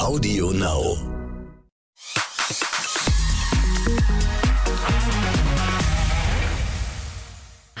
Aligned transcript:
Audio 0.00 0.50
Now. 0.50 0.96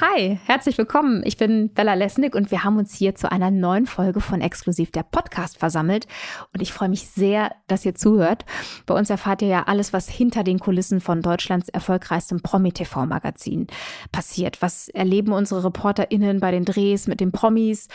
Hi, 0.00 0.38
herzlich 0.46 0.78
willkommen. 0.78 1.20
Ich 1.26 1.36
bin 1.36 1.74
Bella 1.74 1.92
Lesnick 1.92 2.34
und 2.34 2.50
wir 2.50 2.64
haben 2.64 2.78
uns 2.78 2.94
hier 2.94 3.14
zu 3.16 3.30
einer 3.30 3.50
neuen 3.50 3.84
Folge 3.84 4.22
von 4.22 4.40
Exklusiv 4.40 4.90
der 4.92 5.02
Podcast 5.02 5.58
versammelt. 5.58 6.06
Und 6.54 6.62
ich 6.62 6.72
freue 6.72 6.88
mich 6.88 7.06
sehr, 7.06 7.54
dass 7.66 7.84
ihr 7.84 7.94
zuhört. 7.94 8.46
Bei 8.86 8.94
uns 8.94 9.10
erfahrt 9.10 9.42
ihr 9.42 9.48
ja 9.48 9.64
alles, 9.64 9.92
was 9.92 10.08
hinter 10.08 10.42
den 10.42 10.58
Kulissen 10.58 11.02
von 11.02 11.20
Deutschlands 11.20 11.68
erfolgreichstem 11.68 12.40
Promi-TV-Magazin 12.40 13.66
passiert. 14.10 14.62
Was 14.62 14.88
erleben 14.88 15.32
unsere 15.32 15.64
ReporterInnen 15.64 16.40
bei 16.40 16.50
den 16.50 16.64
Drehs 16.64 17.06
mit 17.06 17.20
den 17.20 17.30
Promis? 17.30 17.88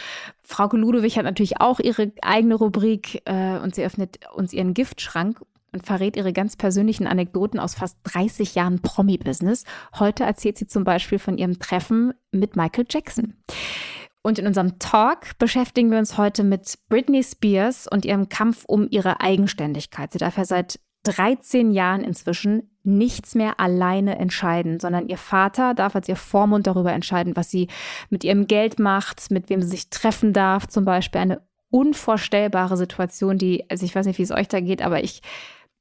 Frauke 0.43 0.77
Ludowig 0.77 1.17
hat 1.17 1.25
natürlich 1.25 1.59
auch 1.59 1.79
ihre 1.79 2.11
eigene 2.21 2.53
Rubrik 2.53 3.23
äh, 3.25 3.57
und 3.57 3.73
sie 3.73 3.83
öffnet 3.83 4.19
uns 4.31 4.53
ihren 4.53 4.75
Giftschrank 4.75 5.39
und 5.75 5.85
verrät 5.85 6.15
ihre 6.15 6.33
ganz 6.33 6.55
persönlichen 6.55 7.05
Anekdoten 7.05 7.59
aus 7.59 7.75
fast 7.75 7.97
30 8.05 8.55
Jahren 8.55 8.81
Promi-Business. 8.81 9.65
Heute 9.99 10.23
erzählt 10.23 10.57
sie 10.57 10.67
zum 10.67 10.85
Beispiel 10.85 11.19
von 11.19 11.37
ihrem 11.37 11.59
Treffen 11.59 12.13
mit 12.31 12.55
Michael 12.55 12.85
Jackson. 12.89 13.35
Und 14.23 14.39
in 14.39 14.47
unserem 14.47 14.79
Talk 14.79 15.37
beschäftigen 15.37 15.91
wir 15.91 15.99
uns 15.99 16.17
heute 16.17 16.43
mit 16.43 16.79
Britney 16.89 17.23
Spears 17.23 17.87
und 17.87 18.05
ihrem 18.05 18.29
Kampf 18.29 18.63
um 18.65 18.87
ihre 18.89 19.19
Eigenständigkeit. 19.19 20.13
Sie 20.13 20.17
darf 20.17 20.37
ja 20.37 20.45
seit 20.45 20.79
13 21.03 21.71
Jahren 21.71 22.03
inzwischen 22.03 22.71
nichts 22.83 23.35
mehr 23.35 23.59
alleine 23.59 24.17
entscheiden, 24.17 24.79
sondern 24.79 25.09
ihr 25.09 25.17
Vater 25.17 25.73
darf 25.73 25.95
als 25.95 26.07
ihr 26.07 26.15
Vormund 26.15 26.67
darüber 26.67 26.93
entscheiden, 26.93 27.35
was 27.35 27.51
sie 27.51 27.67
mit 28.09 28.23
ihrem 28.23 28.47
Geld 28.47 28.79
macht, 28.79 29.29
mit 29.29 29.49
wem 29.49 29.61
sie 29.61 29.67
sich 29.67 29.89
treffen 29.89 30.33
darf, 30.33 30.67
zum 30.67 30.85
Beispiel 30.85 31.21
eine 31.21 31.41
unvorstellbare 31.69 32.77
Situation, 32.77 33.37
die, 33.37 33.69
also 33.69 33.85
ich 33.85 33.93
weiß 33.93 34.05
nicht, 34.05 34.17
wie 34.17 34.23
es 34.23 34.31
euch 34.31 34.47
da 34.47 34.59
geht, 34.59 34.81
aber 34.81 35.03
ich 35.03 35.21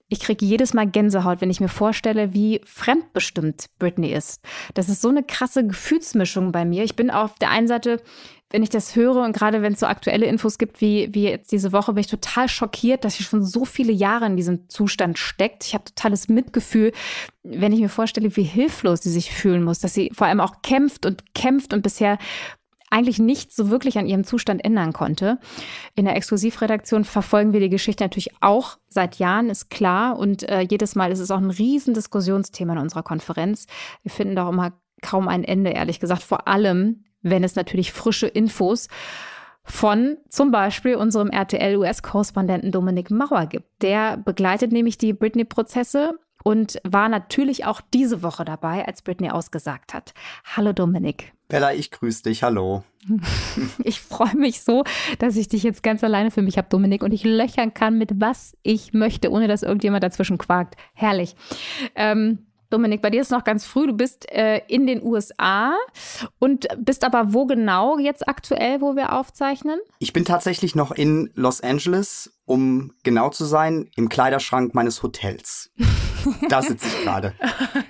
ich 0.09 0.21
kriege 0.21 0.45
jedes 0.45 0.75
Mal 0.75 0.87
Gänsehaut, 0.87 1.41
wenn 1.41 1.51
ich 1.51 1.61
mir 1.61 1.69
vorstelle, 1.69 2.35
wie 2.35 2.61
fremdbestimmt 2.65 3.67
Britney 3.79 4.13
ist. 4.13 4.43
Das 4.75 4.89
ist 4.89 5.01
so 5.01 5.09
eine 5.09 5.23
krasse 5.23 5.67
Gefühlsmischung 5.67 6.53
bei 6.53 6.65
mir. 6.65 6.85
Ich 6.85 6.95
bin 6.95 7.11
auf 7.11 7.35
der 7.39 7.51
einen 7.51 7.69
Seite, 7.69 8.03
wenn 8.51 8.63
ich 8.63 8.71
das 8.71 8.95
höre 8.95 9.17
und 9.17 9.35
gerade 9.35 9.63
wenn 9.63 9.73
es 9.73 9.81
so 9.81 9.87
aktuelle 9.87 10.27
Infos 10.27 10.59
gibt 10.59 10.81
wie, 10.81 11.09
wie 11.13 11.25
jetzt 11.25 11.51
diese 11.51 11.73
Woche, 11.73 11.95
bin 11.95 12.03
ich 12.03 12.07
total 12.07 12.49
schockiert, 12.49 13.05
dass 13.05 13.15
sie 13.15 13.25
schon 13.25 13.43
so 13.43 13.65
viele 13.65 13.93
Jahre 13.93 14.27
in 14.27 14.37
diesem 14.37 14.69
Zustand 14.69 15.19
steckt. 15.19 15.65
Ich 15.65 15.75
habe 15.75 15.85
totales 15.85 16.29
Mitgefühl, 16.29 16.93
wenn 17.43 17.73
ich 17.73 17.81
mir 17.81 17.89
vorstelle, 17.89 18.37
wie 18.37 18.45
hilflos 18.45 19.03
sie 19.03 19.11
sich 19.11 19.33
fühlen 19.33 19.65
muss, 19.65 19.81
dass 19.81 19.95
sie 19.95 20.11
vor 20.15 20.27
allem 20.27 20.41
auch 20.41 20.63
kämpft 20.63 21.07
und 21.07 21.35
kämpft 21.35 21.73
und 21.73 21.83
bisher 21.83 22.19
eigentlich 22.91 23.19
nichts 23.19 23.57
so 23.57 23.71
wirklich 23.71 23.99
an 23.99 24.07
ihrem 24.07 24.25
Zustand 24.25 24.65
ändern 24.65 24.93
konnte. 24.93 25.39
In 25.95 26.05
der 26.05 26.17
Exklusivredaktion 26.17 27.05
verfolgen 27.05 27.53
wir 27.53 27.61
die 27.61 27.69
Geschichte 27.69 28.05
natürlich 28.05 28.31
auch 28.41 28.79
seit 28.89 29.19
Jahren, 29.19 29.51
ist 29.51 29.71
klar. 29.71 30.19
Und 30.19 30.49
äh, 30.49 30.61
jedes 30.61 30.95
Mal 30.95 31.11
ist 31.11 31.21
es 31.21 31.31
auch 31.31 31.39
ein 31.39 31.51
Riesendiskussionsthema 31.51 32.75
in 32.75 32.79
unserer 32.79 33.03
Konferenz. 33.03 33.67
Wir 34.03 34.11
finden 34.11 34.37
da 34.37 34.47
auch 34.47 34.53
immer 34.53 34.73
kaum 35.03 35.29
ein 35.29 35.45
Ende, 35.45 35.71
ehrlich 35.71 36.01
gesagt. 36.01 36.23
Vor 36.23 36.47
allem, 36.47 37.05
wenn 37.23 37.45
es 37.45 37.57
natürlich 37.57 37.93
frische 37.93 38.27
Infos 38.27 38.89
von 39.65 40.19
zum 40.29 40.51
Beispiel 40.51 40.95
unserem 40.97 41.31
RTL-US-Korrespondenten 41.31 42.71
Dominik 42.71 43.11
Mauer 43.11 43.47
gibt. 43.47 43.83
Der 43.83 44.19
begleitet 44.19 44.73
nämlich 44.73 44.99
die 44.99 45.15
Britney-Prozesse 45.15 46.19
und 46.45 46.79
war 46.85 47.09
natürlich 47.09 47.65
auch 47.65 47.81
diese 47.81 48.23
Woche 48.23 48.45
dabei, 48.45 48.87
als 48.87 49.03
Britney 49.03 49.31
ausgesagt 49.31 49.95
hat. 49.95 50.13
Hallo 50.55 50.73
Dominik. 50.73 51.33
Bella, 51.55 51.73
ich 51.73 51.93
grüße 51.93 52.25
dich. 52.25 52.43
Hallo. 52.43 52.83
Ich 53.85 54.01
freue 54.01 54.35
mich 54.35 54.63
so, 54.63 54.83
dass 55.21 55.37
ich 55.37 55.47
dich 55.47 55.63
jetzt 55.63 55.85
ganz 55.85 56.03
alleine 56.03 56.33
für 56.33 56.43
mich 56.43 56.59
habe, 56.59 56.67
Dominik, 56.69 57.05
und 57.05 57.15
ich 57.15 57.23
löchern 57.23 57.73
kann 57.73 57.97
mit 57.97 58.21
was 58.21 58.57
ich 58.65 58.93
möchte, 58.93 59.31
ohne 59.31 59.47
dass 59.47 59.63
irgendjemand 59.63 60.03
dazwischen 60.03 60.37
quakt. 60.37 60.75
Herrlich. 60.95 61.37
Ähm, 61.95 62.41
Dominik, 62.71 63.03
bei 63.03 63.11
dir 63.11 63.21
ist 63.21 63.31
noch 63.31 63.45
ganz 63.45 63.65
früh. 63.65 63.87
Du 63.87 63.93
bist 63.93 64.29
äh, 64.33 64.63
in 64.67 64.89
den 64.89 65.01
USA 65.01 65.77
und 66.41 66.67
bist 66.77 67.05
aber 67.05 67.33
wo 67.33 67.47
genau 67.47 67.99
jetzt 67.99 68.27
aktuell, 68.27 68.81
wo 68.81 68.97
wir 68.97 69.13
aufzeichnen? 69.13 69.79
Ich 70.01 70.13
bin 70.13 70.25
tatsächlich 70.25 70.75
noch 70.75 70.91
in 70.91 71.31
Los 71.35 71.61
Angeles 71.61 72.37
um 72.47 72.93
genau 73.03 73.31
zu 73.31 73.45
sein, 73.45 73.91
im 73.97 74.09
Kleiderschrank 74.09 74.75
meines 74.75 75.03
Hotels. 75.03 75.71
Da 76.49 76.63
sitze 76.63 76.87
ich 76.87 77.05
gerade. 77.05 77.35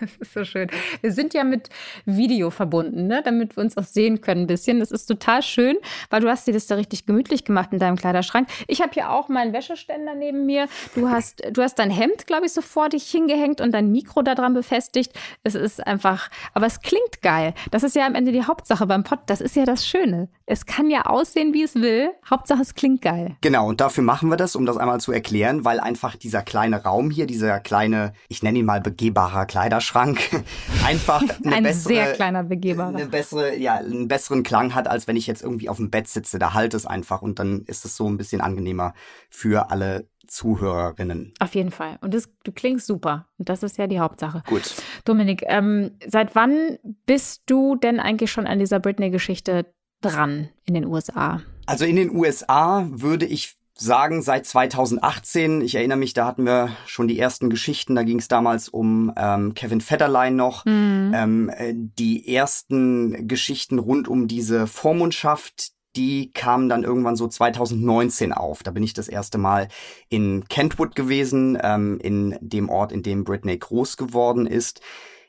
das 0.01 0.11
ist 0.19 0.35
so 0.35 0.45
schön. 0.45 0.69
Wir 1.01 1.13
sind 1.13 1.35
ja 1.35 1.45
mit 1.45 1.69
Video 2.05 2.51
verbunden, 2.51 3.07
ne? 3.07 3.23
damit 3.25 3.57
wir 3.57 3.63
uns 3.63 3.77
auch 3.77 3.85
sehen 3.85 4.21
können 4.21 4.43
ein 4.43 4.47
bisschen. 4.47 4.81
Das 4.81 4.91
ist 4.91 5.07
total 5.07 5.43
schön, 5.43 5.77
weil 6.11 6.21
du 6.21 6.29
hast 6.29 6.47
dir 6.47 6.53
das 6.53 6.67
da 6.67 6.75
richtig 6.75 7.07
gemütlich 7.07 7.45
gemacht 7.45 7.71
in 7.73 7.79
deinem 7.79 7.97
Kleiderschrank. 7.97 8.49
Ich 8.67 8.81
habe 8.81 8.93
hier 8.93 9.11
auch 9.11 9.29
meinen 9.29 9.53
Wäscheständer 9.53 10.15
neben 10.15 10.47
mir. 10.47 10.67
Du 10.95 11.09
hast, 11.09 11.43
du 11.53 11.63
hast 11.63 11.79
dein 11.79 11.91
Hemd, 11.91 12.27
glaube 12.27 12.47
ich, 12.47 12.53
so 12.53 12.61
vor 12.61 12.89
dich 12.89 13.05
hingehängt 13.09 13.61
und 13.61 13.73
dein 13.73 13.91
Mikro 13.91 14.23
da 14.23 14.35
dran 14.35 14.55
befestigt. 14.55 15.13
Es 15.43 15.55
ist 15.55 15.87
einfach, 15.87 16.31
aber 16.55 16.67
es 16.67 16.81
klingt 16.81 17.23
geil. 17.23 17.55
Das 17.71 17.83
ist 17.83 17.95
ja 17.95 18.07
am 18.07 18.15
Ende 18.15 18.33
die 18.33 18.45
Hauptsache 18.45 18.87
beim 18.87 19.05
Pod. 19.05 19.21
Das 19.27 19.41
ist 19.41 19.57
ja 19.57 19.65
das 19.65 19.87
Schöne. 19.87 20.29
Es 20.47 20.67
kann 20.67 20.91
ja 20.91 21.07
aussehen, 21.07 21.55
wie 21.55 21.63
es 21.63 21.75
will. 21.75 22.11
Hauptsache, 22.29 22.61
es 22.61 22.75
klingt 22.75 23.01
geil. 23.01 23.37
Genau, 23.41 23.69
und 23.69 23.81
dafür 23.81 24.05
machen 24.05 24.29
wir 24.29 24.37
das 24.37 24.44
das, 24.45 24.57
um 24.57 24.67
das 24.67 24.77
einmal 24.77 25.01
zu 25.01 25.11
erklären, 25.11 25.65
weil 25.65 25.81
einfach 25.81 26.17
dieser 26.17 26.43
kleine 26.43 26.83
Raum 26.83 27.11
hier, 27.11 27.27
dieser 27.27 27.61
kleine, 27.61 28.13
ich 28.29 28.43
nenne 28.43 28.59
ihn 28.59 28.67
mal 28.67 28.81
begehbarer 28.81 29.47
Kleiderschrank, 29.47 30.19
einfach 30.85 31.23
eine 31.45 31.57
Ein 31.57 31.63
bessere, 31.65 31.95
sehr 31.95 32.13
kleiner 32.13 32.45
begehbarer. 32.45 32.95
eine 32.95 33.07
bessere, 33.07 33.57
ja, 33.57 33.77
einen 33.77 34.07
besseren 34.07 34.43
Klang 34.43 34.75
hat, 34.75 34.87
als 34.87 35.09
wenn 35.09 35.17
ich 35.17 35.27
jetzt 35.27 35.43
irgendwie 35.43 35.69
auf 35.71 35.79
dem 35.79 35.91
Bett 35.91 36.09
sitze. 36.09 36.39
Da 36.39 36.53
halt 36.53 36.75
es 36.75 36.85
einfach 36.85 37.23
und 37.23 37.39
dann 37.39 37.63
ist 37.67 37.85
es 37.85 37.97
so 37.97 38.07
ein 38.07 38.19
bisschen 38.19 38.43
angenehmer 38.43 38.93
für 39.31 39.71
alle 39.71 40.09
Zuhörerinnen. 40.27 41.33
Auf 41.39 41.55
jeden 41.55 41.71
Fall. 41.71 41.99
Und 42.03 42.13
das, 42.13 42.29
du 42.45 42.53
klingst 42.53 42.87
super. 42.87 43.27
Und 43.39 43.49
das 43.49 43.63
ist 43.63 43.79
ja 43.79 43.87
die 43.87 44.01
Hauptsache. 44.01 44.43
Gut. 44.47 44.75
Dominik, 45.05 45.43
ähm, 45.47 45.93
seit 46.07 46.35
wann 46.35 46.79
bist 47.07 47.43
du 47.47 47.77
denn 47.77 47.99
eigentlich 48.01 48.31
schon 48.31 48.47
an 48.47 48.59
dieser 48.59 48.81
Britney-Geschichte 48.81 49.67
dran 50.03 50.51
in 50.65 50.75
den 50.75 50.87
USA? 50.87 51.41
Also 51.67 51.85
in 51.87 51.97
den 51.97 52.15
USA 52.15 52.87
würde 52.91 53.27
ich 53.27 53.57
sagen, 53.77 54.23
seit 54.23 54.47
2018, 54.47 55.61
ich 55.61 55.75
erinnere 55.75 55.99
mich, 55.99 56.15
da 56.15 56.27
hatten 56.27 56.47
wir 56.47 56.71
schon 56.87 57.09
die 57.09 57.19
ersten 57.19 57.51
Geschichten, 57.51 57.95
da 57.95 58.05
ging 58.05 58.19
es 58.19 58.29
damals 58.29 58.69
um 58.69 59.13
ähm, 59.17 59.55
Kevin 59.55 59.81
Federline 59.81 60.37
noch, 60.37 60.65
mhm. 60.65 61.13
ähm, 61.15 61.49
äh, 61.49 61.75
die 61.75 62.33
ersten 62.35 63.27
Geschichten 63.27 63.79
rund 63.79 64.07
um 64.07 64.29
diese 64.29 64.67
Vormundschaft, 64.67 65.73
die 65.97 66.33
kamen 66.33 66.69
dann 66.69 66.83
irgendwann 66.85 67.17
so 67.17 67.29
2019 67.29 68.33
auf. 68.33 68.63
Da 68.63 68.71
bin 68.71 68.83
ich 68.83 68.95
das 68.95 69.09
erste 69.09 69.39
Mal 69.39 69.69
in 70.09 70.45
Kentwood 70.49 70.95
gewesen, 70.95 71.59
ähm, 71.63 71.99
in 72.01 72.37
dem 72.41 72.69
Ort, 72.69 72.93
in 72.93 73.03
dem 73.03 73.25
Britney 73.25 73.57
groß 73.57 73.97
geworden 73.97 74.47
ist. 74.47 74.81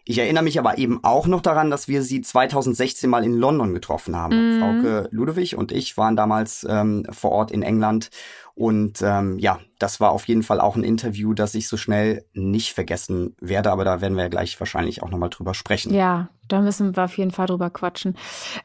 Ich 0.07 0.19
erinnere 0.19 0.43
mich 0.43 0.59
aber 0.59 0.77
eben 0.77 1.03
auch 1.03 1.25
noch 1.25 1.41
daran, 1.41 1.71
dass 1.71 1.87
wir 1.87 2.03
sie 2.03 2.21
2016 2.21 3.09
mal 3.09 3.23
in 3.23 3.33
London 3.33 3.73
getroffen 3.73 4.15
haben. 4.15 4.55
Mhm. 4.55 4.59
Frauke 4.59 5.07
Ludwig 5.11 5.57
und 5.57 5.71
ich 5.71 5.97
waren 5.97 6.15
damals 6.15 6.65
ähm, 6.69 7.07
vor 7.09 7.31
Ort 7.31 7.51
in 7.51 7.63
England 7.63 8.11
und 8.55 9.01
ähm, 9.01 9.37
ja, 9.37 9.59
das 9.79 9.99
war 9.99 10.11
auf 10.11 10.29
jeden 10.29 10.41
Fall 10.41 10.61
auch 10.61 10.77
ein 10.77 10.85
Interview, 10.85 11.33
das 11.33 11.55
ich 11.55 11.67
so 11.67 11.75
schnell 11.75 12.23
nicht 12.33 12.73
vergessen 12.73 13.35
werde, 13.41 13.69
aber 13.69 13.83
da 13.83 13.99
werden 13.99 14.15
wir 14.15 14.23
ja 14.23 14.29
gleich 14.29 14.57
wahrscheinlich 14.61 15.03
auch 15.03 15.09
nochmal 15.09 15.29
drüber 15.29 15.53
sprechen. 15.53 15.93
Ja, 15.93 16.29
da 16.47 16.61
müssen 16.61 16.95
wir 16.95 17.03
auf 17.03 17.17
jeden 17.17 17.31
Fall 17.31 17.47
drüber 17.47 17.69
quatschen. 17.69 18.15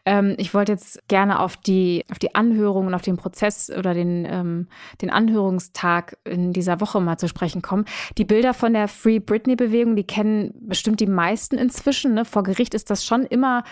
Ähm, 0.04 0.36
ich 0.38 0.54
wollte 0.54 0.70
jetzt 0.70 1.08
gerne 1.08 1.40
auf 1.40 1.56
die, 1.56 2.04
auf 2.08 2.20
die 2.20 2.36
Anhörung 2.36 2.86
und 2.86 2.94
auf 2.94 3.02
den 3.02 3.16
Prozess 3.16 3.68
oder 3.68 3.92
den, 3.92 4.24
ähm, 4.30 4.68
den 5.02 5.10
Anhörungstag 5.10 6.18
in 6.24 6.52
dieser 6.52 6.80
Woche 6.80 7.00
mal 7.00 7.18
zu 7.18 7.26
sprechen 7.26 7.60
kommen. 7.60 7.84
Die 8.16 8.24
Bilder 8.24 8.54
von 8.54 8.72
der 8.72 8.86
Free 8.86 9.18
Britney-Bewegung, 9.18 9.96
die 9.96 10.06
kennen 10.06 10.54
bestimmt 10.60 11.00
die 11.00 11.06
meisten 11.06 11.58
inzwischen. 11.58 12.14
Ne? 12.14 12.24
Vor 12.24 12.44
Gericht 12.44 12.74
ist 12.74 12.90
das 12.90 13.04
schon 13.04 13.24
immer 13.24 13.64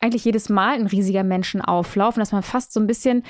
eigentlich 0.00 0.24
jedes 0.24 0.48
Mal 0.48 0.74
ein 0.74 0.86
riesiger 0.86 1.24
Menschenauflauf 1.24 2.14
dass 2.14 2.32
man 2.32 2.42
fast 2.42 2.72
so 2.72 2.80
ein 2.80 2.86
bisschen 2.86 3.24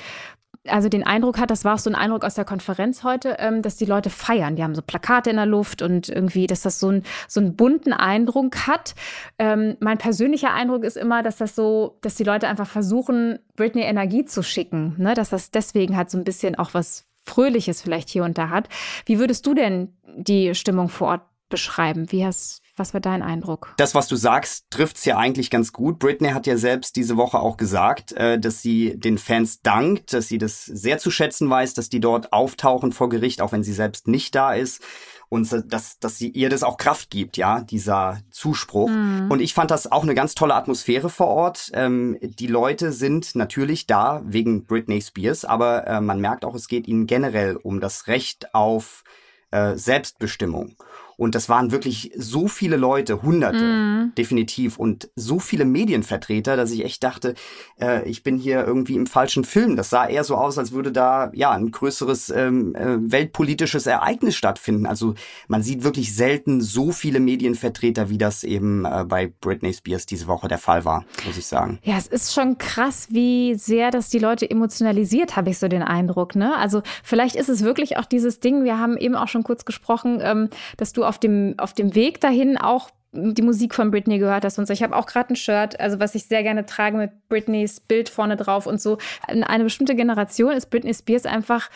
also 0.71 0.89
den 0.89 1.05
Eindruck 1.05 1.37
hat, 1.39 1.51
das 1.51 1.65
war 1.65 1.75
auch 1.75 1.79
so 1.79 1.89
ein 1.89 1.95
Eindruck 1.95 2.23
aus 2.23 2.35
der 2.35 2.45
Konferenz 2.45 3.03
heute, 3.03 3.37
ähm, 3.39 3.61
dass 3.61 3.75
die 3.75 3.85
Leute 3.85 4.09
feiern. 4.09 4.55
Die 4.55 4.63
haben 4.63 4.75
so 4.75 4.81
Plakate 4.81 5.29
in 5.29 5.35
der 5.35 5.45
Luft 5.45 5.81
und 5.81 6.09
irgendwie, 6.09 6.47
dass 6.47 6.61
das 6.61 6.79
so, 6.79 6.89
ein, 6.89 7.03
so 7.27 7.39
einen 7.39 7.55
bunten 7.55 7.93
Eindruck 7.93 8.67
hat. 8.67 8.95
Ähm, 9.37 9.77
mein 9.79 9.97
persönlicher 9.97 10.53
Eindruck 10.53 10.83
ist 10.83 10.97
immer, 10.97 11.23
dass 11.23 11.37
das 11.37 11.55
so, 11.55 11.97
dass 12.01 12.15
die 12.15 12.23
Leute 12.23 12.47
einfach 12.47 12.67
versuchen, 12.67 13.39
Britney 13.55 13.81
Energie 13.81 14.25
zu 14.25 14.43
schicken. 14.43 14.95
Ne? 14.97 15.13
Dass 15.13 15.29
das 15.29 15.51
deswegen 15.51 15.95
halt 15.97 16.09
so 16.09 16.17
ein 16.17 16.23
bisschen 16.23 16.55
auch 16.55 16.73
was 16.73 17.05
Fröhliches 17.25 17.81
vielleicht 17.81 18.09
hier 18.09 18.23
und 18.23 18.37
da 18.37 18.49
hat. 18.49 18.69
Wie 19.05 19.19
würdest 19.19 19.45
du 19.45 19.53
denn 19.53 19.93
die 20.15 20.55
Stimmung 20.55 20.89
vor 20.89 21.09
Ort 21.09 21.21
beschreiben? 21.49 22.11
Wie 22.11 22.25
hast, 22.25 22.61
Was 22.79 22.93
war 22.93 23.01
dein 23.01 23.21
Eindruck? 23.21 23.73
Das, 23.77 23.93
was 23.93 24.07
du 24.07 24.15
sagst, 24.15 24.65
trifft's 24.69 25.05
ja 25.05 25.17
eigentlich 25.17 25.49
ganz 25.49 25.73
gut. 25.73 25.99
Britney 25.99 26.29
hat 26.29 26.47
ja 26.47 26.57
selbst 26.57 26.95
diese 26.95 27.17
Woche 27.17 27.39
auch 27.39 27.57
gesagt, 27.57 28.13
äh, 28.13 28.39
dass 28.39 28.61
sie 28.61 28.97
den 28.97 29.17
Fans 29.17 29.61
dankt, 29.61 30.13
dass 30.13 30.27
sie 30.27 30.37
das 30.37 30.65
sehr 30.65 30.97
zu 30.97 31.11
schätzen 31.11 31.49
weiß, 31.49 31.73
dass 31.73 31.89
die 31.89 31.99
dort 31.99 32.31
auftauchen 32.31 32.91
vor 32.91 33.09
Gericht, 33.09 33.41
auch 33.41 33.51
wenn 33.51 33.63
sie 33.63 33.73
selbst 33.73 34.07
nicht 34.07 34.33
da 34.33 34.53
ist 34.53 34.81
und 35.29 35.47
dass, 35.71 35.99
dass 35.99 36.17
sie 36.17 36.29
ihr 36.29 36.49
das 36.49 36.63
auch 36.63 36.77
Kraft 36.77 37.11
gibt, 37.11 37.37
ja, 37.37 37.61
dieser 37.61 38.19
Zuspruch. 38.31 38.89
Mhm. 38.89 39.27
Und 39.29 39.41
ich 39.41 39.53
fand 39.53 39.69
das 39.71 39.91
auch 39.91 40.03
eine 40.03 40.15
ganz 40.15 40.33
tolle 40.33 40.55
Atmosphäre 40.55 41.09
vor 41.09 41.27
Ort. 41.27 41.69
Ähm, 41.73 42.17
die 42.21 42.47
Leute 42.47 42.91
sind 42.91 43.35
natürlich 43.35 43.85
da 43.85 44.23
wegen 44.25 44.65
Britney 44.65 45.01
Spears, 45.01 45.45
aber 45.45 45.85
äh, 45.85 46.01
man 46.01 46.19
merkt 46.19 46.45
auch, 46.45 46.55
es 46.55 46.67
geht 46.67 46.87
ihnen 46.87 47.05
generell 47.05 47.55
um 47.57 47.79
das 47.79 48.07
Recht 48.07 48.55
auf 48.55 49.03
äh, 49.51 49.75
Selbstbestimmung. 49.75 50.75
Und 51.19 51.35
das 51.35 51.49
waren 51.49 51.71
wirklich 51.71 52.13
so 52.15 52.47
viele 52.47 52.77
Leute, 52.77 53.21
Hunderte, 53.21 53.61
mm. 53.61 54.15
definitiv, 54.17 54.79
und 54.79 55.09
so 55.17 55.39
viele 55.39 55.65
Medienvertreter, 55.65 56.55
dass 56.55 56.71
ich 56.71 56.85
echt 56.85 57.03
dachte, 57.03 57.35
äh, 57.77 58.07
ich 58.09 58.23
bin 58.23 58.37
hier 58.37 58.65
irgendwie 58.65 58.95
im 58.95 59.05
falschen 59.05 59.43
Film. 59.43 59.75
Das 59.75 59.89
sah 59.89 60.07
eher 60.07 60.23
so 60.23 60.35
aus, 60.35 60.57
als 60.57 60.71
würde 60.71 60.93
da 60.93 61.29
ja 61.33 61.51
ein 61.51 61.71
größeres 61.71 62.29
ähm, 62.29 62.73
äh, 62.73 62.95
weltpolitisches 62.99 63.85
Ereignis 63.85 64.37
stattfinden. 64.37 64.85
Also 64.85 65.13
man 65.49 65.61
sieht 65.61 65.83
wirklich 65.83 66.15
selten 66.15 66.61
so 66.61 66.93
viele 66.93 67.19
Medienvertreter, 67.19 68.09
wie 68.09 68.17
das 68.17 68.45
eben 68.45 68.85
äh, 68.85 69.03
bei 69.05 69.27
Britney 69.41 69.73
Spears 69.73 70.05
diese 70.05 70.27
Woche 70.27 70.47
der 70.47 70.57
Fall 70.57 70.85
war, 70.85 71.03
muss 71.25 71.37
ich 71.37 71.47
sagen. 71.47 71.79
Ja, 71.83 71.97
es 71.97 72.07
ist 72.07 72.33
schon 72.33 72.57
krass, 72.57 73.09
wie 73.11 73.55
sehr 73.55 73.91
das 73.91 74.07
die 74.07 74.19
Leute 74.19 74.49
emotionalisiert, 74.49 75.35
habe 75.35 75.49
ich 75.49 75.59
so 75.59 75.67
den 75.67 75.83
Eindruck. 75.83 76.35
Ne? 76.35 76.55
Also 76.55 76.81
vielleicht 77.03 77.35
ist 77.35 77.49
es 77.49 77.61
wirklich 77.61 77.97
auch 77.97 78.05
dieses 78.05 78.39
Ding, 78.39 78.63
wir 78.63 78.79
haben 78.79 78.95
eben 78.95 79.15
auch 79.15 79.27
schon 79.27 79.43
kurz 79.43 79.65
gesprochen, 79.65 80.19
ähm, 80.21 80.49
dass 80.77 80.93
du 80.93 81.08
auf 81.09 81.17
dem, 81.17 81.55
auf 81.57 81.73
dem 81.73 81.95
Weg 81.95 82.21
dahin 82.21 82.57
auch 82.57 82.91
die 83.11 83.41
Musik 83.41 83.73
von 83.73 83.89
Britney 83.89 84.19
gehört 84.19 84.45
hast 84.45 84.59
und 84.59 84.67
so. 84.67 84.73
Ich 84.73 84.83
habe 84.83 84.95
auch 84.95 85.07
gerade 85.07 85.33
ein 85.33 85.35
Shirt, 85.35 85.79
also 85.79 85.99
was 85.99 86.13
ich 86.13 86.25
sehr 86.25 86.43
gerne 86.43 86.65
trage 86.67 86.95
mit 86.95 87.27
Britneys 87.27 87.79
Bild 87.79 88.07
vorne 88.07 88.37
drauf 88.37 88.67
und 88.67 88.79
so. 88.79 88.99
In 89.27 89.43
eine 89.43 89.63
bestimmte 89.63 89.95
Generation 89.95 90.51
ist 90.51 90.69
Britney 90.69 90.93
Spears 90.93 91.25
einfach 91.25 91.69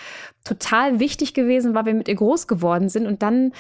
total 0.43 0.99
wichtig 0.99 1.33
gewesen, 1.33 1.73
weil 1.73 1.85
wir 1.85 1.95
mit 1.95 2.07
ihr 2.07 2.15
groß 2.15 2.47
geworden 2.47 2.87
sind 2.89 3.07
und 3.07 3.23
dann 3.23 3.51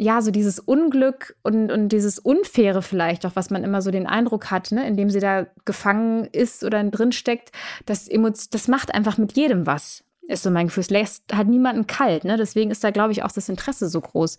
ja, 0.00 0.22
so 0.22 0.30
dieses 0.30 0.60
Unglück 0.60 1.34
und, 1.42 1.72
und 1.72 1.88
dieses 1.88 2.20
Unfaire 2.20 2.82
vielleicht 2.82 3.26
auch, 3.26 3.34
was 3.34 3.50
man 3.50 3.64
immer 3.64 3.82
so 3.82 3.90
den 3.90 4.06
Eindruck 4.06 4.48
hat, 4.52 4.70
ne, 4.70 4.86
indem 4.86 5.10
sie 5.10 5.18
da 5.18 5.48
gefangen 5.64 6.24
ist 6.30 6.62
oder 6.62 6.84
drin 6.84 7.10
steckt, 7.10 7.50
das, 7.84 8.08
das 8.52 8.68
macht 8.68 8.94
einfach 8.94 9.18
mit 9.18 9.32
jedem 9.32 9.66
was 9.66 10.04
ist 10.28 10.42
so 10.42 10.50
mein 10.50 10.66
Gefühl. 10.66 10.82
Es 10.82 10.90
lässt 10.90 11.24
halt 11.34 11.48
niemanden 11.48 11.86
kalt. 11.86 12.24
Ne? 12.24 12.36
Deswegen 12.36 12.70
ist 12.70 12.84
da, 12.84 12.90
glaube 12.90 13.12
ich, 13.12 13.24
auch 13.24 13.32
das 13.32 13.48
Interesse 13.48 13.88
so 13.88 14.00
groß. 14.00 14.36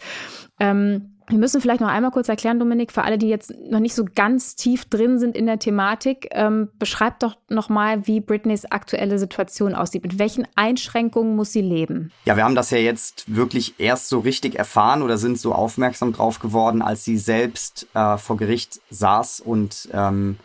Ähm, 0.59 1.15
wir 1.27 1.37
müssen 1.37 1.61
vielleicht 1.61 1.81
noch 1.81 1.89
einmal 1.89 2.11
kurz 2.11 2.27
erklären, 2.27 2.57
Dominik, 2.57 2.91
für 2.91 3.03
alle, 3.03 3.17
die 3.17 3.27
jetzt 3.27 3.53
noch 3.69 3.79
nicht 3.79 3.93
so 3.93 4.05
ganz 4.15 4.55
tief 4.55 4.85
drin 4.85 5.19
sind 5.19 5.35
in 5.35 5.45
der 5.45 5.59
Thematik, 5.59 6.29
ähm, 6.31 6.69
beschreibt 6.79 7.21
doch 7.21 7.37
noch 7.49 7.69
mal, 7.69 8.07
wie 8.07 8.19
Britneys 8.19 8.65
aktuelle 8.65 9.19
Situation 9.19 9.75
aussieht. 9.75 10.03
Mit 10.03 10.17
welchen 10.17 10.47
Einschränkungen 10.55 11.35
muss 11.35 11.51
sie 11.51 11.61
leben? 11.61 12.11
Ja, 12.25 12.35
wir 12.35 12.45
haben 12.45 12.55
das 12.55 12.71
ja 12.71 12.79
jetzt 12.79 13.35
wirklich 13.35 13.75
erst 13.79 14.09
so 14.09 14.19
richtig 14.19 14.55
erfahren 14.55 15.03
oder 15.03 15.17
sind 15.17 15.39
so 15.39 15.53
aufmerksam 15.53 16.13
drauf 16.13 16.39
geworden, 16.39 16.81
als 16.81 17.03
sie 17.03 17.17
selbst 17.17 17.87
äh, 17.93 18.17
vor 18.17 18.37
Gericht 18.37 18.79
saß 18.89 19.39
und 19.41 19.89
ähm, 19.93 20.37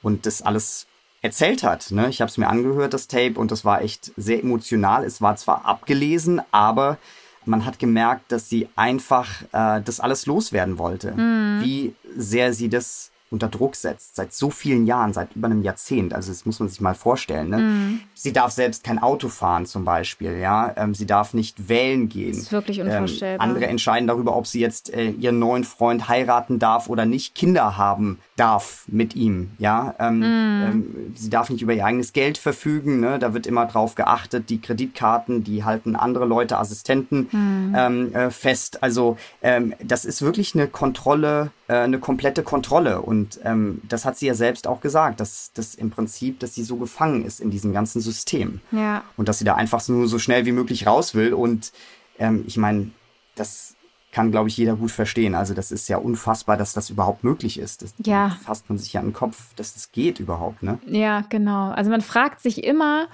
und 0.00 0.26
das 0.26 0.42
alles 0.42 0.86
erzählt 1.22 1.62
hat. 1.62 1.90
Ne? 1.90 2.08
Ich 2.08 2.20
habe 2.20 2.30
es 2.30 2.38
mir 2.38 2.48
angehört, 2.48 2.94
das 2.94 3.08
Tape, 3.08 3.34
und 3.36 3.50
das 3.50 3.64
war 3.64 3.82
echt 3.82 4.12
sehr 4.16 4.40
emotional. 4.40 5.04
Es 5.04 5.20
war 5.20 5.36
zwar 5.36 5.64
abgelesen, 5.64 6.40
aber 6.50 6.98
man 7.44 7.64
hat 7.64 7.78
gemerkt, 7.78 8.30
dass 8.30 8.48
sie 8.48 8.68
einfach 8.76 9.42
äh, 9.52 9.80
das 9.82 10.00
alles 10.00 10.26
loswerden 10.26 10.78
wollte. 10.78 11.12
Mhm. 11.12 11.60
Wie 11.62 11.94
sehr 12.16 12.52
sie 12.52 12.68
das 12.68 13.10
unter 13.30 13.48
Druck 13.48 13.76
setzt, 13.76 14.16
seit 14.16 14.32
so 14.32 14.50
vielen 14.50 14.86
Jahren, 14.86 15.12
seit 15.12 15.36
über 15.36 15.46
einem 15.46 15.62
Jahrzehnt. 15.62 16.14
Also 16.14 16.30
das 16.30 16.46
muss 16.46 16.60
man 16.60 16.68
sich 16.68 16.80
mal 16.80 16.94
vorstellen. 16.94 17.50
Ne? 17.50 17.58
Mm. 17.58 18.00
Sie 18.14 18.32
darf 18.32 18.52
selbst 18.52 18.84
kein 18.84 18.98
Auto 18.98 19.28
fahren 19.28 19.66
zum 19.66 19.84
Beispiel, 19.84 20.38
ja. 20.38 20.72
Ähm, 20.76 20.94
sie 20.94 21.06
darf 21.06 21.34
nicht 21.34 21.68
wählen 21.68 22.08
gehen. 22.08 22.30
Das 22.30 22.38
ist 22.38 22.52
wirklich 22.52 22.80
unvorstellbar. 22.80 23.44
Ähm, 23.44 23.50
andere 23.50 23.66
entscheiden 23.66 24.06
darüber, 24.06 24.36
ob 24.36 24.46
sie 24.46 24.60
jetzt 24.60 24.92
äh, 24.92 25.10
ihren 25.10 25.38
neuen 25.38 25.64
Freund 25.64 26.08
heiraten 26.08 26.58
darf 26.58 26.88
oder 26.88 27.04
nicht, 27.04 27.34
Kinder 27.34 27.76
haben 27.76 28.18
darf 28.36 28.84
mit 28.86 29.16
ihm, 29.16 29.50
ja. 29.58 29.94
Ähm, 29.98 30.20
mm. 30.20 31.12
sie 31.14 31.30
darf 31.30 31.50
nicht 31.50 31.62
über 31.62 31.74
ihr 31.74 31.84
eigenes 31.84 32.12
Geld 32.12 32.38
verfügen, 32.38 33.00
ne? 33.00 33.18
Da 33.18 33.34
wird 33.34 33.46
immer 33.46 33.66
drauf 33.66 33.94
geachtet. 33.94 34.48
Die 34.48 34.60
Kreditkarten, 34.60 35.44
die 35.44 35.64
halten 35.64 35.96
andere 35.96 36.24
Leute, 36.24 36.58
Assistenten 36.58 37.28
mm. 37.30 38.14
äh, 38.14 38.30
fest. 38.30 38.82
Also 38.82 39.18
ähm, 39.42 39.74
das 39.82 40.04
ist 40.04 40.22
wirklich 40.22 40.54
eine 40.54 40.68
Kontrolle 40.68 41.50
äh, 41.68 41.74
eine 41.74 41.98
komplette 41.98 42.42
Kontrolle. 42.42 43.02
Und 43.02 43.38
ähm, 43.44 43.82
das 43.88 44.04
hat 44.04 44.16
sie 44.16 44.26
ja 44.26 44.34
selbst 44.34 44.66
auch 44.66 44.80
gesagt, 44.80 45.20
dass 45.20 45.52
das 45.52 45.74
im 45.74 45.90
Prinzip, 45.90 46.40
dass 46.40 46.54
sie 46.54 46.64
so 46.64 46.76
gefangen 46.76 47.24
ist 47.24 47.40
in 47.40 47.50
diesem 47.50 47.72
ganzen 47.72 48.00
System. 48.00 48.60
Ja. 48.72 49.04
Und 49.16 49.28
dass 49.28 49.38
sie 49.38 49.44
da 49.44 49.54
einfach 49.54 49.86
nur 49.88 50.08
so 50.08 50.18
schnell 50.18 50.46
wie 50.46 50.52
möglich 50.52 50.86
raus 50.86 51.14
will. 51.14 51.34
Und 51.34 51.72
ähm, 52.18 52.44
ich 52.46 52.56
meine, 52.56 52.90
das 53.34 53.74
kann, 54.12 54.30
glaube 54.30 54.48
ich, 54.48 54.56
jeder 54.56 54.76
gut 54.76 54.90
verstehen. 54.90 55.34
Also 55.34 55.54
das 55.54 55.70
ist 55.70 55.88
ja 55.88 55.98
unfassbar, 55.98 56.56
dass 56.56 56.72
das 56.72 56.90
überhaupt 56.90 57.22
möglich 57.22 57.58
ist. 57.58 57.82
Das 57.82 57.94
ja. 58.04 58.36
fasst 58.42 58.68
man 58.68 58.78
sich 58.78 58.94
ja 58.94 59.00
an 59.00 59.08
den 59.08 59.12
Kopf, 59.12 59.54
dass 59.54 59.74
das 59.74 59.92
geht 59.92 60.18
überhaupt, 60.18 60.62
ne? 60.62 60.78
Ja, 60.86 61.24
genau. 61.28 61.70
Also 61.70 61.90
man 61.90 62.00
fragt 62.00 62.40
sich 62.40 62.64
immer, 62.64 63.08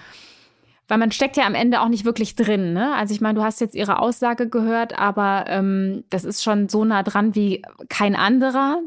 weil 0.88 0.98
man 0.98 1.12
steckt 1.12 1.36
ja 1.36 1.46
am 1.46 1.54
Ende 1.54 1.80
auch 1.80 1.88
nicht 1.88 2.04
wirklich 2.04 2.34
drin. 2.34 2.72
Ne? 2.72 2.94
Also 2.94 3.14
ich 3.14 3.20
meine, 3.20 3.38
du 3.38 3.44
hast 3.44 3.60
jetzt 3.60 3.74
ihre 3.74 3.98
Aussage 3.98 4.48
gehört, 4.48 4.98
aber 4.98 5.44
ähm, 5.48 6.04
das 6.10 6.24
ist 6.24 6.42
schon 6.42 6.68
so 6.68 6.84
nah 6.84 7.02
dran 7.02 7.34
wie 7.34 7.62
kein 7.88 8.14
anderer 8.14 8.80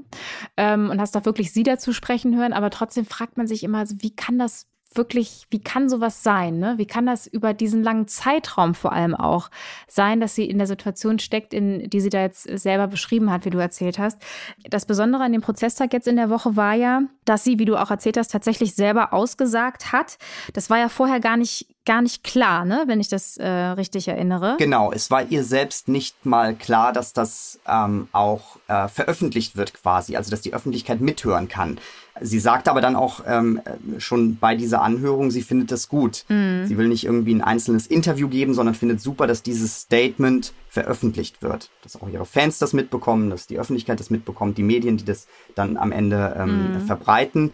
ähm, 0.58 0.90
und 0.90 1.02
hast 1.02 1.16
doch 1.16 1.26
wirklich 1.26 1.52
sie 1.52 1.64
dazu 1.64 1.94
sprechen 1.94 2.38
hören. 2.38 2.54
Aber 2.54 2.70
trotzdem 2.70 3.06
fragt 3.06 3.38
man 3.38 3.48
sich 3.48 3.64
immer, 3.64 3.86
wie 3.90 4.16
kann 4.16 4.38
das 4.38 4.68
wirklich, 4.98 5.48
wie 5.50 5.62
kann 5.62 5.90
sowas 5.90 6.24
sein? 6.24 6.60
Ne? 6.60 6.76
Wie 6.78 6.86
kann 6.86 7.06
das 7.06 7.28
über 7.28 7.54
diesen 7.54 7.84
langen 7.84 8.08
Zeitraum 8.08 8.76
vor 8.76 8.94
allem 8.94 9.16
auch 9.16 9.50
sein, 9.88 10.20
dass 10.20 10.36
sie 10.36 10.46
in 10.46 10.58
der 10.58 10.68
Situation 10.68 11.20
steckt, 11.20 11.54
in 11.54 11.90
die 11.90 12.02
sie 12.02 12.10
da 12.10 12.22
jetzt 12.22 12.44
selber 12.44 12.88
beschrieben 12.88 13.32
hat, 13.32 13.46
wie 13.46 13.50
du 13.50 13.60
erzählt 13.60 14.00
hast? 14.00 14.22
Das 14.70 14.86
Besondere 14.86 15.24
an 15.24 15.32
dem 15.32 15.42
Prozesstag 15.42 15.94
jetzt 15.94 16.08
in 16.08 16.16
der 16.16 16.30
Woche 16.30 16.56
war 16.56 16.74
ja, 16.74 17.04
dass 17.26 17.44
sie, 17.44 17.60
wie 17.60 17.66
du 17.66 17.78
auch 17.78 17.92
erzählt 17.92 18.18
hast, 18.18 18.32
tatsächlich 18.32 18.76
selber 18.76 19.14
ausgesagt 19.14 19.92
hat. 19.92 20.18
Das 20.54 20.70
war 20.70 20.78
ja 20.78 20.90
vorher 20.90 21.20
gar 21.20 21.38
nicht 21.38 21.68
gar 21.88 22.02
nicht 22.02 22.24
klar, 22.24 22.66
ne? 22.66 22.84
wenn 22.86 23.00
ich 23.00 23.08
das 23.08 23.38
äh, 23.38 23.48
richtig 23.48 24.10
erinnere. 24.10 24.58
Genau, 24.60 24.92
es 24.92 25.10
war 25.10 25.24
ihr 25.24 25.44
selbst 25.44 25.88
nicht 25.88 26.26
mal 26.26 26.54
klar, 26.54 26.92
dass 26.92 27.14
das 27.14 27.60
ähm, 27.66 28.10
auch 28.12 28.58
äh, 28.68 28.90
veröffentlicht 28.90 29.56
wird 29.56 29.74
quasi, 29.74 30.18
also 30.18 30.30
dass 30.30 30.42
die 30.42 30.54
Öffentlichkeit 30.54 31.00
mithören 31.00 31.48
kann. 31.48 31.80
Sie 32.22 32.40
sagt 32.40 32.68
aber 32.68 32.81
dann 32.81 32.96
auch 32.96 33.22
ähm, 33.28 33.62
schon 33.98 34.38
bei 34.38 34.56
dieser 34.56 34.81
Anhörung, 34.81 35.31
sie 35.31 35.42
findet 35.42 35.72
das 35.72 35.90
gut. 35.90 36.25
Mhm. 36.30 36.66
Sie 36.68 36.78
will 36.78 36.88
nicht 36.88 37.06
irgendwie 37.06 37.34
ein 37.34 37.42
einzelnes 37.42 37.88
Interview 37.88 38.28
geben, 38.28 38.54
sondern 38.54 38.75
findet 38.75 39.02
super, 39.02 39.28
dass 39.28 39.44
dieses 39.44 39.81
Statement 39.81 40.54
veröffentlicht 40.69 41.42
wird. 41.42 41.69
Dass 41.84 42.02
auch 42.02 42.10
ihre 42.10 42.25
Fans 42.25 42.60
das 42.60 42.74
mitbekommen, 42.74 43.30
dass 43.30 43.48
die 43.48 43.60
Öffentlichkeit 43.60 44.00
das 44.00 44.10
mitbekommt, 44.10 44.58
die 44.58 44.64
Medien, 44.64 44.98
die 44.98 45.06
das 45.06 45.28
dann 45.56 45.78
am 45.78 45.92
Ende 45.92 46.36
ähm, 46.38 46.74
mhm. 46.74 46.86
verbreiten. 46.86 47.54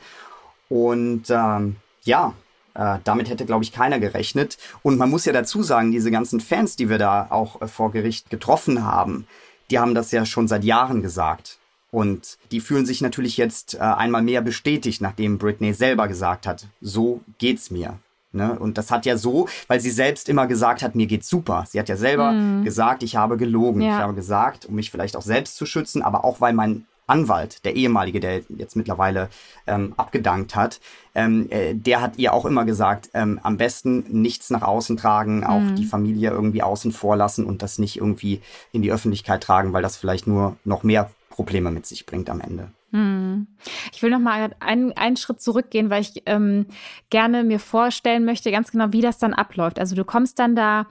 Und 0.69 1.29
ähm, 1.29 1.75
ja, 2.03 2.33
äh, 2.73 2.97
damit 3.03 3.29
hätte, 3.29 3.45
glaube 3.45 3.63
ich, 3.63 3.71
keiner 3.71 3.99
gerechnet. 3.99 4.57
Und 4.81 4.97
man 4.97 5.09
muss 5.09 5.25
ja 5.25 5.33
dazu 5.33 5.63
sagen, 5.63 5.91
diese 5.91 6.11
ganzen 6.11 6.39
Fans, 6.39 6.75
die 6.75 6.89
wir 6.89 6.97
da 6.97 7.27
auch 7.29 7.61
äh, 7.61 7.67
vor 7.67 7.91
Gericht 7.91 8.29
getroffen 8.29 8.83
haben, 8.83 9.27
die 9.69 9.79
haben 9.79 9.95
das 9.95 10.11
ja 10.11 10.25
schon 10.25 10.47
seit 10.47 10.63
Jahren 10.63 11.01
gesagt. 11.01 11.59
Und 11.93 12.39
die 12.51 12.59
fühlen 12.59 12.87
sich 12.87 13.01
natürlich 13.01 13.37
jetzt 13.37 13.75
äh, 13.75 13.77
einmal 13.77 14.23
mehr 14.23 14.41
bestätigt, 14.41 14.99
nachdem 14.99 15.37
Britney 15.37 15.73
selber 15.73 16.07
gesagt 16.07 16.47
hat, 16.47 16.65
so 16.81 17.21
geht's 17.37 17.69
mir. 17.69 17.99
Ne? 18.31 18.57
Und 18.57 18.79
das 18.79 18.89
hat 18.89 19.05
ja 19.05 19.15
so, 19.15 19.47
weil 19.67 19.79
sie 19.79 19.91
selbst 19.91 20.27
immer 20.27 20.47
gesagt 20.47 20.81
hat, 20.81 20.95
mir 20.95 21.05
geht's 21.05 21.29
super. 21.29 21.65
Sie 21.69 21.79
hat 21.79 21.89
ja 21.89 21.95
selber 21.95 22.31
mm. 22.31 22.63
gesagt, 22.63 23.03
ich 23.03 23.15
habe 23.15 23.37
gelogen. 23.37 23.81
Ja. 23.81 23.89
Ich 23.89 24.01
habe 24.01 24.15
gesagt, 24.15 24.65
um 24.65 24.73
mich 24.73 24.89
vielleicht 24.89 25.15
auch 25.15 25.21
selbst 25.21 25.55
zu 25.55 25.67
schützen, 25.67 26.01
aber 26.01 26.25
auch 26.25 26.41
weil 26.41 26.53
mein 26.53 26.87
Anwalt, 27.05 27.63
der 27.63 27.75
ehemalige, 27.75 28.19
der 28.19 28.41
jetzt 28.57 28.75
mittlerweile 28.75 29.29
ähm, 29.67 29.93
abgedankt 29.95 30.55
hat, 30.55 30.79
ähm, 31.13 31.47
äh, 31.51 31.75
der 31.75 32.01
hat 32.01 32.17
ihr 32.17 32.33
auch 32.33 32.45
immer 32.45 32.65
gesagt, 32.65 33.11
ähm, 33.13 33.39
am 33.43 33.57
besten 33.57 34.03
nichts 34.09 34.49
nach 34.49 34.63
außen 34.63 34.97
tragen, 34.97 35.43
auch 35.43 35.59
mhm. 35.59 35.75
die 35.75 35.85
Familie 35.85 36.31
irgendwie 36.31 36.63
außen 36.63 36.91
vor 36.91 37.15
lassen 37.17 37.45
und 37.45 37.61
das 37.61 37.77
nicht 37.77 37.97
irgendwie 37.97 38.41
in 38.71 38.81
die 38.81 38.91
Öffentlichkeit 38.91 39.43
tragen, 39.43 39.73
weil 39.73 39.83
das 39.83 39.95
vielleicht 39.95 40.25
nur 40.25 40.55
noch 40.63 40.81
mehr 40.81 41.11
Probleme 41.33 41.71
mit 41.71 41.87
sich 41.87 42.05
bringt 42.05 42.29
am 42.29 42.41
Ende. 42.41 42.71
Hm. 42.91 43.47
Ich 43.91 44.03
will 44.03 44.11
noch 44.11 44.19
mal 44.19 44.51
einen, 44.59 44.91
einen 44.91 45.17
Schritt 45.17 45.41
zurückgehen, 45.41 45.89
weil 45.89 46.03
ich 46.03 46.21
ähm, 46.27 46.67
gerne 47.09 47.43
mir 47.43 47.59
vorstellen 47.59 48.23
möchte, 48.23 48.51
ganz 48.51 48.71
genau, 48.71 48.91
wie 48.91 49.01
das 49.01 49.17
dann 49.17 49.33
abläuft. 49.33 49.79
Also 49.79 49.95
du 49.95 50.05
kommst 50.05 50.37
dann 50.37 50.55
da 50.55 50.85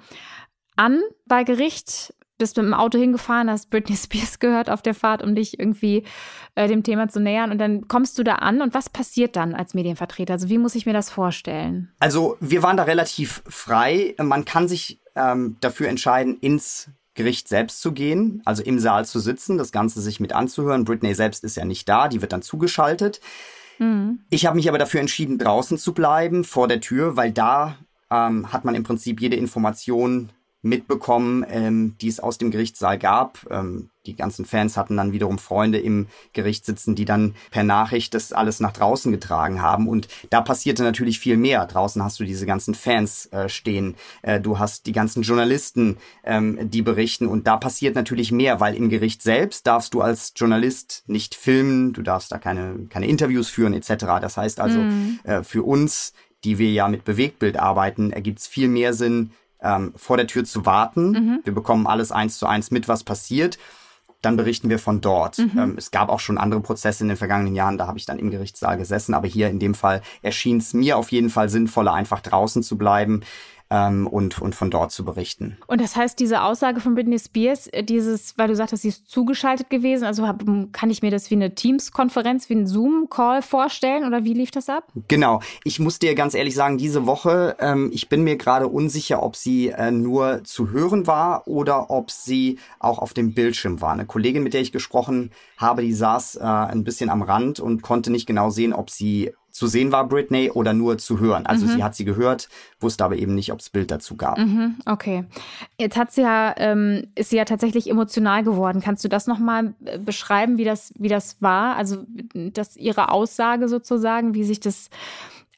an 0.74 1.00
bei 1.26 1.44
Gericht, 1.44 2.12
bist 2.38 2.56
mit 2.56 2.66
dem 2.66 2.74
Auto 2.74 2.98
hingefahren, 2.98 3.48
hast 3.48 3.70
Britney 3.70 3.94
Spears 3.96 4.38
gehört 4.40 4.68
auf 4.68 4.82
der 4.82 4.94
Fahrt, 4.94 5.22
um 5.22 5.36
dich 5.36 5.60
irgendwie 5.60 6.02
äh, 6.56 6.66
dem 6.66 6.82
Thema 6.82 7.08
zu 7.08 7.20
nähern. 7.20 7.52
Und 7.52 7.58
dann 7.58 7.86
kommst 7.86 8.18
du 8.18 8.24
da 8.24 8.34
an 8.34 8.62
und 8.62 8.74
was 8.74 8.90
passiert 8.90 9.36
dann 9.36 9.54
als 9.54 9.74
Medienvertreter? 9.74 10.32
Also 10.32 10.48
wie 10.48 10.58
muss 10.58 10.74
ich 10.74 10.86
mir 10.86 10.92
das 10.92 11.08
vorstellen? 11.08 11.92
Also 12.00 12.36
wir 12.40 12.64
waren 12.64 12.76
da 12.76 12.82
relativ 12.82 13.44
frei. 13.46 14.16
Man 14.18 14.44
kann 14.44 14.66
sich 14.66 15.00
ähm, 15.14 15.56
dafür 15.60 15.88
entscheiden, 15.88 16.36
ins 16.40 16.90
Gericht 17.14 17.48
selbst 17.48 17.82
zu 17.82 17.92
gehen, 17.92 18.42
also 18.44 18.62
im 18.62 18.78
Saal 18.78 19.04
zu 19.04 19.20
sitzen, 19.20 19.58
das 19.58 19.72
Ganze 19.72 20.00
sich 20.00 20.20
mit 20.20 20.32
anzuhören. 20.32 20.84
Britney 20.84 21.14
selbst 21.14 21.44
ist 21.44 21.56
ja 21.56 21.64
nicht 21.64 21.88
da, 21.88 22.08
die 22.08 22.22
wird 22.22 22.32
dann 22.32 22.42
zugeschaltet. 22.42 23.20
Mhm. 23.78 24.20
Ich 24.30 24.46
habe 24.46 24.56
mich 24.56 24.68
aber 24.68 24.78
dafür 24.78 25.00
entschieden, 25.00 25.38
draußen 25.38 25.78
zu 25.78 25.92
bleiben, 25.92 26.44
vor 26.44 26.68
der 26.68 26.80
Tür, 26.80 27.16
weil 27.16 27.32
da 27.32 27.76
ähm, 28.10 28.52
hat 28.52 28.64
man 28.64 28.74
im 28.74 28.82
Prinzip 28.82 29.20
jede 29.20 29.36
Information 29.36 30.30
mitbekommen, 30.62 31.44
ähm, 31.48 31.96
die 32.00 32.08
es 32.08 32.20
aus 32.20 32.38
dem 32.38 32.52
Gerichtssaal 32.52 32.96
gab. 32.96 33.46
Ähm, 33.50 33.90
die 34.06 34.16
ganzen 34.16 34.44
Fans 34.44 34.76
hatten 34.76 34.96
dann 34.96 35.12
wiederum 35.12 35.38
Freunde 35.38 35.78
im 35.78 36.06
Gericht 36.32 36.64
sitzen, 36.64 36.94
die 36.94 37.04
dann 37.04 37.34
per 37.50 37.64
Nachricht 37.64 38.14
das 38.14 38.32
alles 38.32 38.60
nach 38.60 38.72
draußen 38.72 39.12
getragen 39.12 39.60
haben. 39.60 39.88
Und 39.88 40.08
da 40.30 40.40
passierte 40.40 40.82
natürlich 40.82 41.18
viel 41.18 41.36
mehr. 41.36 41.66
Draußen 41.66 42.02
hast 42.02 42.18
du 42.20 42.24
diese 42.24 42.46
ganzen 42.46 42.74
Fans 42.74 43.26
äh, 43.26 43.48
stehen. 43.48 43.96
Äh, 44.22 44.40
du 44.40 44.58
hast 44.58 44.86
die 44.86 44.92
ganzen 44.92 45.22
Journalisten, 45.22 45.98
ähm, 46.24 46.70
die 46.70 46.82
berichten. 46.82 47.26
Und 47.26 47.46
da 47.46 47.56
passiert 47.56 47.96
natürlich 47.96 48.30
mehr, 48.32 48.60
weil 48.60 48.74
im 48.74 48.88
Gericht 48.88 49.22
selbst 49.22 49.66
darfst 49.66 49.94
du 49.94 50.00
als 50.00 50.32
Journalist 50.36 51.02
nicht 51.06 51.34
filmen, 51.34 51.92
du 51.92 52.02
darfst 52.02 52.30
da 52.30 52.38
keine, 52.38 52.86
keine 52.88 53.06
Interviews 53.06 53.48
führen 53.48 53.72
etc. 53.72 54.04
Das 54.20 54.36
heißt 54.36 54.60
also, 54.60 54.78
mhm. 54.78 55.18
äh, 55.24 55.42
für 55.42 55.64
uns 55.64 56.12
die 56.44 56.58
wir 56.58 56.72
ja 56.72 56.88
mit 56.88 57.04
Bewegtbild 57.04 57.56
arbeiten, 57.56 58.10
ergibt 58.10 58.40
es 58.40 58.46
viel 58.46 58.68
mehr 58.68 58.94
Sinn, 58.94 59.30
ähm, 59.62 59.92
vor 59.96 60.16
der 60.16 60.26
Tür 60.26 60.44
zu 60.44 60.66
warten. 60.66 61.10
Mhm. 61.10 61.40
Wir 61.44 61.54
bekommen 61.54 61.86
alles 61.86 62.12
eins 62.12 62.38
zu 62.38 62.46
eins 62.46 62.70
mit, 62.70 62.88
was 62.88 63.04
passiert. 63.04 63.58
Dann 64.20 64.36
berichten 64.36 64.68
wir 64.68 64.78
von 64.78 65.00
dort. 65.00 65.38
Mhm. 65.38 65.52
Ähm, 65.56 65.74
es 65.76 65.90
gab 65.90 66.08
auch 66.08 66.20
schon 66.20 66.38
andere 66.38 66.60
Prozesse 66.60 67.02
in 67.04 67.08
den 67.08 67.16
vergangenen 67.16 67.54
Jahren, 67.54 67.78
da 67.78 67.86
habe 67.86 67.98
ich 67.98 68.06
dann 68.06 68.18
im 68.18 68.30
Gerichtssaal 68.30 68.76
gesessen, 68.76 69.14
aber 69.14 69.26
hier 69.26 69.48
in 69.48 69.58
dem 69.58 69.74
Fall 69.74 70.02
erschien 70.22 70.58
es 70.58 70.74
mir 70.74 70.96
auf 70.96 71.10
jeden 71.10 71.30
Fall 71.30 71.48
sinnvoller, 71.48 71.92
einfach 71.92 72.20
draußen 72.20 72.62
zu 72.62 72.78
bleiben 72.78 73.22
ähm, 73.72 74.06
und, 74.06 74.40
und 74.40 74.54
von 74.54 74.70
dort 74.70 74.92
zu 74.92 75.04
berichten. 75.04 75.56
Und 75.66 75.80
das 75.80 75.96
heißt, 75.96 76.20
diese 76.20 76.42
Aussage 76.42 76.80
von 76.80 76.94
Britney 76.94 77.18
Spears, 77.18 77.68
äh, 77.68 77.82
dieses, 77.82 78.36
weil 78.36 78.48
du 78.48 78.54
sagtest, 78.54 78.82
sie 78.82 78.88
ist 78.88 79.10
zugeschaltet 79.10 79.70
gewesen, 79.70 80.04
also 80.04 80.28
hab, 80.28 80.44
kann 80.72 80.90
ich 80.90 81.00
mir 81.00 81.10
das 81.10 81.30
wie 81.30 81.36
eine 81.36 81.54
Teams-Konferenz, 81.54 82.50
wie 82.50 82.54
ein 82.54 82.66
Zoom-Call 82.66 83.40
vorstellen 83.40 84.06
oder 84.06 84.24
wie 84.24 84.34
lief 84.34 84.50
das 84.50 84.68
ab? 84.68 84.84
Genau. 85.08 85.40
Ich 85.64 85.80
muss 85.80 85.98
dir 85.98 86.14
ganz 86.14 86.34
ehrlich 86.34 86.54
sagen, 86.54 86.76
diese 86.76 87.06
Woche, 87.06 87.56
ähm, 87.60 87.90
ich 87.94 88.10
bin 88.10 88.22
mir 88.22 88.36
gerade 88.36 88.68
unsicher, 88.68 89.22
ob 89.22 89.36
sie 89.36 89.68
äh, 89.68 89.90
nur 89.90 90.44
zu 90.44 90.70
hören 90.70 91.06
war 91.06 91.48
oder 91.48 91.90
ob 91.90 92.10
sie 92.10 92.58
auch 92.78 92.98
auf 92.98 93.14
dem 93.14 93.32
Bildschirm 93.32 93.80
war. 93.80 93.94
Eine 93.94 94.04
Kollegin, 94.04 94.42
mit 94.42 94.52
der 94.52 94.60
ich 94.60 94.72
gesprochen 94.72 95.30
habe, 95.56 95.80
die 95.80 95.94
saß 95.94 96.36
äh, 96.36 96.42
ein 96.42 96.84
bisschen 96.84 97.08
am 97.08 97.22
Rand 97.22 97.58
und 97.58 97.82
konnte 97.82 98.12
nicht 98.12 98.26
genau 98.26 98.50
sehen, 98.50 98.74
ob 98.74 98.90
sie 98.90 99.32
zu 99.52 99.66
sehen 99.66 99.92
war 99.92 100.08
Britney 100.08 100.50
oder 100.50 100.72
nur 100.72 100.96
zu 100.98 101.20
hören. 101.20 101.44
Also 101.44 101.66
mhm. 101.66 101.70
sie 101.72 101.84
hat 101.84 101.94
sie 101.94 102.06
gehört, 102.06 102.48
wusste 102.80 103.04
aber 103.04 103.16
eben 103.16 103.34
nicht, 103.34 103.52
ob 103.52 103.60
es 103.60 103.68
Bild 103.68 103.90
dazu 103.90 104.16
gab. 104.16 104.38
Mhm, 104.38 104.76
okay. 104.86 105.24
Jetzt 105.78 105.96
hat 105.96 106.10
sie 106.10 106.22
ja, 106.22 106.54
ähm, 106.56 107.08
ist 107.14 107.30
sie 107.30 107.36
ja 107.36 107.44
tatsächlich 107.44 107.88
emotional 107.88 108.42
geworden. 108.44 108.80
Kannst 108.80 109.04
du 109.04 109.08
das 109.08 109.26
nochmal 109.26 109.74
äh, 109.84 109.98
beschreiben, 109.98 110.56
wie 110.56 110.64
das, 110.64 110.94
wie 110.96 111.08
das 111.08 111.40
war? 111.40 111.76
Also 111.76 112.06
dass 112.34 112.76
ihre 112.78 113.10
Aussage 113.10 113.68
sozusagen, 113.68 114.34
wie 114.34 114.44
sich 114.44 114.58
das 114.58 114.88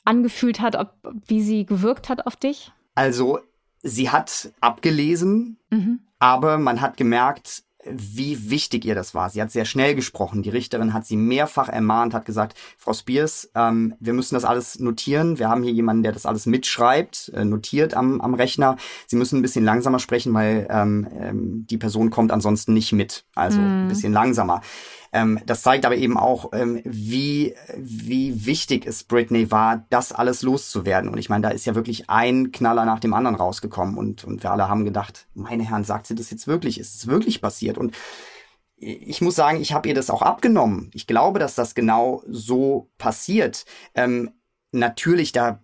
angefühlt 0.04 0.60
hat, 0.60 0.74
ob, 0.74 0.92
wie 1.26 1.42
sie 1.42 1.64
gewirkt 1.64 2.08
hat 2.08 2.26
auf 2.26 2.34
dich? 2.34 2.72
Also 2.96 3.38
sie 3.82 4.10
hat 4.10 4.52
abgelesen, 4.60 5.58
mhm. 5.70 6.00
aber 6.18 6.58
man 6.58 6.80
hat 6.80 6.96
gemerkt, 6.96 7.62
wie 7.86 8.50
wichtig 8.50 8.84
ihr 8.84 8.94
das 8.94 9.14
war. 9.14 9.30
Sie 9.30 9.40
hat 9.40 9.50
sehr 9.50 9.64
schnell 9.64 9.94
gesprochen. 9.94 10.42
Die 10.42 10.50
Richterin 10.50 10.92
hat 10.92 11.06
sie 11.06 11.16
mehrfach 11.16 11.68
ermahnt, 11.68 12.14
hat 12.14 12.24
gesagt, 12.24 12.56
Frau 12.78 12.92
Spears, 12.92 13.50
ähm, 13.54 13.94
wir 14.00 14.12
müssen 14.12 14.34
das 14.34 14.44
alles 14.44 14.78
notieren. 14.78 15.38
Wir 15.38 15.48
haben 15.48 15.62
hier 15.62 15.72
jemanden, 15.72 16.02
der 16.02 16.12
das 16.12 16.26
alles 16.26 16.46
mitschreibt, 16.46 17.32
äh, 17.34 17.44
notiert 17.44 17.94
am, 17.94 18.20
am 18.20 18.34
Rechner. 18.34 18.76
Sie 19.06 19.16
müssen 19.16 19.38
ein 19.38 19.42
bisschen 19.42 19.64
langsamer 19.64 19.98
sprechen, 19.98 20.32
weil 20.34 20.66
ähm, 20.70 21.06
ähm, 21.18 21.66
die 21.68 21.78
Person 21.78 22.10
kommt 22.10 22.32
ansonsten 22.32 22.72
nicht 22.72 22.92
mit. 22.92 23.24
Also 23.34 23.60
mm. 23.60 23.84
ein 23.84 23.88
bisschen 23.88 24.12
langsamer. 24.12 24.62
Ähm, 25.14 25.40
das 25.46 25.62
zeigt 25.62 25.86
aber 25.86 25.96
eben 25.96 26.18
auch, 26.18 26.50
ähm, 26.52 26.82
wie, 26.84 27.54
wie 27.76 28.46
wichtig 28.46 28.84
es 28.84 29.04
Britney 29.04 29.52
war, 29.52 29.86
das 29.88 30.12
alles 30.12 30.42
loszuwerden. 30.42 31.08
Und 31.08 31.18
ich 31.18 31.28
meine, 31.28 31.42
da 31.42 31.50
ist 31.50 31.64
ja 31.66 31.76
wirklich 31.76 32.10
ein 32.10 32.50
Knaller 32.50 32.84
nach 32.84 32.98
dem 32.98 33.14
anderen 33.14 33.36
rausgekommen 33.36 33.96
und, 33.96 34.24
und 34.24 34.42
wir 34.42 34.50
alle 34.50 34.68
haben 34.68 34.84
gedacht, 34.84 35.28
meine 35.32 35.62
Herren, 35.62 35.84
sagt 35.84 36.08
sie 36.08 36.16
das 36.16 36.32
jetzt 36.32 36.48
wirklich? 36.48 36.80
Ist 36.80 36.96
es 36.96 37.06
wirklich 37.06 37.40
passiert? 37.40 37.78
Und 37.78 37.94
ich 38.76 39.20
muss 39.20 39.36
sagen, 39.36 39.60
ich 39.60 39.72
habe 39.72 39.88
ihr 39.88 39.94
das 39.94 40.10
auch 40.10 40.20
abgenommen. 40.20 40.90
Ich 40.92 41.06
glaube, 41.06 41.38
dass 41.38 41.54
das 41.54 41.76
genau 41.76 42.24
so 42.26 42.90
passiert. 42.98 43.66
Ähm, 43.94 44.32
natürlich, 44.74 45.32
da 45.32 45.60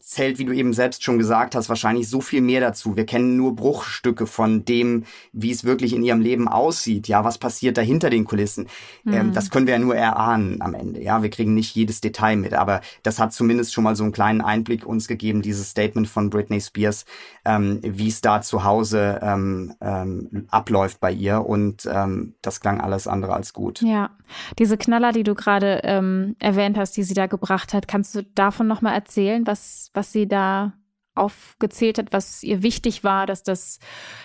zählt, 0.00 0.38
wie 0.38 0.44
du 0.44 0.52
eben 0.52 0.72
selbst 0.72 1.04
schon 1.04 1.18
gesagt 1.18 1.54
hast, 1.54 1.68
wahrscheinlich 1.68 2.08
so 2.08 2.20
viel 2.20 2.40
mehr 2.40 2.60
dazu. 2.60 2.96
Wir 2.96 3.06
kennen 3.06 3.36
nur 3.36 3.54
Bruchstücke 3.54 4.26
von 4.26 4.64
dem, 4.64 5.04
wie 5.32 5.50
es 5.50 5.64
wirklich 5.64 5.94
in 5.94 6.02
ihrem 6.02 6.20
Leben 6.20 6.48
aussieht. 6.48 7.08
Ja, 7.08 7.24
was 7.24 7.38
passiert 7.38 7.76
da 7.76 7.82
hinter 7.82 8.10
den 8.10 8.24
Kulissen? 8.24 8.68
Mhm. 9.04 9.12
Ähm, 9.12 9.32
das 9.32 9.50
können 9.50 9.66
wir 9.66 9.74
ja 9.74 9.80
nur 9.80 9.94
erahnen 9.94 10.62
am 10.62 10.74
Ende. 10.74 11.02
Ja, 11.02 11.22
wir 11.22 11.30
kriegen 11.30 11.54
nicht 11.54 11.74
jedes 11.74 12.00
Detail 12.00 12.36
mit, 12.36 12.54
aber 12.54 12.80
das 13.02 13.18
hat 13.18 13.32
zumindest 13.32 13.74
schon 13.74 13.84
mal 13.84 13.96
so 13.96 14.04
einen 14.04 14.12
kleinen 14.12 14.40
Einblick 14.40 14.86
uns 14.86 15.06
gegeben, 15.08 15.42
dieses 15.42 15.70
Statement 15.70 16.08
von 16.08 16.30
Britney 16.30 16.60
Spears, 16.60 17.04
ähm, 17.44 17.80
wie 17.82 18.08
es 18.08 18.20
da 18.20 18.40
zu 18.40 18.64
Hause 18.64 19.20
ähm, 19.22 19.74
ähm, 19.80 20.46
abläuft 20.50 21.00
bei 21.00 21.12
ihr. 21.12 21.44
Und 21.44 21.88
ähm, 21.90 22.34
das 22.42 22.60
klang 22.60 22.80
alles 22.80 23.06
andere 23.06 23.34
als 23.34 23.52
gut. 23.52 23.82
Ja, 23.82 24.10
diese 24.58 24.76
Knaller, 24.76 25.12
die 25.12 25.22
du 25.22 25.34
gerade 25.34 25.80
ähm, 25.84 26.36
erwähnt 26.38 26.78
hast, 26.78 26.96
die 26.96 27.02
sie 27.02 27.14
da 27.14 27.26
gebracht 27.26 27.74
hat, 27.74 27.88
kannst 27.88 28.14
du 28.14 28.22
da 28.34 28.45
davon 28.46 28.66
nochmal 28.66 28.94
erzählen, 28.94 29.46
was, 29.46 29.90
was 29.92 30.12
sie 30.12 30.28
da 30.28 30.72
aufgezählt 31.14 31.98
hat, 31.98 32.12
was 32.12 32.42
ihr 32.42 32.62
wichtig 32.62 33.02
war, 33.02 33.26
dass 33.26 33.42
das, 33.42 33.78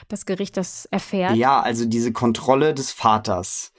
das 0.07 0.25
Gericht 0.25 0.57
das 0.57 0.85
erfährt? 0.85 1.35
Ja, 1.35 1.61
also 1.61 1.85
diese 1.85 2.11
Kontrolle 2.11 2.73
des 2.73 2.91
Vaters. 2.91 3.71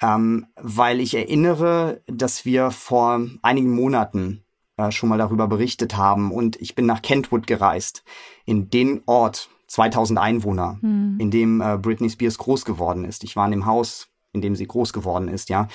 Ähm, 0.00 0.46
weil 0.56 1.00
ich 1.00 1.14
erinnere, 1.14 2.02
dass 2.06 2.44
wir 2.44 2.70
vor 2.70 3.20
einigen 3.42 3.74
Monaten 3.74 4.44
äh, 4.76 4.90
schon 4.90 5.08
mal 5.08 5.18
darüber 5.18 5.48
berichtet 5.48 5.96
haben 5.96 6.30
und 6.30 6.60
ich 6.60 6.74
bin 6.74 6.84
nach 6.84 7.00
Kentwood 7.00 7.46
gereist, 7.46 8.04
in 8.44 8.68
den 8.68 9.02
Ort, 9.06 9.48
2000 9.68 10.18
Einwohner, 10.18 10.78
hm. 10.80 11.16
in 11.18 11.30
dem 11.30 11.60
äh, 11.60 11.78
Britney 11.78 12.10
Spears 12.10 12.38
groß 12.38 12.64
geworden 12.66 13.04
ist. 13.04 13.24
Ich 13.24 13.36
war 13.36 13.46
in 13.46 13.52
dem 13.52 13.66
Haus, 13.66 14.08
in 14.32 14.42
dem 14.42 14.54
sie 14.54 14.66
groß 14.66 14.92
geworden 14.92 15.28
ist, 15.28 15.48
ja, 15.48 15.66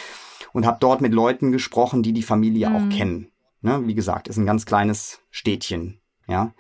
und 0.53 0.67
habe 0.67 0.77
dort 0.79 1.01
mit 1.01 1.13
Leuten 1.13 1.51
gesprochen, 1.51 2.03
die 2.03 2.13
die 2.13 2.21
Familie 2.21 2.67
hm. 2.67 2.75
auch 2.75 2.95
kennen. 2.95 3.30
Ne? 3.61 3.87
Wie 3.87 3.95
gesagt, 3.95 4.27
ist 4.27 4.37
ein 4.37 4.45
ganz 4.45 4.65
kleines 4.65 5.19
Städtchen, 5.29 6.01
ja. 6.27 6.53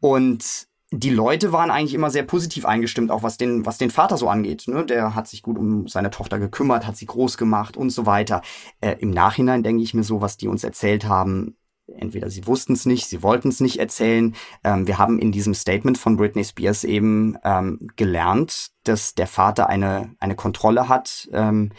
Und 0.00 0.68
die 0.92 1.10
Leute 1.10 1.52
waren 1.52 1.70
eigentlich 1.70 1.94
immer 1.94 2.10
sehr 2.10 2.22
positiv 2.22 2.64
eingestimmt, 2.64 3.10
auch 3.10 3.22
was 3.22 3.38
den, 3.38 3.66
was 3.66 3.76
den 3.76 3.90
Vater 3.90 4.16
so 4.16 4.28
angeht. 4.28 4.68
Ne? 4.68 4.86
Der 4.86 5.14
hat 5.14 5.26
sich 5.26 5.42
gut 5.42 5.58
um 5.58 5.88
seine 5.88 6.10
Tochter 6.10 6.38
gekümmert, 6.38 6.86
hat 6.86 6.96
sie 6.96 7.06
groß 7.06 7.38
gemacht 7.38 7.76
und 7.76 7.90
so 7.90 8.06
weiter. 8.06 8.42
Äh, 8.80 8.96
Im 9.00 9.10
Nachhinein 9.10 9.62
denke 9.62 9.82
ich 9.82 9.94
mir 9.94 10.04
so, 10.04 10.20
was 10.20 10.36
die 10.36 10.48
uns 10.48 10.62
erzählt 10.62 11.06
haben, 11.06 11.56
entweder 11.86 12.30
sie 12.30 12.46
wussten 12.46 12.74
es 12.74 12.86
nicht, 12.86 13.06
sie 13.06 13.22
wollten 13.22 13.48
es 13.48 13.60
nicht 13.60 13.78
erzählen. 13.78 14.34
Ähm, 14.64 14.86
wir 14.86 14.98
haben 14.98 15.18
in 15.18 15.32
diesem 15.32 15.54
Statement 15.54 15.98
von 15.98 16.16
Britney 16.16 16.44
Spears 16.44 16.84
eben 16.84 17.36
ähm, 17.44 17.88
gelernt, 17.96 18.68
dass 18.84 19.14
der 19.14 19.26
Vater 19.26 19.68
eine, 19.68 20.14
eine 20.20 20.36
Kontrolle 20.36 20.88
hat, 20.88 21.28
ähm, 21.32 21.72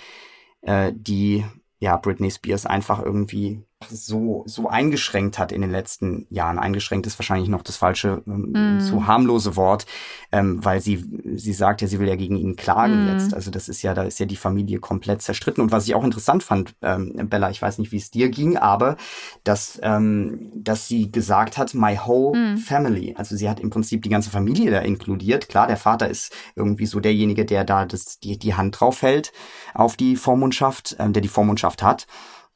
äh, 0.61 0.91
die 0.93 1.45
ja 1.79 1.95
Britney 1.97 2.31
Spears 2.31 2.65
einfach 2.65 3.01
irgendwie 3.01 3.63
so, 3.89 4.43
so 4.47 4.67
eingeschränkt 4.67 5.37
hat 5.37 5.51
in 5.51 5.61
den 5.61 5.69
letzten 5.69 6.25
Jahren. 6.29 6.57
Eingeschränkt 6.57 7.05
ist 7.05 7.19
wahrscheinlich 7.19 7.47
noch 7.47 7.61
das 7.61 7.77
falsche, 7.77 8.23
mm. 8.25 8.79
so 8.79 9.05
harmlose 9.05 9.55
Wort, 9.55 9.85
ähm, 10.31 10.63
weil 10.65 10.81
sie, 10.81 11.05
sie 11.35 11.53
sagt 11.53 11.81
ja, 11.81 11.87
sie 11.87 11.99
will 11.99 12.07
ja 12.07 12.15
gegen 12.15 12.37
ihn 12.37 12.55
klagen 12.55 13.05
mm. 13.05 13.09
jetzt. 13.09 13.33
Also 13.35 13.51
das 13.51 13.69
ist 13.69 13.83
ja, 13.83 13.93
da 13.93 14.03
ist 14.03 14.19
ja 14.19 14.25
die 14.25 14.35
Familie 14.35 14.79
komplett 14.79 15.21
zerstritten. 15.21 15.61
Und 15.61 15.71
was 15.71 15.87
ich 15.87 15.93
auch 15.93 16.03
interessant 16.03 16.41
fand, 16.41 16.75
ähm, 16.81 17.13
Bella, 17.29 17.51
ich 17.51 17.61
weiß 17.61 17.77
nicht, 17.77 17.91
wie 17.91 17.97
es 17.97 18.09
dir 18.09 18.29
ging, 18.29 18.57
aber 18.57 18.97
dass, 19.43 19.79
ähm, 19.83 20.51
dass 20.55 20.87
sie 20.87 21.11
gesagt 21.11 21.57
hat, 21.57 21.75
my 21.75 21.99
whole 22.03 22.55
mm. 22.55 22.57
family. 22.57 23.13
Also 23.15 23.35
sie 23.35 23.47
hat 23.47 23.59
im 23.59 23.69
Prinzip 23.69 24.01
die 24.01 24.09
ganze 24.09 24.31
Familie 24.31 24.71
da 24.71 24.79
inkludiert. 24.79 25.49
Klar, 25.49 25.67
der 25.67 25.77
Vater 25.77 26.09
ist 26.09 26.35
irgendwie 26.55 26.87
so 26.87 26.99
derjenige, 26.99 27.45
der 27.45 27.63
da 27.63 27.85
das, 27.85 28.19
die, 28.19 28.39
die 28.39 28.55
Hand 28.55 28.79
drauf 28.79 29.03
hält 29.03 29.31
auf 29.75 29.97
die 29.97 30.15
Vormundschaft, 30.15 30.95
ähm, 30.97 31.13
der 31.13 31.21
die 31.21 31.27
Vormundschaft 31.27 31.83
hat. 31.83 32.07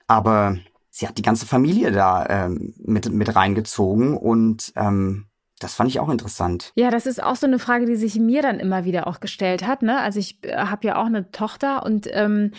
Aber 0.07 0.57
sie 0.91 1.07
hat 1.07 1.17
die 1.17 1.24
ganze 1.24 1.48
Familie 1.48 1.91
da 1.91 2.25
ähm, 2.29 2.75
mit, 2.77 3.12
mit 3.12 3.36
reingezogen 3.36 4.15
und 4.15 4.74
ähm, 4.75 5.25
das 5.57 5.75
fand 5.75 5.89
ich 5.89 6.00
auch 6.00 6.10
interessant. 6.10 6.71
Ja, 6.75 6.91
das 6.91 7.05
ist 7.05 7.24
auch 7.24 7.36
so 7.36 7.48
eine 7.48 7.60
Frage, 7.60 7.86
die 7.86 7.95
sich 7.95 8.15
mir 8.19 8.41
dann 8.41 8.60
immer 8.60 8.83
wieder 8.83 9.07
auch 9.07 9.19
gestellt 9.19 9.65
hat. 9.65 9.83
Ne? 9.83 10.00
Also 10.00 10.19
ich 10.19 10.43
äh, 10.43 10.57
habe 10.57 10.88
ja 10.88 10.98
auch 10.98 11.05
eine 11.05 11.31
Tochter 11.31 11.86
und 11.86 12.07
ähm, 12.12 12.51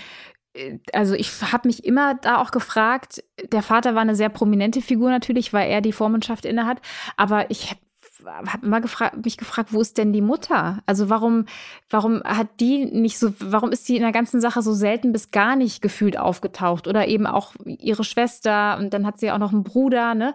äh, 0.54 0.78
also 0.92 1.14
ich 1.14 1.30
habe 1.52 1.68
mich 1.68 1.84
immer 1.84 2.14
da 2.14 2.40
auch 2.40 2.52
gefragt, 2.52 3.22
der 3.52 3.62
Vater 3.62 3.94
war 3.94 4.02
eine 4.02 4.16
sehr 4.16 4.28
prominente 4.28 4.80
Figur 4.80 5.10
natürlich, 5.10 5.52
weil 5.52 5.70
er 5.70 5.80
die 5.80 5.92
Vormundschaft 5.92 6.46
innehat, 6.46 6.80
aber 7.16 7.50
ich 7.50 7.76
habe 8.26 8.66
immer 8.66 8.80
gefra 8.80 9.12
mich 9.22 9.36
gefragt, 9.36 9.72
wo 9.72 9.80
ist 9.80 9.98
denn 9.98 10.12
die 10.12 10.20
Mutter? 10.20 10.82
Also 10.86 11.08
warum, 11.08 11.46
warum 11.90 12.22
hat 12.24 12.48
die 12.60 12.86
nicht 12.86 13.18
so, 13.18 13.32
warum 13.38 13.72
ist 13.72 13.88
die 13.88 13.96
in 13.96 14.02
der 14.02 14.12
ganzen 14.12 14.40
Sache 14.40 14.62
so 14.62 14.72
selten 14.72 15.12
bis 15.12 15.30
gar 15.30 15.56
nicht 15.56 15.82
gefühlt 15.82 16.18
aufgetaucht? 16.18 16.86
Oder 16.88 17.08
eben 17.08 17.26
auch 17.26 17.54
ihre 17.64 18.04
Schwester 18.04 18.78
und 18.78 18.94
dann 18.94 19.06
hat 19.06 19.18
sie 19.18 19.30
auch 19.30 19.38
noch 19.38 19.52
einen 19.52 19.64
Bruder, 19.64 20.14
ne? 20.14 20.34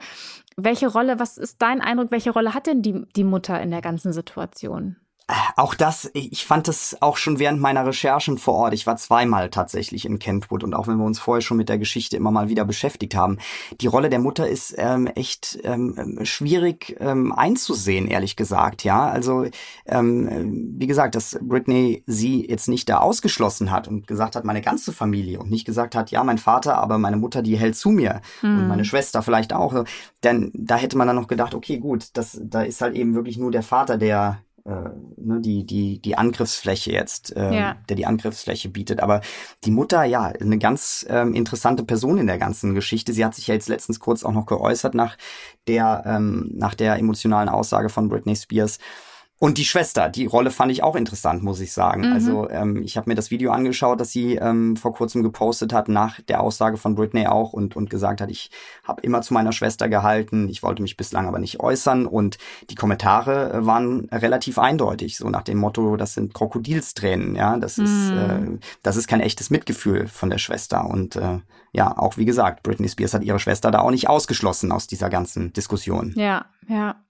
Welche 0.56 0.88
Rolle, 0.88 1.20
was 1.20 1.38
ist 1.38 1.62
dein 1.62 1.82
Eindruck, 1.82 2.10
welche 2.12 2.32
Rolle 2.32 2.54
hat 2.54 2.66
denn 2.68 2.82
die, 2.82 3.06
die 3.16 3.24
Mutter 3.24 3.62
in 3.62 3.70
der 3.70 3.82
ganzen 3.82 4.12
Situation? 4.12 4.96
Auch 5.58 5.74
das, 5.74 6.10
ich 6.14 6.46
fand 6.46 6.70
es 6.70 6.96
auch 7.02 7.18
schon 7.18 7.38
während 7.38 7.60
meiner 7.60 7.86
Recherchen 7.86 8.38
vor 8.38 8.54
Ort. 8.54 8.74
Ich 8.74 8.88
war 8.88 8.96
zweimal 8.96 9.50
tatsächlich 9.50 10.06
in 10.06 10.20
Kentwood 10.20 10.64
und 10.64 10.74
auch 10.74 10.88
wenn 10.88 10.98
wir 10.98 11.06
uns 11.06 11.20
vorher 11.20 11.42
schon 11.42 11.58
mit 11.58 11.68
der 11.68 11.78
Geschichte 11.78 12.16
immer 12.16 12.32
mal 12.32 12.48
wieder 12.48 12.64
beschäftigt 12.64 13.14
haben, 13.14 13.38
die 13.82 13.88
Rolle 13.88 14.10
der 14.10 14.20
Mutter 14.20 14.48
ist 14.48 14.74
ähm, 14.78 15.08
echt 15.08 15.60
ähm, 15.64 16.20
schwierig 16.24 16.96
ähm, 17.02 17.34
einzusehen, 17.34 18.08
ehrlich 18.08 18.38
gesagt. 18.38 18.86
Ja, 18.86 19.10
also 19.10 19.46
ähm, 19.86 20.76
wie 20.78 20.88
gesagt, 20.88 21.16
dass 21.16 21.38
Britney 21.42 22.04
sie 22.06 22.48
jetzt 22.48 22.70
nicht 22.70 22.88
da 22.88 23.00
ausgeschlossen 23.00 23.70
hat 23.70 23.90
und 23.90 24.08
gesagt 24.08 24.38
hat, 24.38 24.46
meine 24.46 24.62
ganze 24.62 24.94
Familie 24.94 25.40
und 25.40 25.50
nicht 25.50 25.66
gesagt 25.66 25.94
hat, 25.94 26.10
ja, 26.10 26.24
mein 26.24 26.38
Vater, 26.38 26.78
aber 26.78 26.98
meine 27.00 27.18
Mutter, 27.18 27.42
die 27.42 27.58
hält 27.58 27.76
zu 27.76 27.90
mir 27.90 28.22
hm. 28.40 28.60
und 28.60 28.68
meine 28.70 28.86
Schwester 28.86 29.22
vielleicht 29.22 29.52
auch. 29.52 29.84
Denn 30.24 30.52
da 30.54 30.78
hätte 30.78 30.98
man 30.98 31.08
dann 31.08 31.18
noch 31.18 31.28
gedacht, 31.28 31.54
okay, 31.54 31.80
gut, 31.80 32.10
das, 32.14 32.40
da 32.42 32.62
ist 32.62 32.80
halt 32.80 32.96
eben 32.96 33.14
wirklich 33.14 33.38
nur 33.38 33.52
der 33.52 33.64
Vater, 33.64 33.98
der 33.98 34.40
äh, 34.68 34.90
ne, 35.16 35.40
die, 35.40 35.66
die, 35.66 36.02
die 36.02 36.18
Angriffsfläche 36.18 36.92
jetzt, 36.92 37.36
äh, 37.36 37.56
ja. 37.56 37.76
der 37.88 37.96
die 37.96 38.06
Angriffsfläche 38.06 38.68
bietet. 38.68 39.00
Aber 39.00 39.22
die 39.64 39.72
Mutter, 39.72 40.04
ja, 40.04 40.24
eine 40.26 40.58
ganz 40.58 41.06
ähm, 41.10 41.34
interessante 41.34 41.86
Person 41.86 42.18
in 42.18 42.28
der 42.28 42.38
ganzen 42.38 42.76
Geschichte. 42.76 43.14
Sie 43.14 43.24
hat 43.24 43.34
sich 43.34 43.48
ja 43.48 43.54
jetzt 43.54 43.70
letztens 43.70 44.02
kurz 44.02 44.24
auch 44.24 44.34
noch 44.34 44.46
geäußert 44.46 44.94
nach 44.94 45.18
der, 45.68 46.04
ähm, 46.06 46.52
nach 46.54 46.76
der 46.76 46.98
emotionalen 46.98 47.48
Aussage 47.48 47.88
von 47.88 48.10
Britney 48.10 48.36
Spears. 48.36 48.80
Und 49.40 49.60
die 49.60 49.66
Schwester, 49.66 50.10
die 50.10 50.26
Rolle 50.26 50.50
fand 50.50 50.72
ich 50.72 50.82
auch 50.82 50.96
interessant, 50.96 51.44
muss 51.44 51.60
ich 51.60 51.72
sagen. 51.72 52.08
Mhm. 52.08 52.14
Also 52.14 52.50
ähm, 52.50 52.82
ich 52.82 52.98
habe 52.98 53.08
mir 53.08 53.16
das 53.16 53.30
Video 53.30 53.52
angeschaut, 53.52 54.00
das 54.00 54.12
sie 54.12 54.36
ähm, 54.36 54.76
vor 54.76 54.94
kurzem 54.94 55.22
gepostet 55.22 55.74
hat, 55.74 55.90
nach 55.90 56.20
der 56.22 56.42
Aussage 56.42 56.78
von 56.78 56.96
Britney 56.96 57.28
auch 57.28 57.54
und, 57.54 57.76
und 57.76 57.92
gesagt 57.92 58.20
hat, 58.20 58.32
ich 58.32 58.50
habe 58.84 59.02
immer 59.02 59.22
zu 59.22 59.36
meiner 59.36 59.52
Schwester 59.52 59.90
gehalten, 59.90 60.50
ich 60.50 60.64
wollte 60.64 60.82
mich 60.82 60.98
bislang 60.98 61.28
aber 61.28 61.38
nicht 61.38 61.60
äußern. 61.60 62.08
Und 62.08 62.40
die 62.72 62.76
Kommentare 62.76 63.54
äh, 63.54 63.66
waren 63.66 64.10
relativ 64.12 64.58
eindeutig, 64.58 65.18
so 65.18 65.30
nach 65.30 65.44
dem 65.44 65.60
Motto, 65.60 65.98
das 65.98 66.16
sind 66.16 66.34
Krokodilstränen, 66.34 67.36
ja, 67.36 67.58
das 67.58 67.78
mhm. 67.78 67.86
ist, 67.86 68.10
äh, 68.12 68.68
das 68.82 68.96
ist 68.96 69.08
kein 69.08 69.22
echtes 69.22 69.52
Mitgefühl 69.52 70.08
von 70.08 70.32
der 70.32 70.40
Schwester. 70.40 70.90
Und 70.90 71.16
äh, 71.16 71.40
ja, 71.74 71.98
auch 71.98 72.18
wie 72.18 72.26
gesagt, 72.26 72.64
Britney 72.64 72.90
Spears 72.90 73.14
hat 73.14 73.24
ihre 73.24 73.40
Schwester 73.40 73.72
da 73.72 73.80
auch 73.80 73.92
nicht 73.92 74.10
ausgeschlossen 74.10 74.72
aus 74.72 74.88
dieser 74.88 75.10
ganzen 75.10 75.54
Diskussion. 75.54 76.14
Ja, 76.16 76.46
ja. 76.68 77.04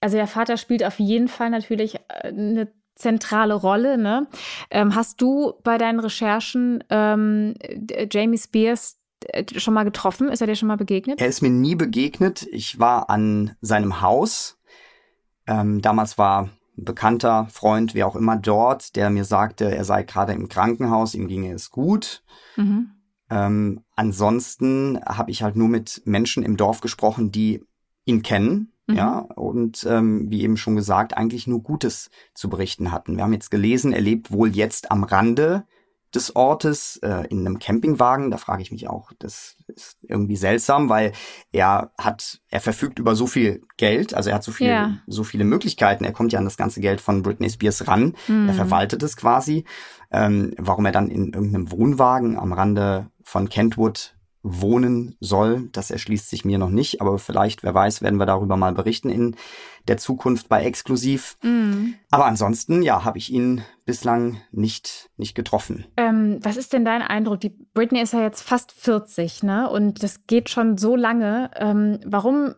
Also 0.00 0.16
der 0.16 0.26
Vater 0.26 0.56
spielt 0.56 0.84
auf 0.84 0.98
jeden 0.98 1.28
Fall 1.28 1.50
natürlich 1.50 1.96
äh, 1.96 2.28
eine 2.28 2.72
zentrale 2.94 3.54
Rolle. 3.54 3.98
Ne? 3.98 4.28
Ähm, 4.70 4.94
hast 4.94 5.20
du 5.20 5.54
bei 5.64 5.78
deinen 5.78 6.00
Recherchen 6.00 6.84
ähm, 6.90 7.54
Jamie 8.10 8.38
Spears 8.38 8.98
äh, 9.28 9.44
schon 9.58 9.74
mal 9.74 9.84
getroffen? 9.84 10.28
Ist 10.28 10.40
er 10.40 10.46
dir 10.46 10.56
schon 10.56 10.68
mal 10.68 10.76
begegnet? 10.76 11.20
Er 11.20 11.28
ist 11.28 11.42
mir 11.42 11.50
nie 11.50 11.74
begegnet. 11.74 12.46
Ich 12.50 12.78
war 12.78 13.10
an 13.10 13.56
seinem 13.60 14.00
Haus. 14.00 14.58
Ähm, 15.46 15.80
damals 15.80 16.18
war 16.18 16.50
ein 16.78 16.84
bekannter 16.84 17.46
Freund, 17.50 17.94
wie 17.94 18.04
auch 18.04 18.16
immer, 18.16 18.36
dort, 18.36 18.96
der 18.96 19.10
mir 19.10 19.24
sagte, 19.24 19.74
er 19.74 19.84
sei 19.84 20.02
gerade 20.02 20.32
im 20.32 20.48
Krankenhaus, 20.48 21.14
ihm 21.14 21.26
ginge 21.26 21.52
es 21.52 21.70
gut. 21.70 22.22
Mhm. 22.56 22.92
Ähm, 23.30 23.80
ansonsten 23.94 25.00
habe 25.04 25.30
ich 25.30 25.42
halt 25.42 25.56
nur 25.56 25.68
mit 25.68 26.02
Menschen 26.04 26.42
im 26.42 26.56
Dorf 26.56 26.80
gesprochen, 26.80 27.30
die 27.30 27.64
ihn 28.04 28.22
kennen 28.22 28.72
Mhm. 28.90 28.96
Ja, 28.96 29.18
und 29.18 29.86
ähm, 29.88 30.30
wie 30.30 30.42
eben 30.42 30.56
schon 30.56 30.76
gesagt, 30.76 31.16
eigentlich 31.16 31.46
nur 31.46 31.62
Gutes 31.62 32.10
zu 32.34 32.48
berichten 32.48 32.92
hatten. 32.92 33.16
Wir 33.16 33.24
haben 33.24 33.32
jetzt 33.32 33.50
gelesen, 33.50 33.92
er 33.92 34.00
lebt 34.00 34.32
wohl 34.32 34.54
jetzt 34.54 34.90
am 34.90 35.04
Rande 35.04 35.64
des 36.14 36.34
Ortes 36.36 36.96
äh, 37.02 37.26
in 37.28 37.40
einem 37.40 37.58
Campingwagen. 37.58 38.30
Da 38.30 38.36
frage 38.36 38.62
ich 38.62 38.72
mich 38.72 38.88
auch, 38.88 39.12
das 39.18 39.56
ist 39.68 39.98
irgendwie 40.02 40.36
seltsam, 40.36 40.88
weil 40.88 41.12
er 41.52 41.92
hat, 41.98 42.40
er 42.48 42.60
verfügt 42.60 42.98
über 42.98 43.14
so 43.14 43.26
viel 43.26 43.62
Geld, 43.76 44.14
also 44.14 44.30
er 44.30 44.36
hat 44.36 44.44
so 44.44 44.52
viele, 44.52 44.70
ja. 44.70 44.98
so 45.06 45.24
viele 45.24 45.44
Möglichkeiten. 45.44 46.04
Er 46.04 46.12
kommt 46.12 46.32
ja 46.32 46.38
an 46.38 46.44
das 46.44 46.56
ganze 46.56 46.80
Geld 46.80 47.00
von 47.00 47.22
Britney 47.22 47.50
Spears 47.50 47.86
ran. 47.86 48.14
Mhm. 48.28 48.48
Er 48.48 48.54
verwaltet 48.54 49.02
es 49.02 49.16
quasi. 49.16 49.64
Ähm, 50.12 50.54
warum 50.58 50.84
er 50.86 50.92
dann 50.92 51.08
in 51.08 51.32
irgendeinem 51.32 51.70
Wohnwagen 51.70 52.36
am 52.36 52.52
Rande 52.52 53.10
von 53.22 53.48
Kentwood 53.48 54.16
wohnen 54.42 55.16
soll. 55.20 55.68
Das 55.72 55.90
erschließt 55.90 56.30
sich 56.30 56.44
mir 56.44 56.58
noch 56.58 56.70
nicht, 56.70 57.00
aber 57.00 57.18
vielleicht, 57.18 57.62
wer 57.62 57.74
weiß, 57.74 58.02
werden 58.02 58.18
wir 58.18 58.26
darüber 58.26 58.56
mal 58.56 58.72
berichten 58.72 59.10
in 59.10 59.36
der 59.88 59.98
Zukunft 59.98 60.48
bei 60.48 60.64
Exklusiv. 60.64 61.36
Mm. 61.42 61.94
Aber 62.10 62.26
ansonsten, 62.26 62.82
ja, 62.82 63.04
habe 63.04 63.18
ich 63.18 63.32
ihn 63.32 63.62
bislang 63.84 64.40
nicht, 64.50 65.10
nicht 65.16 65.34
getroffen. 65.34 65.86
Ähm, 65.96 66.38
was 66.42 66.56
ist 66.56 66.72
denn 66.72 66.84
dein 66.84 67.02
Eindruck? 67.02 67.40
Die 67.40 67.56
Britney 67.74 68.00
ist 68.00 68.12
ja 68.12 68.22
jetzt 68.22 68.42
fast 68.42 68.72
40, 68.72 69.42
ne? 69.42 69.68
Und 69.68 70.02
das 70.02 70.26
geht 70.26 70.48
schon 70.48 70.78
so 70.78 70.96
lange. 70.96 71.50
Ähm, 71.56 72.00
warum, 72.04 72.54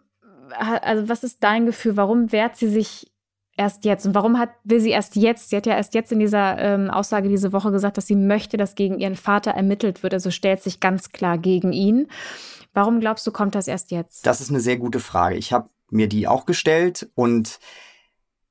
also 0.56 1.08
was 1.08 1.24
ist 1.24 1.42
dein 1.42 1.66
Gefühl? 1.66 1.96
Warum 1.96 2.32
wehrt 2.32 2.56
sie 2.56 2.68
sich 2.68 3.11
erst 3.56 3.84
jetzt? 3.84 4.06
Und 4.06 4.14
warum 4.14 4.38
hat, 4.38 4.50
will 4.64 4.80
sie 4.80 4.90
erst 4.90 5.16
jetzt? 5.16 5.50
Sie 5.50 5.56
hat 5.56 5.66
ja 5.66 5.74
erst 5.74 5.94
jetzt 5.94 6.12
in 6.12 6.18
dieser 6.18 6.58
ähm, 6.58 6.90
Aussage 6.90 7.28
diese 7.28 7.52
Woche 7.52 7.70
gesagt, 7.70 7.96
dass 7.96 8.06
sie 8.06 8.16
möchte, 8.16 8.56
dass 8.56 8.74
gegen 8.74 8.98
ihren 8.98 9.16
Vater 9.16 9.52
ermittelt 9.52 10.02
wird. 10.02 10.14
Also 10.14 10.30
stellt 10.30 10.62
sich 10.62 10.80
ganz 10.80 11.12
klar 11.12 11.38
gegen 11.38 11.72
ihn. 11.72 12.08
Warum 12.74 13.00
glaubst 13.00 13.26
du, 13.26 13.32
kommt 13.32 13.54
das 13.54 13.68
erst 13.68 13.90
jetzt? 13.90 14.26
Das 14.26 14.40
ist 14.40 14.50
eine 14.50 14.60
sehr 14.60 14.78
gute 14.78 15.00
Frage. 15.00 15.36
Ich 15.36 15.52
habe 15.52 15.68
mir 15.90 16.08
die 16.08 16.26
auch 16.26 16.46
gestellt 16.46 17.10
und 17.14 17.58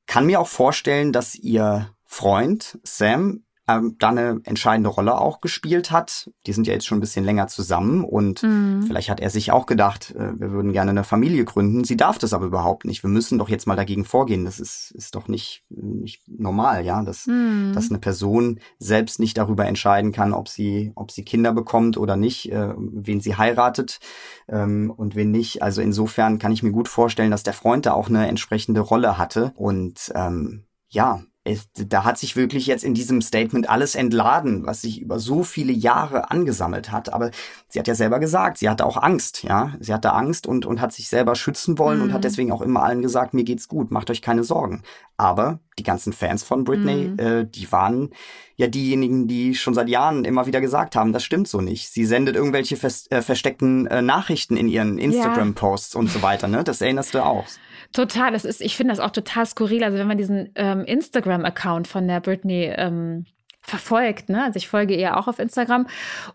kann 0.06 0.26
mir 0.26 0.40
auch 0.40 0.48
vorstellen, 0.48 1.12
dass 1.12 1.36
ihr 1.36 1.90
Freund 2.06 2.80
Sam 2.84 3.44
ähm, 3.78 3.96
da 4.00 4.10
eine 4.10 4.42
entscheidende 4.44 4.90
Rolle 4.90 5.20
auch 5.20 5.42
gespielt 5.42 5.92
hat. 5.92 6.30
Die 6.46 6.54
sind 6.54 6.68
ja 6.68 6.74
jetzt 6.74 6.86
schon 6.86 6.98
ein 6.98 7.02
bisschen 7.02 7.26
länger 7.26 7.48
zusammen 7.48 8.04
und 8.04 8.44
mhm. 8.44 8.84
vielleicht 8.84 9.10
hat 9.10 9.20
er 9.20 9.30
sich 9.30 9.52
auch 9.52 9.66
gedacht, 9.66 10.12
äh, 10.12 10.40
wir 10.40 10.52
würden 10.52 10.74
gerne 10.74 10.92
eine 10.92 11.04
Familie 11.04 11.46
gründen. 11.46 11.84
Sie 11.84 11.98
darf 11.98 12.18
das 12.18 12.34
aber 12.34 12.46
überhaupt 12.46 12.86
nicht. 12.86 13.04
Wir 13.04 13.10
müssen 13.10 13.38
doch 13.38 13.50
jetzt 13.50 13.68
mal 13.68 13.76
dagegen 13.76 14.06
vorgehen. 14.06 14.46
Das 14.46 14.60
ist, 14.60 14.92
ist 14.92 15.16
doch 15.16 15.28
nicht, 15.28 15.64
nicht 15.70 16.24
normal, 16.28 16.86
ja, 16.86 17.02
dass, 17.04 17.28
mhm. 17.28 17.72
dass 17.74 17.90
eine 17.90 18.00
Person 18.00 18.60
selbst 18.80 19.20
nicht 19.20 19.38
darüber 19.38 19.66
entscheiden 19.66 20.12
kann, 20.12 20.34
ob 20.34 20.48
sie, 20.48 20.92
ob 20.96 21.12
sie 21.12 21.24
Kinder 21.24 21.54
bekommt 21.54 21.98
oder 21.98 22.16
nicht, 22.16 22.52
äh, 22.52 22.74
wen 22.78 23.22
sie 23.22 23.36
heiratet 23.36 24.00
ähm, 24.48 24.92
und 24.96 25.16
wen 25.16 25.32
nicht. 25.32 25.62
Also 25.62 25.82
insofern 25.82 26.40
kann 26.40 26.52
ich 26.52 26.64
mir 26.64 26.72
gut 26.72 26.88
vorstellen, 26.88 27.32
dass 27.32 27.44
der 27.44 27.54
Freund 27.54 27.86
da 27.86 27.94
auch 27.94 28.10
eine 28.10 28.28
entsprechende 28.28 28.82
Rolle 28.82 29.18
hatte 29.18 29.54
und 29.56 30.12
ähm, 30.16 30.66
ja, 30.90 31.22
es, 31.44 31.70
da 31.74 32.04
hat 32.04 32.20
sich 32.20 32.36
wirklich 32.36 32.68
jetzt 32.68 32.84
in 32.84 32.94
diesem 32.94 33.22
Statement 33.22 33.68
alles 33.68 33.96
entladen, 33.96 34.66
was 34.66 34.82
sich 34.82 35.02
über 35.02 35.18
so 35.18 35.44
viele 35.44 35.74
Jahre 35.74 36.30
angesammelt 36.30 36.92
hat. 36.92 37.12
Aber 37.12 37.32
sie 37.68 37.80
hat 37.80 37.88
ja 37.88 37.96
selber 37.96 38.20
gesagt, 38.20 38.60
sie 38.60 38.70
hatte 38.70 38.86
auch 38.86 38.98
Angst, 38.98 39.44
ja. 39.44 39.74
Sie 39.80 39.94
hatte 39.94 40.14
Angst 40.14 40.46
und, 40.46 40.66
und 40.68 40.82
hat 40.82 40.94
sich 40.94 41.10
selber 41.10 41.36
schützen 41.36 41.80
wollen 41.80 41.98
mhm. 41.98 42.04
und 42.06 42.14
hat 42.14 42.20
mhm. 42.20 42.24
deswegen 42.24 42.52
auch 42.52 42.62
immer 42.62 42.84
allen 42.84 43.02
gesagt, 43.02 43.34
mir 43.34 43.44
geht's 43.44 43.68
gut, 43.68 43.90
macht 43.90 44.12
euch 44.12 44.22
keine 44.22 44.44
Sorgen. 44.44 44.84
Aber 45.18 45.60
die 45.80 45.84
ganzen 45.84 46.14
Fans 46.14 46.44
von 46.44 46.64
Britney, 46.64 47.10
mhm. 47.10 47.20
äh, 47.20 47.46
die 47.46 47.72
waren 47.72 48.10
ja 48.56 48.68
diejenigen, 48.68 49.28
die 49.28 49.56
schon 49.56 49.74
seit 49.74 49.90
Jahren 49.90 50.26
immer 50.26 50.46
wieder 50.46 50.62
gesagt 50.62 50.96
haben, 50.96 51.14
das 51.14 51.24
stimmt 51.24 51.48
so 51.48 51.62
nicht. 51.62 51.90
Sie 51.90 52.06
sendet 52.06 52.36
irgendwelche 52.36 52.76
fest, 52.76 53.12
äh, 53.12 53.22
versteckten 53.22 53.88
äh, 53.88 54.02
Nachrichten 54.02 54.58
in 54.58 54.68
ihren 54.68 54.98
Instagram-Posts 54.98 55.94
ja. 55.94 56.00
und 56.00 56.10
so 56.10 56.22
weiter, 56.22 56.48
ne? 56.48 56.64
Das 56.64 56.82
erinnerst 56.82 57.14
du 57.14 57.24
auch. 57.24 57.46
Total, 57.94 58.32
das 58.32 58.46
ist, 58.46 58.62
ich 58.62 58.76
finde 58.76 58.94
das 58.94 59.00
auch 59.00 59.12
total 59.12 59.46
skurril. 59.46 59.84
Also 59.84 59.98
wenn 59.98 60.08
man 60.08 60.18
diesen 60.18 60.50
ähm, 60.56 60.84
Instagram-Account 60.86 61.88
von 61.88 62.08
der 62.08 62.20
Britney 62.22 62.72
ähm, 62.76 63.26
verfolgt. 63.62 64.30
Ne? 64.30 64.44
Also 64.44 64.58
ich 64.58 64.68
folge 64.68 64.96
ihr 64.96 65.18
auch 65.18 65.28
auf 65.28 65.40
Instagram 65.40 65.88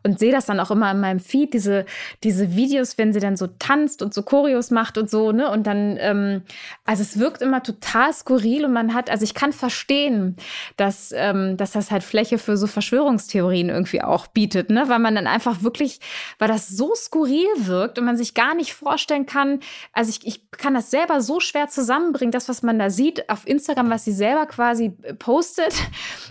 und 0.04 0.18
sehe 0.18 0.32
das 0.32 0.46
dann 0.46 0.60
auch 0.60 0.70
immer 0.70 0.90
in 0.92 1.00
meinem 1.00 1.20
Feed, 1.20 1.54
diese, 1.54 1.84
diese 2.22 2.54
Videos, 2.54 2.98
wenn 2.98 3.12
sie 3.12 3.20
dann 3.20 3.36
so 3.36 3.48
tanzt 3.48 4.00
und 4.00 4.14
so 4.14 4.22
Choreos 4.22 4.70
macht 4.70 4.96
und 4.96 5.10
so, 5.10 5.32
ne? 5.32 5.50
Und 5.50 5.66
dann, 5.66 5.96
ähm, 6.00 6.42
also 6.84 7.02
es 7.02 7.18
wirkt 7.18 7.42
immer 7.42 7.62
total 7.62 8.12
skurril 8.12 8.64
und 8.64 8.72
man 8.72 8.94
hat, 8.94 9.10
also 9.10 9.24
ich 9.24 9.34
kann 9.34 9.52
verstehen, 9.52 10.36
dass, 10.76 11.12
ähm, 11.14 11.56
dass 11.56 11.72
das 11.72 11.90
halt 11.90 12.04
Fläche 12.04 12.38
für 12.38 12.56
so 12.56 12.66
Verschwörungstheorien 12.68 13.70
irgendwie 13.70 14.02
auch 14.02 14.28
bietet, 14.28 14.70
ne? 14.70 14.84
Weil 14.88 15.00
man 15.00 15.16
dann 15.16 15.26
einfach 15.26 15.62
wirklich, 15.62 16.00
weil 16.38 16.48
das 16.48 16.68
so 16.68 16.94
skurril 16.94 17.48
wirkt 17.56 17.98
und 17.98 18.04
man 18.04 18.16
sich 18.16 18.34
gar 18.34 18.54
nicht 18.54 18.72
vorstellen 18.72 19.26
kann, 19.26 19.60
also 19.92 20.10
ich, 20.10 20.26
ich 20.26 20.50
kann 20.52 20.74
das 20.74 20.90
selber 20.90 21.20
so 21.20 21.40
schwer 21.40 21.68
zusammenbringen, 21.68 22.30
das, 22.30 22.48
was 22.48 22.62
man 22.62 22.78
da 22.78 22.88
sieht 22.88 23.28
auf 23.28 23.46
Instagram, 23.46 23.90
was 23.90 24.04
sie 24.04 24.12
selber 24.12 24.46
quasi 24.46 24.90
postet 25.18 25.74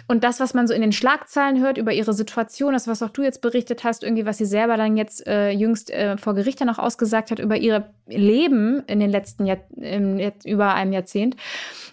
und 0.08 0.24
das, 0.24 0.40
was 0.40 0.54
man 0.54 0.68
so 0.68 0.74
in 0.74 0.85
den 0.86 0.91
Schlagzeilen 0.91 1.62
hört 1.62 1.78
über 1.78 1.93
ihre 1.93 2.13
Situation, 2.13 2.74
das, 2.74 2.88
was 2.88 3.02
auch 3.02 3.10
du 3.10 3.24
jetzt 3.24 3.41
berichtet 3.41 3.84
hast, 3.84 4.04
irgendwie, 4.04 4.26
was 4.26 4.38
sie 4.38 4.45
selber 4.45 4.78
dann 4.78 4.98
jetzt 4.98 5.26
äh, 5.28 5.50
jüngst 5.50 5.89
äh, 5.89 6.17
vor 6.17 6.36
Gericht 6.36 6.62
dann 6.62 6.69
auch 6.69 6.80
ausgesagt 6.80 7.32
hat 7.32 7.39
über 7.39 7.58
ihr 7.58 7.89
Leben 8.08 8.84
in 8.88 9.00
den 9.00 9.10
letzten 9.10 9.45
Jahr, 9.45 9.58
jetzt 9.78 10.45
über 10.45 10.74
einem 10.76 10.93
Jahrzehnt, 10.93 11.36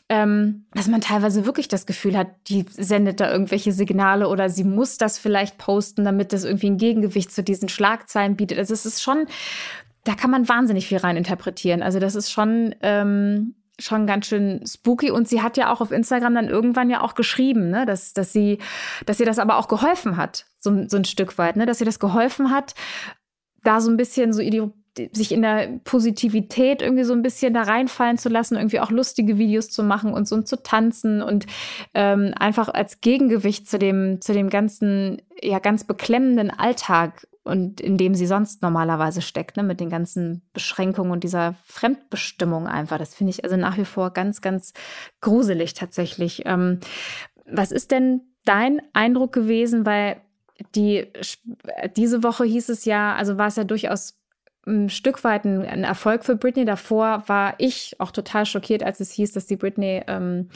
ähm, 0.08 0.66
dass 0.74 0.88
man 0.88 1.00
teilweise 1.00 1.46
wirklich 1.46 1.68
das 1.68 1.86
Gefühl 1.86 2.16
hat, 2.18 2.28
die 2.48 2.66
sendet 2.70 3.20
da 3.20 3.32
irgendwelche 3.32 3.72
Signale 3.72 4.28
oder 4.28 4.50
sie 4.50 4.64
muss 4.64 4.98
das 4.98 5.18
vielleicht 5.18 5.56
posten, 5.56 6.04
damit 6.04 6.32
das 6.32 6.44
irgendwie 6.44 6.70
ein 6.70 6.78
Gegengewicht 6.78 7.32
zu 7.32 7.42
diesen 7.42 7.70
Schlagzeilen 7.70 8.36
bietet. 8.36 8.58
Also 8.58 8.74
es 8.74 8.84
ist 8.84 9.02
schon, 9.02 9.26
da 10.04 10.14
kann 10.14 10.30
man 10.30 10.48
wahnsinnig 10.48 10.86
viel 10.86 10.98
rein 10.98 11.16
interpretieren. 11.16 11.82
Also 11.82 11.98
das 11.98 12.14
ist 12.14 12.30
schon 12.30 12.74
ähm, 12.82 13.54
schon 13.78 14.06
ganz 14.06 14.26
schön 14.26 14.64
spooky. 14.66 15.10
Und 15.10 15.28
sie 15.28 15.42
hat 15.42 15.56
ja 15.56 15.72
auch 15.72 15.80
auf 15.80 15.90
Instagram 15.90 16.34
dann 16.34 16.48
irgendwann 16.48 16.90
ja 16.90 17.00
auch 17.00 17.14
geschrieben, 17.14 17.70
ne, 17.70 17.86
dass, 17.86 18.12
dass, 18.12 18.32
sie, 18.32 18.58
dass 19.06 19.20
ihr 19.20 19.26
das 19.26 19.38
aber 19.38 19.56
auch 19.56 19.68
geholfen 19.68 20.16
hat, 20.16 20.46
so, 20.58 20.86
so 20.88 20.96
ein 20.96 21.04
Stück 21.04 21.38
weit, 21.38 21.56
ne, 21.56 21.66
dass 21.66 21.80
ihr 21.80 21.86
das 21.86 21.98
geholfen 21.98 22.50
hat, 22.50 22.74
da 23.62 23.80
so 23.80 23.90
ein 23.90 23.96
bisschen 23.96 24.32
so 24.32 24.42
sich 25.12 25.32
in 25.32 25.42
der 25.42 25.80
Positivität 25.84 26.82
irgendwie 26.82 27.04
so 27.04 27.14
ein 27.14 27.22
bisschen 27.22 27.54
da 27.54 27.62
reinfallen 27.62 28.18
zu 28.18 28.28
lassen, 28.28 28.56
irgendwie 28.56 28.80
auch 28.80 28.90
lustige 28.90 29.38
Videos 29.38 29.70
zu 29.70 29.82
machen 29.82 30.12
und 30.12 30.28
so 30.28 30.34
und 30.34 30.46
zu 30.46 30.62
tanzen 30.62 31.22
und 31.22 31.46
ähm, 31.94 32.34
einfach 32.38 32.68
als 32.68 33.00
Gegengewicht 33.00 33.68
zu 33.68 33.78
dem, 33.78 34.20
zu 34.20 34.34
dem 34.34 34.50
ganzen, 34.50 35.22
ja, 35.40 35.60
ganz 35.60 35.84
beklemmenden 35.84 36.50
Alltag 36.50 37.26
und 37.44 37.80
in 37.80 37.98
dem 37.98 38.14
sie 38.14 38.26
sonst 38.26 38.62
normalerweise 38.62 39.20
steckt, 39.20 39.56
ne, 39.56 39.62
mit 39.62 39.80
den 39.80 39.90
ganzen 39.90 40.42
Beschränkungen 40.52 41.10
und 41.10 41.24
dieser 41.24 41.54
Fremdbestimmung 41.64 42.66
einfach. 42.66 42.98
Das 42.98 43.14
finde 43.14 43.30
ich 43.30 43.44
also 43.44 43.56
nach 43.56 43.76
wie 43.78 43.84
vor 43.84 44.12
ganz, 44.12 44.40
ganz 44.40 44.72
gruselig 45.20 45.74
tatsächlich. 45.74 46.42
Ähm, 46.46 46.78
was 47.44 47.72
ist 47.72 47.90
denn 47.90 48.22
dein 48.44 48.80
Eindruck 48.92 49.32
gewesen? 49.32 49.84
Weil 49.84 50.20
die, 50.74 51.06
diese 51.96 52.22
Woche 52.22 52.44
hieß 52.44 52.68
es 52.68 52.84
ja, 52.84 53.14
also 53.14 53.38
war 53.38 53.48
es 53.48 53.56
ja 53.56 53.64
durchaus 53.64 54.21
ein 54.66 54.90
Stück 54.90 55.24
weit 55.24 55.44
ein, 55.44 55.64
ein, 55.64 55.84
Erfolg 55.84 56.24
für 56.24 56.36
Britney. 56.36 56.64
Davor 56.64 57.24
war 57.26 57.54
ich 57.58 57.96
auch 57.98 58.12
total 58.12 58.46
schockiert, 58.46 58.82
als 58.82 59.00
es 59.00 59.10
hieß, 59.10 59.32
dass 59.32 59.46
die 59.46 59.56
Britney 59.56 60.02
ähm, 60.06 60.48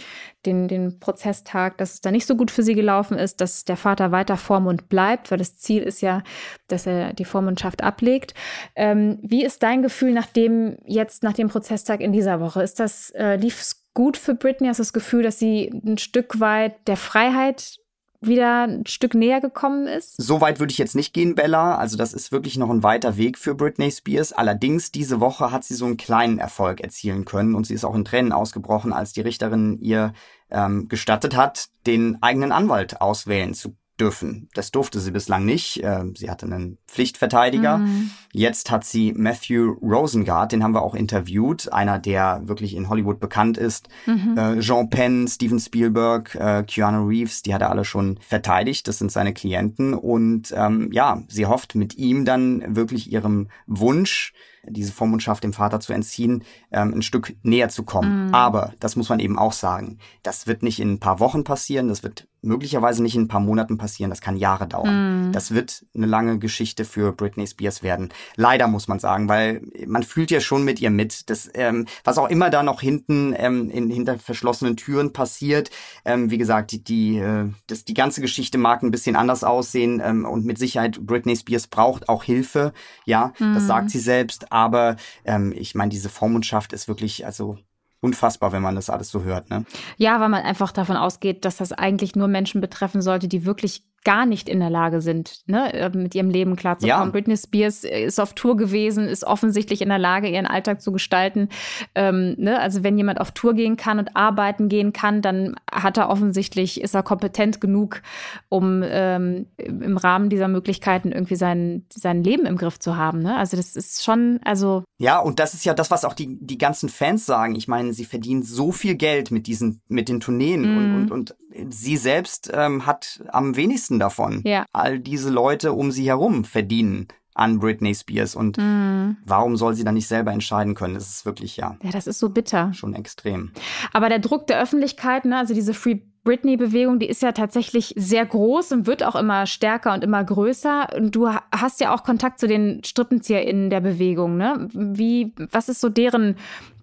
den, 0.45 0.69
den 0.69 1.01
Prozesstag, 1.01 1.77
dass 1.79 1.95
es 1.95 2.01
da 2.03 2.13
nicht 2.13 2.27
so 2.27 2.37
gut 2.37 2.51
für 2.51 2.63
sie 2.63 2.75
gelaufen 2.75 3.19
ist, 3.19 3.41
dass 3.41 3.65
der 3.65 3.77
Vater 3.77 4.13
weiter 4.13 4.37
Vormund 4.37 4.89
bleibt, 4.89 5.31
weil 5.31 5.39
das 5.39 5.57
Ziel 5.57 5.83
ist 5.83 6.03
ja, 6.03 6.23
dass 6.69 6.87
er 6.87 7.15
die 7.15 7.25
Vormundschaft 7.25 7.83
ablegt. 7.83 8.35
Ähm, 8.77 9.19
wie 9.23 9.45
ist 9.45 9.63
dein 9.63 9.83
Gefühl 9.83 10.13
nach 10.13 10.27
dem 10.27 10.77
jetzt, 10.85 11.25
nach 11.25 11.33
dem 11.33 11.49
Prozesstag 11.49 12.01
in 12.01 12.13
dieser 12.13 12.41
Woche? 12.41 12.63
Ist 12.63 12.79
das, 12.79 13.11
äh, 13.11 13.37
lief 13.37 13.73
gut 13.93 14.17
für 14.17 14.35
Britney? 14.35 14.69
Hast 14.69 14.79
du 14.79 14.83
das 14.83 14.93
Gefühl, 14.93 15.25
dass 15.25 15.41
sie 15.41 15.73
ein 15.85 15.99
Stück 15.99 16.39
weit 16.39 16.87
der 16.87 16.97
Freiheit 16.97 17.81
wieder 18.21 18.67
ein 18.67 18.87
Stück 18.87 19.15
näher 19.15 19.41
gekommen 19.41 19.87
ist? 19.87 20.21
So 20.21 20.41
weit 20.41 20.59
würde 20.59 20.73
ich 20.73 20.79
jetzt 20.79 20.95
nicht 20.95 21.13
gehen, 21.13 21.35
Bella. 21.35 21.77
Also 21.77 21.97
das 21.97 22.13
ist 22.13 22.33
wirklich 22.33 22.57
noch 22.57 22.71
ein 22.71 22.83
weiter 22.83 23.17
Weg 23.17 23.39
für 23.39 23.55
Britney 23.55 23.91
Spears. 23.91 24.33
Allerdings 24.33 24.93
diese 24.93 25.21
Woche 25.21 25.53
hat 25.53 25.65
sie 25.65 25.75
so 25.75 25.87
einen 25.87 25.97
kleinen 25.97 26.39
Erfolg 26.39 26.81
erzielen 26.81 27.25
können 27.25 27.55
und 27.55 27.67
sie 27.67 27.75
ist 27.75 27.85
auch 27.85 27.95
in 27.95 28.05
Tränen 28.05 28.33
ausgebrochen, 28.33 28.93
als 28.93 29.13
die 29.13 29.21
Richterin 29.23 29.79
ihr 29.81 30.13
ähm, 30.51 30.89
gestattet 30.89 31.37
hat, 31.37 31.69
den 31.87 32.23
eigenen 32.23 32.53
Anwalt 32.53 33.01
auswählen 33.01 33.55
zu 33.55 33.77
dürfen. 34.01 34.49
Das 34.55 34.71
durfte 34.71 35.01
sie 35.01 35.11
bislang 35.11 35.45
nicht. 35.45 35.81
Ähm, 35.83 36.15
sie 36.17 36.31
hatte 36.31 36.47
einen 36.47 36.79
Pflichtverteidiger. 36.87 37.79
Mhm. 37.79 38.11
Jetzt 38.33 38.71
hat 38.71 38.85
sie 38.85 39.13
Matthew 39.13 39.73
Rosengart, 39.81 40.53
den 40.53 40.63
haben 40.63 40.75
wir 40.75 40.83
auch 40.83 40.95
interviewt, 40.95 41.73
einer, 41.73 41.99
der 41.99 42.43
wirklich 42.45 42.75
in 42.75 42.89
Hollywood 42.89 43.21
bekannt 43.21 43.57
ist. 43.57 43.89
Mhm. 44.07 44.37
Äh, 44.37 44.61
Jean 44.61 44.91
Penn, 44.91 45.27
Steven 45.29 45.59
Spielberg, 45.59 46.35
äh, 46.35 46.63
Keanu 46.65 47.07
Reeves, 47.07 47.43
die 47.43 47.55
hat 47.55 47.63
er 47.63 47.71
alle 47.71 47.85
schon 47.85 48.19
verteidigt. 48.21 48.87
Das 48.89 48.99
sind 48.99 49.11
seine 49.11 49.33
Klienten. 49.33 49.95
Und 49.95 50.53
ähm, 50.57 50.91
ja, 50.93 51.23
sie 51.29 51.47
hofft 51.47 51.75
mit 51.75 51.97
ihm 51.97 52.25
dann 52.25 52.77
wirklich 52.77 53.11
ihrem 53.11 53.49
Wunsch, 53.67 54.33
diese 54.69 54.93
Vormundschaft 54.93 55.45
dem 55.45 55.53
Vater 55.53 55.81
zu 55.81 55.93
entziehen, 55.93 56.45
ähm, 56.73 56.95
ein 56.95 57.03
Stück 57.03 57.35
näher 57.43 57.69
zu 57.69 57.85
kommen. 57.85 58.29
Mhm. 58.29 58.35
Aber, 58.35 58.73
das 58.81 58.97
muss 58.97 59.09
man 59.09 59.21
eben 59.21 59.39
auch 59.39 59.53
sagen, 59.53 59.99
das 60.23 60.47
wird 60.47 60.63
nicht 60.63 60.81
in 60.81 60.95
ein 60.95 61.01
paar 61.01 61.21
Wochen 61.21 61.45
passieren, 61.45 61.89
das 61.89 62.03
wird 62.03 62.29
möglicherweise 62.47 63.03
nicht 63.03 63.15
in 63.15 63.23
ein 63.23 63.29
paar 63.29 63.41
Monaten 63.41 63.77
passieren, 63.77 64.11
das 64.11 64.21
kann 64.21 64.37
Jahre 64.37 64.67
dauern. 64.67 65.27
Mhm. 65.27 65.33
Das 65.33 65.53
wird 65.53 65.85
eine 65.95 66.07
lange 66.07 66.39
Geschichte 66.39 66.85
für 66.85 67.13
Britney 67.13 67.47
Spears 67.47 67.83
werden. 67.83 68.11
Leider 68.37 68.69
muss 68.69 68.89
man 68.89 68.99
sagen, 68.99 69.29
weil 69.29 69.63
man 69.87 70.03
fühlt 70.03 70.31
ja 70.31 70.41
schon 70.41 70.65
mit 70.65 70.81
ihr 70.81 70.91
mit, 70.91 71.29
dass 71.29 71.51
ähm, 71.55 71.87
was 72.05 72.19
auch 72.19 72.29
immer 72.29 72.49
da 72.51 72.63
noch 72.63 72.81
hinten 72.81 73.35
ähm, 73.37 73.69
in, 73.71 73.91
hinter 73.91 74.19
verschlossenen 74.19 74.77
Türen 74.77 75.13
passiert. 75.13 75.71
Ähm, 76.05 76.31
wie 76.31 76.39
gesagt, 76.39 76.73
die, 76.73 76.83
die, 76.83 77.19
äh, 77.19 77.51
das, 77.67 77.85
die 77.85 77.95
ganze 77.95 78.21
Geschichte 78.21 78.59
mag 78.59 78.83
ein 78.83 78.91
bisschen 78.91 79.17
anders 79.17 79.45
aussehen 79.45 80.01
ähm, 80.05 80.25
und 80.25 80.45
mit 80.45 80.59
Sicherheit 80.59 81.01
Britney 81.05 81.37
Spears 81.37 81.67
braucht 81.67 82.09
auch 82.09 82.25
Hilfe. 82.25 82.73
Ja, 83.05 83.33
mhm. 83.39 83.55
das 83.55 83.67
sagt 83.67 83.91
sie 83.91 83.99
selbst. 83.99 84.53
Aber 84.57 84.97
ähm, 85.27 85.53
ich 85.55 85.75
meine, 85.75 85.91
diese 85.91 86.09
Vormundschaft 86.09 86.73
ist 86.73 86.89
wirklich, 86.89 87.27
also 87.27 87.59
unfassbar, 88.01 88.53
wenn 88.53 88.63
man 88.63 88.75
das 88.75 88.89
alles 88.89 89.11
so 89.11 89.23
hört. 89.23 89.51
Ne? 89.51 89.67
Ja, 89.99 90.19
weil 90.19 90.31
man 90.31 90.45
einfach 90.45 90.73
davon 90.73 90.97
ausgeht, 90.97 91.45
dass 91.45 91.59
das 91.59 91.73
eigentlich 91.73 92.17
nur 92.17 92.27
Menschen 92.27 92.63
betreffen 92.63 93.03
sollte, 93.03 93.29
die 93.29 93.45
wirklich 93.45 93.85
gar 94.07 94.25
nicht 94.25 94.49
in 94.49 94.61
der 94.61 94.71
Lage 94.71 95.01
sind, 95.01 95.41
ne, 95.49 95.75
äh, 95.75 95.91
mit 95.91 96.15
ihrem 96.15 96.31
Leben 96.31 96.55
klarzukommen. 96.55 97.09
Ja. 97.09 97.11
Britney 97.11 97.37
Spears 97.37 97.83
ist 97.83 98.21
auf 98.21 98.35
Tour 98.35 98.57
gewesen, 98.57 99.09
ist 99.09 99.25
offensichtlich 99.25 99.83
in 99.83 99.89
der 99.89 99.99
Lage, 99.99 100.29
ihren 100.29 100.47
Alltag 100.47 100.81
zu 100.81 100.93
gestalten. 100.93 101.49
Ähm, 101.97 102.37
ne? 102.39 102.61
Also 102.61 102.85
wenn 102.85 102.97
jemand 102.97 103.21
auf 103.21 103.33
Tour 103.33 103.55
gehen 103.55 103.77
kann 103.77 103.99
und 103.99 104.15
arbeiten 104.15 104.69
gehen 104.69 104.93
kann, 104.93 105.23
dann 105.23 105.57
hat 105.69 105.97
er 105.97 106.09
offensichtlich, 106.09 106.81
ist 106.81 106.95
er 106.95 107.03
kompetent 107.03 107.61
genug, 107.61 108.01
um 108.49 108.85
ähm, 108.85 109.47
im 109.57 109.97
Rahmen 109.97 110.31
dieser 110.31 110.47
Möglichkeiten 110.47 111.11
irgendwie 111.11 111.35
sein, 111.35 111.85
sein 111.93 112.23
Leben 112.23 112.47
im 112.47 112.57
Griff 112.57 112.79
zu 112.79 112.97
haben. 112.97 113.23
Ne? 113.23 113.37
Also 113.37 113.57
das 113.57 113.75
ist 113.75 114.05
schon, 114.05 114.39
also. 114.45 114.85
Ja, 114.99 115.19
und 115.19 115.41
das 115.41 115.53
ist 115.53 115.65
ja 115.65 115.75
das, 115.75 115.91
was 115.91 116.05
auch 116.05 116.15
die, 116.15 116.39
die 116.41 116.59
ganzen 116.59 116.89
Fans 116.91 117.27
sagen. 117.27 117.57
Ich 117.57 117.67
meine, 117.67 117.93
sie 117.93 118.05
verdienen 118.05 118.45
so 118.45 118.71
viel 118.71 118.95
Geld 118.95 119.33
mit 119.33 119.49
diesen, 119.49 119.81
mit 119.89 120.09
den 120.09 120.21
Tourneen 120.21 120.63
mm. 120.63 120.79
und, 120.79 120.95
und, 120.95 121.11
und 121.11 121.37
sie 121.71 121.97
selbst 121.97 122.51
ähm, 122.55 122.87
hat 122.87 123.23
am 123.29 123.57
wenigsten 123.57 123.96
davon. 123.99 124.43
Ja. 124.45 124.67
All 124.73 124.99
diese 124.99 125.31
Leute 125.31 125.73
um 125.73 125.91
sie 125.91 126.07
herum 126.07 126.45
verdienen 126.45 127.09
an 127.35 127.59
Britney 127.59 127.95
Spears 127.95 128.35
und 128.35 128.57
mm. 128.57 129.19
warum 129.25 129.57
soll 129.57 129.75
sie 129.75 129.85
dann 129.85 129.95
nicht 129.95 130.09
selber 130.09 130.33
entscheiden 130.33 130.75
können? 130.75 130.95
Das 130.95 131.09
ist 131.09 131.27
wirklich 131.27 131.57
ja. 131.59 131.77
Ja, 131.83 131.91
das 131.91 132.07
ist 132.07 132.19
so 132.19 132.31
bitter. 132.31 132.73
Schon 132.73 132.95
extrem. 132.95 133.53
Aber 133.93 134.09
der 134.09 134.21
Druck 134.21 134.47
der 134.47 134.61
Öffentlichkeit, 134.61 135.27
ne, 135.27 135.37
also 135.37 135.53
diese 135.53 135.75
Free 135.75 136.01
Britney-Bewegung, 136.27 136.99
die 136.99 137.07
ist 137.07 137.23
ja 137.23 137.33
tatsächlich 137.33 137.95
sehr 137.97 138.27
groß 138.27 138.73
und 138.73 138.87
wird 138.87 139.05
auch 139.05 139.15
immer 139.15 139.47
stärker 139.47 139.95
und 139.95 140.03
immer 140.03 140.23
größer. 140.25 140.89
Und 140.97 141.15
du 141.15 141.29
hast 141.29 141.81
ja 141.81 141.95
auch 141.95 142.03
Kontakt 142.03 142.41
zu 142.41 142.49
den 142.49 142.83
StrippenzieherInnen 142.85 143.71
der 143.71 143.81
Bewegung, 143.81 144.37
ne? 144.37 144.69
Wie, 144.73 145.33
was 145.53 145.69
ist 145.69 145.81
so 145.81 145.89
deren, 145.89 146.37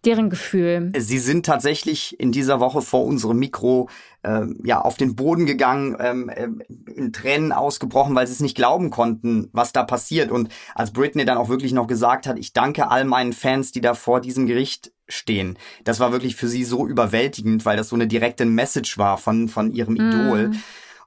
deren 0.05 0.29
Gefühl? 0.29 0.93
Sie 0.97 1.19
sind 1.19 1.45
tatsächlich 1.45 2.17
in 2.21 2.31
dieser 2.31 2.61
Woche 2.61 2.81
vor 2.81 3.03
unserem 3.03 3.37
Mikro 3.37 3.89
äh, 4.23 4.45
ja 4.63 4.79
auf 4.79 4.95
den 4.95 5.15
Boden 5.15 5.45
gegangen, 5.45 5.97
ähm, 5.99 6.29
äh, 6.29 6.47
in 6.95 7.11
Tränen 7.11 7.51
ausgebrochen, 7.51 8.15
weil 8.15 8.25
sie 8.25 8.33
es 8.33 8.39
nicht 8.39 8.55
glauben 8.55 8.91
konnten, 8.91 9.49
was 9.51 9.73
da 9.73 9.83
passiert. 9.83 10.31
Und 10.31 10.47
als 10.73 10.91
Britney 10.91 11.25
dann 11.25 11.37
auch 11.37 11.49
wirklich 11.49 11.73
noch 11.73 11.87
gesagt 11.87 12.27
hat, 12.27 12.39
ich 12.39 12.53
danke 12.53 12.89
all 12.89 13.03
meinen 13.03 13.33
Fans, 13.33 13.73
die 13.73 13.81
da 13.81 13.93
vor 13.93 14.21
diesem 14.21 14.47
Gericht 14.47 14.92
stehen. 15.07 15.57
Das 15.83 15.99
war 15.99 16.11
wirklich 16.11 16.35
für 16.35 16.47
sie 16.47 16.63
so 16.63 16.87
überwältigend, 16.87 17.65
weil 17.65 17.77
das 17.77 17.89
so 17.89 17.95
eine 17.95 18.07
direkte 18.07 18.45
Message 18.45 18.97
war 18.97 19.17
von, 19.17 19.49
von 19.49 19.71
ihrem 19.71 19.95
Idol. 19.95 20.49
Mm. 20.49 20.55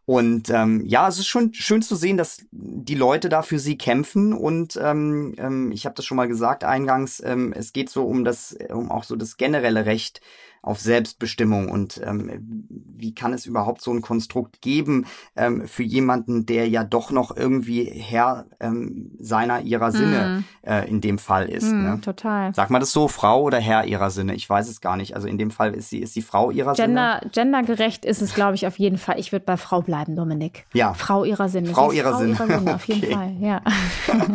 Und 0.06 0.50
ähm, 0.50 0.82
ja, 0.86 1.08
es 1.08 1.18
ist 1.18 1.26
schon 1.26 1.52
schön 1.52 1.82
zu 1.82 1.96
sehen, 1.96 2.16
dass 2.16 2.44
die 2.52 2.94
Leute 2.94 3.28
da 3.28 3.42
für 3.42 3.58
sie 3.58 3.76
kämpfen. 3.76 4.32
Und 4.32 4.78
ähm, 4.80 5.34
ähm, 5.36 5.72
ich 5.72 5.84
habe 5.84 5.96
das 5.96 6.04
schon 6.04 6.16
mal 6.16 6.28
gesagt 6.28 6.62
eingangs, 6.62 7.20
ähm, 7.24 7.52
es 7.52 7.72
geht 7.72 7.90
so 7.90 8.04
um 8.04 8.24
das, 8.24 8.56
um 8.70 8.92
auch 8.92 9.02
so 9.02 9.16
das 9.16 9.36
generelle 9.36 9.84
Recht 9.84 10.20
auf 10.66 10.80
Selbstbestimmung 10.80 11.68
und 11.68 12.00
ähm, 12.04 12.66
wie 12.68 13.14
kann 13.14 13.32
es 13.32 13.46
überhaupt 13.46 13.80
so 13.80 13.92
ein 13.92 14.02
Konstrukt 14.02 14.60
geben 14.60 15.06
ähm, 15.36 15.66
für 15.66 15.82
jemanden, 15.82 16.44
der 16.44 16.68
ja 16.68 16.82
doch 16.82 17.10
noch 17.10 17.36
irgendwie 17.36 17.84
Herr 17.84 18.46
ähm, 18.58 19.12
seiner 19.18 19.60
ihrer 19.60 19.92
Sinne 19.92 20.44
mm. 20.64 20.68
äh, 20.68 20.88
in 20.88 21.00
dem 21.00 21.18
Fall 21.18 21.48
ist. 21.48 21.70
Mm, 21.70 21.82
ne? 21.82 22.00
Total. 22.00 22.52
Sag 22.54 22.70
mal 22.70 22.80
das 22.80 22.92
so, 22.92 23.06
Frau 23.06 23.42
oder 23.42 23.58
Herr 23.58 23.84
ihrer 23.84 24.10
Sinne? 24.10 24.34
Ich 24.34 24.48
weiß 24.48 24.68
es 24.68 24.80
gar 24.80 24.96
nicht. 24.96 25.14
Also 25.14 25.28
in 25.28 25.38
dem 25.38 25.50
Fall 25.50 25.74
ist 25.74 25.90
sie 25.90 25.98
ist 25.98 26.14
sie 26.14 26.22
Frau 26.22 26.50
ihrer 26.50 26.74
Gender, 26.74 27.20
Sinne. 27.20 27.30
Gendergerecht 27.32 28.04
ist 28.04 28.22
es, 28.22 28.34
glaube 28.34 28.54
ich, 28.56 28.66
auf 28.66 28.78
jeden 28.78 28.98
Fall. 28.98 29.20
Ich 29.20 29.32
würde 29.32 29.44
bei 29.44 29.56
Frau 29.56 29.82
bleiben, 29.82 30.16
Dominik. 30.16 30.66
Ja. 30.72 30.94
Frau 30.94 31.24
ihrer 31.24 31.48
Sinne. 31.48 31.68
Frau 31.68 31.92
ihrer 31.92 32.10
Frau 32.10 32.18
Sinne. 32.18 32.32
Ihrer 32.32 32.58
Sinne 32.58 32.74
auf 32.74 32.84
jeden 32.88 33.12
Fall. 33.12 33.36
Ja. 33.40 33.62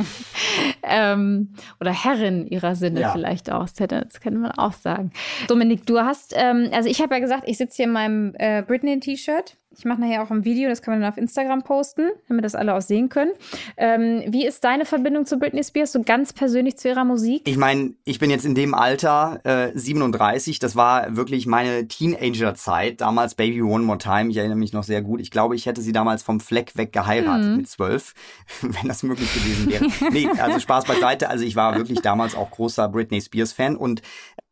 ähm, 0.83 1.53
oder 1.79 1.91
Herrin 1.91 2.47
ihrer 2.47 2.75
Sinne 2.75 3.01
ja. 3.01 3.11
vielleicht 3.11 3.51
auch. 3.51 3.63
Das, 3.63 3.79
hätte, 3.79 4.05
das 4.07 4.21
könnte 4.21 4.39
man 4.39 4.51
auch 4.51 4.73
sagen. 4.73 5.11
Dominik, 5.47 5.85
du 5.85 5.99
hast, 5.99 6.20
ähm, 6.35 6.69
also 6.71 6.89
ich 6.89 7.01
habe 7.01 7.13
ja 7.15 7.19
gesagt, 7.19 7.43
ich 7.45 7.57
sitze 7.57 7.77
hier 7.77 7.85
in 7.85 7.91
meinem 7.91 8.33
äh, 8.37 8.63
Britney-T-Shirt. 8.65 9.57
Ich 9.77 9.85
mache 9.85 10.01
nachher 10.01 10.21
auch 10.21 10.29
ein 10.31 10.43
Video, 10.43 10.67
das 10.67 10.81
kann 10.81 10.93
man 10.93 11.01
dann 11.01 11.09
auf 11.09 11.17
Instagram 11.17 11.63
posten, 11.63 12.09
damit 12.27 12.43
das 12.43 12.55
alle 12.55 12.75
auch 12.75 12.81
sehen 12.81 13.07
können. 13.07 13.31
Ähm, 13.77 14.21
wie 14.27 14.45
ist 14.45 14.65
deine 14.65 14.83
Verbindung 14.83 15.25
zu 15.25 15.39
Britney 15.39 15.63
Spears, 15.63 15.93
so 15.93 16.01
ganz 16.03 16.33
persönlich 16.33 16.77
zu 16.77 16.89
ihrer 16.89 17.05
Musik? 17.05 17.43
Ich 17.45 17.55
meine, 17.55 17.93
ich 18.03 18.19
bin 18.19 18.29
jetzt 18.29 18.45
in 18.45 18.53
dem 18.53 18.73
Alter, 18.73 19.39
äh, 19.45 19.71
37, 19.73 20.59
das 20.59 20.75
war 20.75 21.15
wirklich 21.15 21.47
meine 21.47 21.87
Teenager-Zeit, 21.87 22.99
damals 22.99 23.35
Baby 23.35 23.61
One 23.61 23.85
More 23.85 23.97
Time, 23.97 24.29
ich 24.29 24.37
erinnere 24.37 24.57
mich 24.57 24.73
noch 24.73 24.83
sehr 24.83 25.01
gut. 25.01 25.21
Ich 25.21 25.31
glaube, 25.31 25.55
ich 25.55 25.65
hätte 25.65 25.81
sie 25.81 25.93
damals 25.93 26.21
vom 26.21 26.41
Fleck 26.41 26.75
weg 26.75 26.91
geheiratet 26.91 27.51
mhm. 27.51 27.57
mit 27.57 27.69
zwölf, 27.69 28.13
wenn 28.61 28.89
das 28.89 29.03
möglich 29.03 29.33
gewesen 29.33 29.71
wäre. 29.71 29.87
nee, 30.11 30.27
also 30.41 30.59
Spaß 30.59 30.83
beiseite, 30.83 31.29
also 31.29 31.45
ich 31.45 31.55
war 31.55 31.77
wirklich 31.77 32.01
damals 32.01 32.35
auch 32.35 32.51
großer 32.51 32.89
Britney 32.89 33.21
Spears-Fan 33.21 33.77
und 33.77 34.01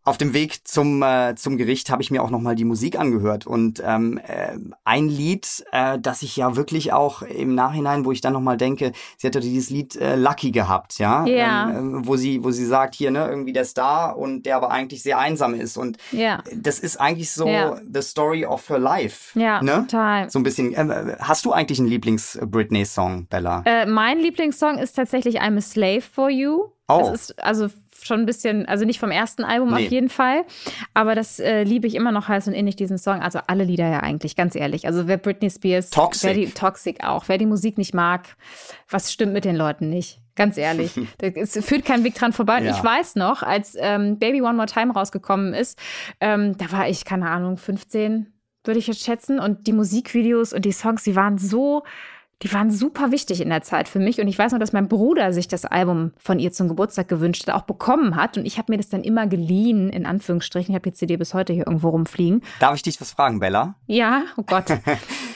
auf 0.10 0.18
dem 0.18 0.34
Weg 0.34 0.68
zum 0.68 1.04
äh, 1.04 1.36
zum 1.36 1.56
Gericht 1.58 1.92
habe 1.92 2.02
ich 2.02 2.10
mir 2.10 2.24
auch 2.24 2.32
noch 2.32 2.42
mal 2.42 2.56
die 2.56 2.66
Musik 2.66 2.98
angehört 3.00 3.46
und 3.46 3.82
ähm, 3.86 4.18
äh, 4.28 4.58
ein 4.84 5.08
Lied, 5.08 5.64
äh, 5.72 6.00
das 6.00 6.24
ich 6.24 6.36
ja 6.36 6.56
wirklich 6.56 6.92
auch 6.94 7.22
im 7.22 7.54
Nachhinein, 7.54 8.06
wo 8.06 8.12
ich 8.12 8.20
dann 8.20 8.34
noch 8.34 8.42
mal 8.42 8.58
denke, 8.58 8.92
sie 9.18 9.28
hatte 9.28 9.40
dieses 9.40 9.70
Lied 9.70 9.96
äh, 9.98 10.16
Lucky 10.16 10.50
gehabt, 10.50 10.98
ja, 10.98 11.26
ja. 11.28 11.70
Ähm, 11.70 12.08
wo 12.08 12.16
sie 12.16 12.44
wo 12.44 12.50
sie 12.50 12.66
sagt 12.66 12.96
hier 12.96 13.12
ne 13.12 13.28
irgendwie 13.30 13.54
der 13.54 13.66
Star 13.66 14.18
und 14.18 14.48
der 14.48 14.56
aber 14.58 14.72
eigentlich 14.72 15.04
sehr 15.04 15.20
einsam 15.20 15.54
ist 15.54 15.78
und 15.78 15.98
ja. 16.12 16.44
das 16.56 16.80
ist 16.80 17.00
eigentlich 17.00 17.32
so 17.32 17.48
Ja. 17.48 17.80
the 17.94 18.02
story 18.02 18.46
of 18.46 18.68
her 18.68 18.80
life, 18.80 19.40
Ja, 19.40 19.62
ne? 19.62 19.86
total. 19.88 20.28
So 20.32 20.40
ein 20.40 20.44
bisschen. 20.44 20.74
Äh, 20.74 21.18
hast 21.20 21.46
du 21.46 21.52
eigentlich 21.52 21.78
einen 21.80 21.88
Lieblings 21.88 22.40
Britney 22.42 22.84
Song, 22.84 23.28
Bella? 23.28 23.62
Äh, 23.66 23.86
mein 23.86 24.18
Lieblingssong 24.20 24.80
ist 24.80 24.94
tatsächlich 24.94 25.40
I'm 25.40 25.56
a 25.58 25.62
Slave 25.62 26.02
for 26.02 26.32
You. 26.32 26.70
Oh. 26.88 27.12
Ist 27.14 27.38
also 27.44 27.68
schon 28.06 28.22
ein 28.22 28.26
bisschen, 28.26 28.66
also 28.66 28.86
nicht 28.86 29.00
vom 29.00 29.12
ersten 29.12 29.44
Album 29.44 29.70
Nee. 29.74 29.86
auf 29.86 29.92
jeden 29.92 30.10
Fall, 30.10 30.44
aber 30.94 31.16
das 31.16 31.40
äh, 31.40 31.64
liebe 31.64 31.88
ich 31.88 31.96
immer 31.96 32.12
noch 32.12 32.28
heiß 32.28 32.48
und 32.48 32.54
innig, 32.54 32.76
diesen 32.76 32.98
Song. 32.98 33.22
Also 33.22 33.40
alle 33.48 33.64
Lieder 33.64 33.88
ja 33.90 34.00
eigentlich, 34.02 34.36
ganz 34.36 34.56
ehrlich. 34.56 34.86
Also 34.88 35.08
wer 35.08 35.18
Britney 35.18 35.50
Spears, 35.50 35.90
Toxic. 35.90 36.28
wer 36.28 36.34
die 36.34 36.52
Toxic 36.52 37.04
auch, 37.04 37.26
wer 37.28 37.38
die 37.38 37.46
Musik 37.46 37.78
nicht 37.78 37.94
mag, 37.94 38.36
was 38.90 39.12
stimmt 39.12 39.34
mit 39.34 39.46
den 39.46 39.56
Leuten 39.56 39.90
nicht? 39.90 40.20
Ganz 40.36 40.58
ehrlich, 40.58 40.94
es 41.22 41.66
führt 41.66 41.84
kein 41.86 42.04
Weg 42.04 42.16
dran 42.16 42.32
vorbei. 42.34 42.62
Ja. 42.64 42.72
Ich 42.72 42.84
weiß 42.84 43.16
noch, 43.16 43.44
als 43.44 43.76
ähm, 43.80 44.20
Baby 44.20 44.42
One 44.42 44.54
More 44.54 44.68
Time 44.68 44.94
rausgekommen 44.94 45.54
ist, 45.54 45.78
ähm, 46.22 46.58
da 46.58 46.72
war 46.72 46.88
ich, 46.88 47.04
keine 47.04 47.30
Ahnung, 47.30 47.58
15, 47.58 48.28
würde 48.64 48.80
ich 48.80 48.88
jetzt 48.88 49.04
schätzen. 49.04 49.40
Und 49.40 49.68
die 49.68 49.74
Musikvideos 49.74 50.54
und 50.54 50.64
die 50.64 50.72
Songs, 50.72 51.04
die 51.04 51.16
waren 51.18 51.38
so, 51.38 51.84
die 52.42 52.54
waren 52.54 52.72
super 52.72 53.12
wichtig 53.12 53.42
in 53.42 53.50
der 53.50 53.64
Zeit 53.64 53.90
für 53.90 54.00
mich. 54.00 54.22
Und 54.22 54.28
ich 54.28 54.38
weiß 54.38 54.54
noch, 54.54 54.60
dass 54.60 54.72
mein 54.72 54.88
Bruder 54.88 55.34
sich 55.34 55.48
das 55.48 55.66
Album 55.66 56.14
von 56.18 56.40
ihr 56.40 56.52
zum 56.54 56.70
Geburtstag 56.70 57.10
gewünscht 57.10 57.48
hat, 57.48 57.56
auch 57.56 57.64
bekommen 57.64 58.16
hat. 58.16 58.38
Und 58.38 58.46
ich 58.46 58.58
habe 58.58 58.72
mir 58.72 58.78
das 58.78 58.88
dann 58.88 59.04
immer 59.04 59.28
geliehen, 59.28 59.90
in 59.90 60.06
Anführungsstrichen. 60.06 60.72
Ich 60.72 60.76
habe 60.76 60.90
die 60.90 60.96
CD 60.96 61.18
bis 61.18 61.34
heute 61.34 61.52
hier 61.52 61.68
irgendwo 61.68 61.90
rumfliegen. 61.90 62.42
Darf 62.60 62.76
ich 62.76 62.84
dich 62.84 63.00
was 63.02 63.12
fragen, 63.12 63.40
Bella? 63.40 63.76
Ja, 63.88 64.24
oh 64.38 64.44
Gott. 64.44 64.66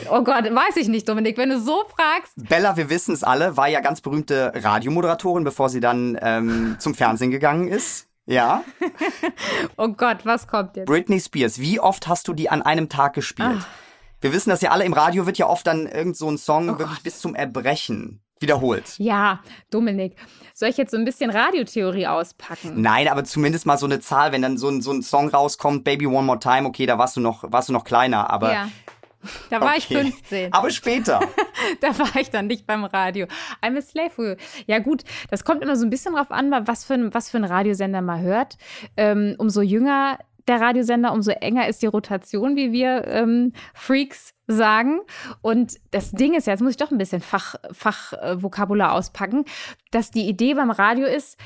Oh 0.09 0.21
Gott, 0.21 0.43
weiß 0.43 0.75
ich 0.75 0.89
nicht, 0.89 1.07
Dominik. 1.07 1.37
Wenn 1.37 1.49
du 1.49 1.59
so 1.61 1.85
fragst, 1.95 2.33
Bella, 2.35 2.75
wir 2.75 2.89
wissen 2.89 3.13
es 3.13 3.23
alle, 3.23 3.55
war 3.55 3.69
ja 3.69 3.79
ganz 3.79 4.01
berühmte 4.01 4.51
Radiomoderatorin, 4.53 5.45
bevor 5.45 5.69
sie 5.69 5.79
dann 5.79 6.19
ähm, 6.21 6.75
zum 6.77 6.93
Fernsehen 6.93 7.31
gegangen 7.31 7.69
ist. 7.69 8.09
Ja. 8.25 8.63
oh 9.77 9.87
Gott, 9.87 10.25
was 10.25 10.47
kommt 10.47 10.75
jetzt? 10.75 10.87
Britney 10.87 11.21
Spears, 11.21 11.59
wie 11.59 11.79
oft 11.79 12.07
hast 12.07 12.27
du 12.27 12.33
die 12.33 12.49
an 12.49 12.61
einem 12.61 12.89
Tag 12.89 13.13
gespielt? 13.13 13.59
Ah. 13.61 13.65
Wir 14.23 14.31
wissen 14.31 14.51
das 14.51 14.61
ja 14.61 14.71
alle, 14.71 14.85
im 14.85 14.93
Radio 14.93 15.25
wird 15.25 15.37
ja 15.37 15.49
oft 15.49 15.67
dann 15.67 15.85
irgend 15.85 16.15
so 16.15 16.29
ein 16.29 16.37
Song 16.37 16.69
Oh 16.69 16.79
wirklich 16.79 17.03
bis 17.03 17.19
zum 17.19 17.35
Erbrechen 17.35 18.21
wiederholt. 18.39 18.97
Ja, 18.97 19.41
Dominik, 19.69 20.15
soll 20.53 20.69
ich 20.69 20.77
jetzt 20.77 20.91
so 20.91 20.97
ein 20.97 21.03
bisschen 21.03 21.29
Radiotheorie 21.29 22.07
auspacken? 22.07 22.81
Nein, 22.81 23.09
aber 23.09 23.25
zumindest 23.25 23.65
mal 23.65 23.77
so 23.77 23.85
eine 23.85 23.99
Zahl, 23.99 24.31
wenn 24.31 24.41
dann 24.41 24.57
so 24.57 24.69
ein, 24.69 24.81
so 24.81 24.93
ein 24.93 25.01
Song 25.01 25.27
rauskommt, 25.27 25.83
Baby 25.83 26.07
One 26.07 26.23
More 26.23 26.39
Time, 26.39 26.65
okay, 26.65 26.85
da 26.85 26.97
warst 26.97 27.17
du 27.17 27.19
noch, 27.19 27.43
warst 27.51 27.67
du 27.67 27.73
noch 27.73 27.83
kleiner, 27.83 28.29
aber. 28.29 28.53
ja. 28.53 28.69
Da 29.49 29.59
war 29.59 29.75
ich 29.75 29.85
okay. 29.85 30.03
15. 30.03 30.53
Aber 30.53 30.69
später. 30.69 31.19
Da 31.79 31.97
war 31.97 32.13
ich 32.17 32.29
dann 32.29 32.47
nicht 32.47 32.67
beim 32.67 32.83
Radio. 32.83 33.25
I'm 33.61 33.77
a 33.77 33.81
slave 33.81 34.09
for 34.09 34.25
you. 34.25 34.35
Ja 34.67 34.79
gut, 34.79 35.03
das 35.29 35.45
kommt 35.45 35.63
immer 35.63 35.77
so 35.77 35.85
ein 35.85 35.89
bisschen 35.89 36.13
drauf 36.13 36.29
an, 36.29 36.51
was 36.65 36.83
für 36.83 36.95
ein, 36.95 37.13
was 37.13 37.29
für 37.29 37.37
ein 37.37 37.45
Radiosender 37.45 38.01
man 38.01 38.21
hört. 38.21 38.57
Ähm, 38.97 39.35
umso 39.37 39.61
jünger 39.61 40.19
der 40.47 40.61
Radiosender, 40.61 41.13
umso 41.13 41.31
enger 41.31 41.67
ist 41.67 41.81
die 41.81 41.87
Rotation, 41.87 42.55
wie 42.55 42.71
wir 42.71 43.07
ähm, 43.07 43.53
Freaks 43.73 44.33
sagen. 44.47 44.99
Und 45.41 45.77
das 45.91 46.11
Ding 46.11 46.33
ist 46.33 46.47
ja, 46.47 46.53
jetzt 46.53 46.61
muss 46.61 46.71
ich 46.71 46.77
doch 46.77 46.91
ein 46.91 46.97
bisschen 46.97 47.21
Fachvokabular 47.21 48.89
Fach, 48.89 48.95
äh, 48.95 48.97
auspacken, 48.97 49.45
dass 49.91 50.11
die 50.11 50.27
Idee 50.27 50.53
beim 50.53 50.71
Radio 50.71 51.05
ist, 51.05 51.39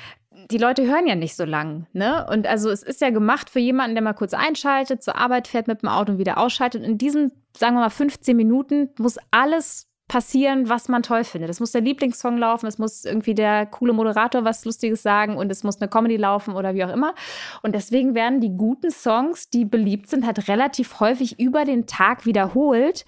die 0.51 0.57
Leute 0.57 0.85
hören 0.85 1.07
ja 1.07 1.15
nicht 1.15 1.35
so 1.35 1.45
lang, 1.45 1.87
ne? 1.93 2.25
Und 2.29 2.45
also 2.45 2.69
es 2.69 2.83
ist 2.83 3.01
ja 3.01 3.09
gemacht 3.09 3.49
für 3.49 3.59
jemanden, 3.59 3.95
der 3.95 4.03
mal 4.03 4.13
kurz 4.13 4.33
einschaltet, 4.33 5.01
zur 5.01 5.15
Arbeit 5.15 5.47
fährt 5.47 5.67
mit 5.67 5.81
dem 5.81 5.89
Auto 5.89 6.11
und 6.11 6.19
wieder 6.19 6.37
ausschaltet. 6.37 6.83
Und 6.83 6.91
in 6.91 6.97
diesen, 6.97 7.31
sagen 7.57 7.75
wir 7.75 7.81
mal, 7.81 7.89
15 7.89 8.37
Minuten 8.37 8.89
muss 8.99 9.17
alles 9.31 9.86
passieren, 10.07 10.69
was 10.69 10.87
man 10.87 11.03
toll 11.03 11.23
findet. 11.23 11.49
Es 11.49 11.59
muss 11.59 11.73
der 11.73 11.81
Lieblingssong 11.81 12.37
laufen, 12.37 12.67
es 12.67 12.77
muss 12.77 13.03
irgendwie 13.03 13.33
der 13.33 13.65
coole 13.65 13.91
Moderator 13.91 14.45
was 14.45 14.63
Lustiges 14.63 15.03
sagen 15.03 15.35
und 15.35 15.51
es 15.51 15.63
muss 15.63 15.81
eine 15.81 15.89
Comedy 15.89 16.15
laufen 16.15 16.55
oder 16.55 16.73
wie 16.75 16.85
auch 16.85 16.93
immer. 16.93 17.13
Und 17.61 17.75
deswegen 17.75 18.15
werden 18.15 18.39
die 18.39 18.55
guten 18.55 18.91
Songs, 18.91 19.49
die 19.49 19.65
beliebt 19.65 20.09
sind, 20.09 20.25
halt 20.25 20.47
relativ 20.47 20.99
häufig 20.99 21.39
über 21.39 21.65
den 21.65 21.87
Tag 21.87 22.25
wiederholt. 22.25 23.05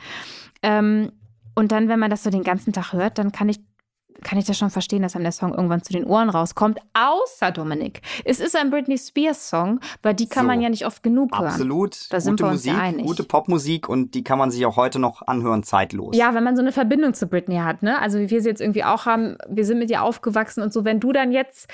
Ähm, 0.61 1.11
und 1.55 1.71
dann, 1.71 1.87
wenn 1.87 1.99
man 1.99 2.09
das 2.09 2.23
so 2.23 2.29
den 2.29 2.43
ganzen 2.43 2.73
Tag 2.73 2.93
hört, 2.93 3.17
dann 3.17 3.31
kann 3.31 3.49
ich 3.49 3.59
kann 4.23 4.37
ich 4.37 4.45
das 4.45 4.57
schon 4.57 4.69
verstehen, 4.69 5.01
dass 5.01 5.15
einem 5.15 5.23
der 5.23 5.31
Song 5.31 5.53
irgendwann 5.53 5.81
zu 5.81 5.93
den 5.93 6.05
Ohren 6.05 6.29
rauskommt. 6.29 6.79
Außer 6.93 7.51
Dominik. 7.51 8.01
Es 8.25 8.39
ist 8.39 8.55
ein 8.55 8.69
Britney 8.69 8.97
Spears 8.97 9.49
Song, 9.49 9.79
weil 10.01 10.13
die 10.13 10.27
kann 10.27 10.43
So. 10.43 10.47
man 10.47 10.61
ja 10.61 10.69
nicht 10.69 10.85
oft 10.85 11.03
genug 11.03 11.31
hören. 11.37 11.47
Absolut. 11.47 12.11
Da 12.11 12.19
sind 12.19 12.33
gute 12.33 12.43
wir 12.43 12.49
uns 12.51 12.65
ja 12.65 12.73
Musik, 12.73 12.85
einig. 12.85 13.05
gute 13.05 13.23
Popmusik 13.23 13.89
und 13.89 14.13
die 14.15 14.23
kann 14.23 14.37
man 14.37 14.51
sich 14.51 14.65
auch 14.65 14.75
heute 14.77 14.99
noch 14.99 15.21
anhören, 15.27 15.63
zeitlos. 15.63 16.15
Ja, 16.15 16.33
wenn 16.33 16.43
man 16.43 16.55
so 16.55 16.61
eine 16.61 16.71
Verbindung 16.71 17.13
zu 17.13 17.27
Britney 17.27 17.57
hat, 17.57 17.83
ne? 17.83 17.99
Also 18.01 18.19
wie 18.19 18.29
wir 18.29 18.41
sie 18.41 18.49
jetzt 18.49 18.61
irgendwie 18.61 18.83
auch 18.83 19.05
haben, 19.05 19.37
wir 19.47 19.65
sind 19.65 19.79
mit 19.79 19.89
ihr 19.89 20.03
aufgewachsen 20.03 20.61
und 20.61 20.73
so, 20.73 20.85
wenn 20.85 20.99
du 20.99 21.11
dann 21.11 21.31
jetzt 21.31 21.69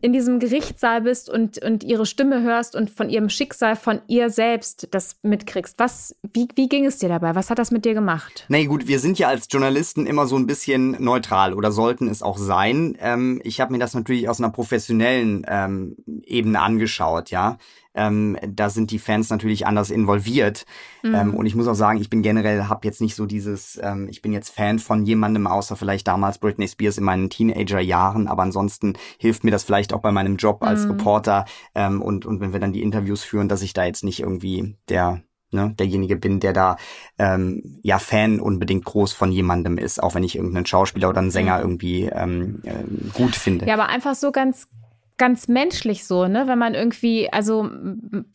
in 0.00 0.12
diesem 0.12 0.38
Gerichtssaal 0.38 1.02
bist 1.02 1.28
und, 1.28 1.62
und 1.62 1.84
ihre 1.84 2.06
Stimme 2.06 2.42
hörst 2.42 2.74
und 2.76 2.90
von 2.90 3.10
ihrem 3.10 3.28
Schicksal, 3.28 3.76
von 3.76 4.00
ihr 4.06 4.30
selbst 4.30 4.88
das 4.90 5.16
mitkriegst, 5.22 5.78
was, 5.78 6.16
wie, 6.32 6.48
wie 6.54 6.68
ging 6.68 6.86
es 6.86 6.98
dir 6.98 7.08
dabei? 7.08 7.34
Was 7.34 7.50
hat 7.50 7.58
das 7.58 7.70
mit 7.70 7.84
dir 7.84 7.94
gemacht? 7.94 8.46
Nee, 8.48 8.66
gut, 8.66 8.88
wir 8.88 8.98
sind 8.98 9.18
ja 9.18 9.28
als 9.28 9.46
Journalisten 9.50 10.06
immer 10.06 10.26
so 10.26 10.36
ein 10.36 10.46
bisschen 10.46 10.96
neutral 11.02 11.54
oder 11.54 11.72
sollten 11.72 12.08
es 12.08 12.22
auch 12.22 12.38
sein. 12.38 12.96
Ähm, 13.00 13.40
ich 13.44 13.60
habe 13.60 13.72
mir 13.72 13.78
das 13.78 13.94
natürlich 13.94 14.28
aus 14.28 14.40
einer 14.40 14.50
professionellen 14.50 15.44
ähm, 15.48 15.96
Ebene 16.24 16.60
angeschaut, 16.60 17.30
ja. 17.30 17.58
Ähm, 17.94 18.36
da 18.46 18.70
sind 18.70 18.90
die 18.90 18.98
Fans 18.98 19.30
natürlich 19.30 19.66
anders 19.66 19.90
involviert. 19.90 20.66
Ähm, 21.04 21.34
und 21.34 21.46
ich 21.46 21.54
muss 21.54 21.68
auch 21.68 21.74
sagen, 21.74 22.00
ich 22.00 22.10
bin 22.10 22.22
generell, 22.22 22.64
habe 22.64 22.86
jetzt 22.86 23.00
nicht 23.00 23.14
so 23.14 23.26
dieses, 23.26 23.78
ähm, 23.82 24.08
ich 24.08 24.22
bin 24.22 24.32
jetzt 24.32 24.50
Fan 24.50 24.78
von 24.78 25.04
jemandem, 25.04 25.46
außer 25.46 25.76
vielleicht 25.76 26.08
damals 26.08 26.38
Britney 26.38 26.66
Spears 26.66 26.98
in 26.98 27.04
meinen 27.04 27.28
Teenager-Jahren, 27.28 28.26
aber 28.26 28.42
ansonsten 28.42 28.94
hilft 29.18 29.44
mir 29.44 29.50
das 29.50 29.64
vielleicht 29.64 29.92
auch 29.92 30.00
bei 30.00 30.12
meinem 30.12 30.36
Job 30.36 30.62
als 30.62 30.88
Reporter. 30.88 31.44
Ähm, 31.74 32.00
und, 32.00 32.24
und 32.24 32.40
wenn 32.40 32.52
wir 32.52 32.60
dann 32.60 32.72
die 32.72 32.82
Interviews 32.82 33.22
führen, 33.22 33.48
dass 33.48 33.62
ich 33.62 33.74
da 33.74 33.84
jetzt 33.84 34.02
nicht 34.02 34.20
irgendwie 34.20 34.76
der 34.88 35.22
ne, 35.54 35.74
derjenige 35.78 36.16
bin, 36.16 36.40
der 36.40 36.52
da 36.52 36.76
ähm, 37.18 37.80
ja 37.82 37.98
Fan 37.98 38.40
unbedingt 38.40 38.84
groß 38.84 39.12
von 39.12 39.32
jemandem 39.32 39.78
ist, 39.78 40.02
auch 40.02 40.14
wenn 40.14 40.24
ich 40.24 40.36
irgendeinen 40.36 40.66
Schauspieler 40.66 41.08
oder 41.08 41.20
einen 41.20 41.30
Sänger 41.30 41.60
irgendwie 41.60 42.04
ähm, 42.04 42.60
ähm, 42.64 43.10
gut 43.14 43.36
finde. 43.36 43.66
Ja, 43.66 43.74
aber 43.74 43.88
einfach 43.88 44.14
so 44.14 44.32
ganz, 44.32 44.68
ganz 45.16 45.48
menschlich 45.48 46.04
so, 46.06 46.26
ne? 46.26 46.48
Wenn 46.48 46.58
man 46.58 46.74
irgendwie, 46.74 47.32
also, 47.32 47.70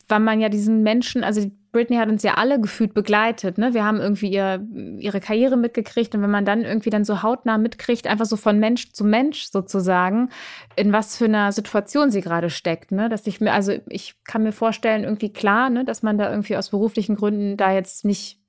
weil 0.08 0.20
man 0.20 0.40
ja 0.40 0.48
diesen 0.48 0.82
Menschen, 0.82 1.24
also 1.24 1.50
Britney 1.72 1.96
hat 1.96 2.08
uns 2.08 2.22
ja 2.22 2.34
alle 2.34 2.60
gefühlt 2.60 2.94
begleitet, 2.94 3.58
ne? 3.58 3.74
Wir 3.74 3.84
haben 3.84 4.00
irgendwie 4.00 4.30
ihr, 4.32 4.66
ihre 4.98 5.20
Karriere 5.20 5.56
mitgekriegt 5.56 6.14
und 6.14 6.22
wenn 6.22 6.30
man 6.30 6.44
dann 6.44 6.64
irgendwie 6.64 6.90
dann 6.90 7.04
so 7.04 7.22
hautnah 7.22 7.58
mitkriegt, 7.58 8.06
einfach 8.06 8.24
so 8.24 8.36
von 8.36 8.58
Mensch 8.58 8.92
zu 8.92 9.04
Mensch 9.04 9.50
sozusagen, 9.50 10.30
in 10.74 10.92
was 10.92 11.16
für 11.16 11.26
einer 11.26 11.52
Situation 11.52 12.10
sie 12.10 12.22
gerade 12.22 12.50
steckt, 12.50 12.92
ne? 12.92 13.08
Dass 13.08 13.26
ich 13.26 13.40
mir, 13.40 13.52
also 13.52 13.72
ich 13.88 14.14
kann 14.24 14.42
mir 14.42 14.52
vorstellen, 14.52 15.04
irgendwie 15.04 15.32
klar, 15.32 15.70
ne, 15.70 15.84
dass 15.84 16.02
man 16.02 16.18
da 16.18 16.30
irgendwie 16.30 16.56
aus 16.56 16.70
beruflichen 16.70 17.16
Gründen 17.16 17.56
da 17.56 17.72
jetzt 17.72 18.04
nicht 18.04 18.40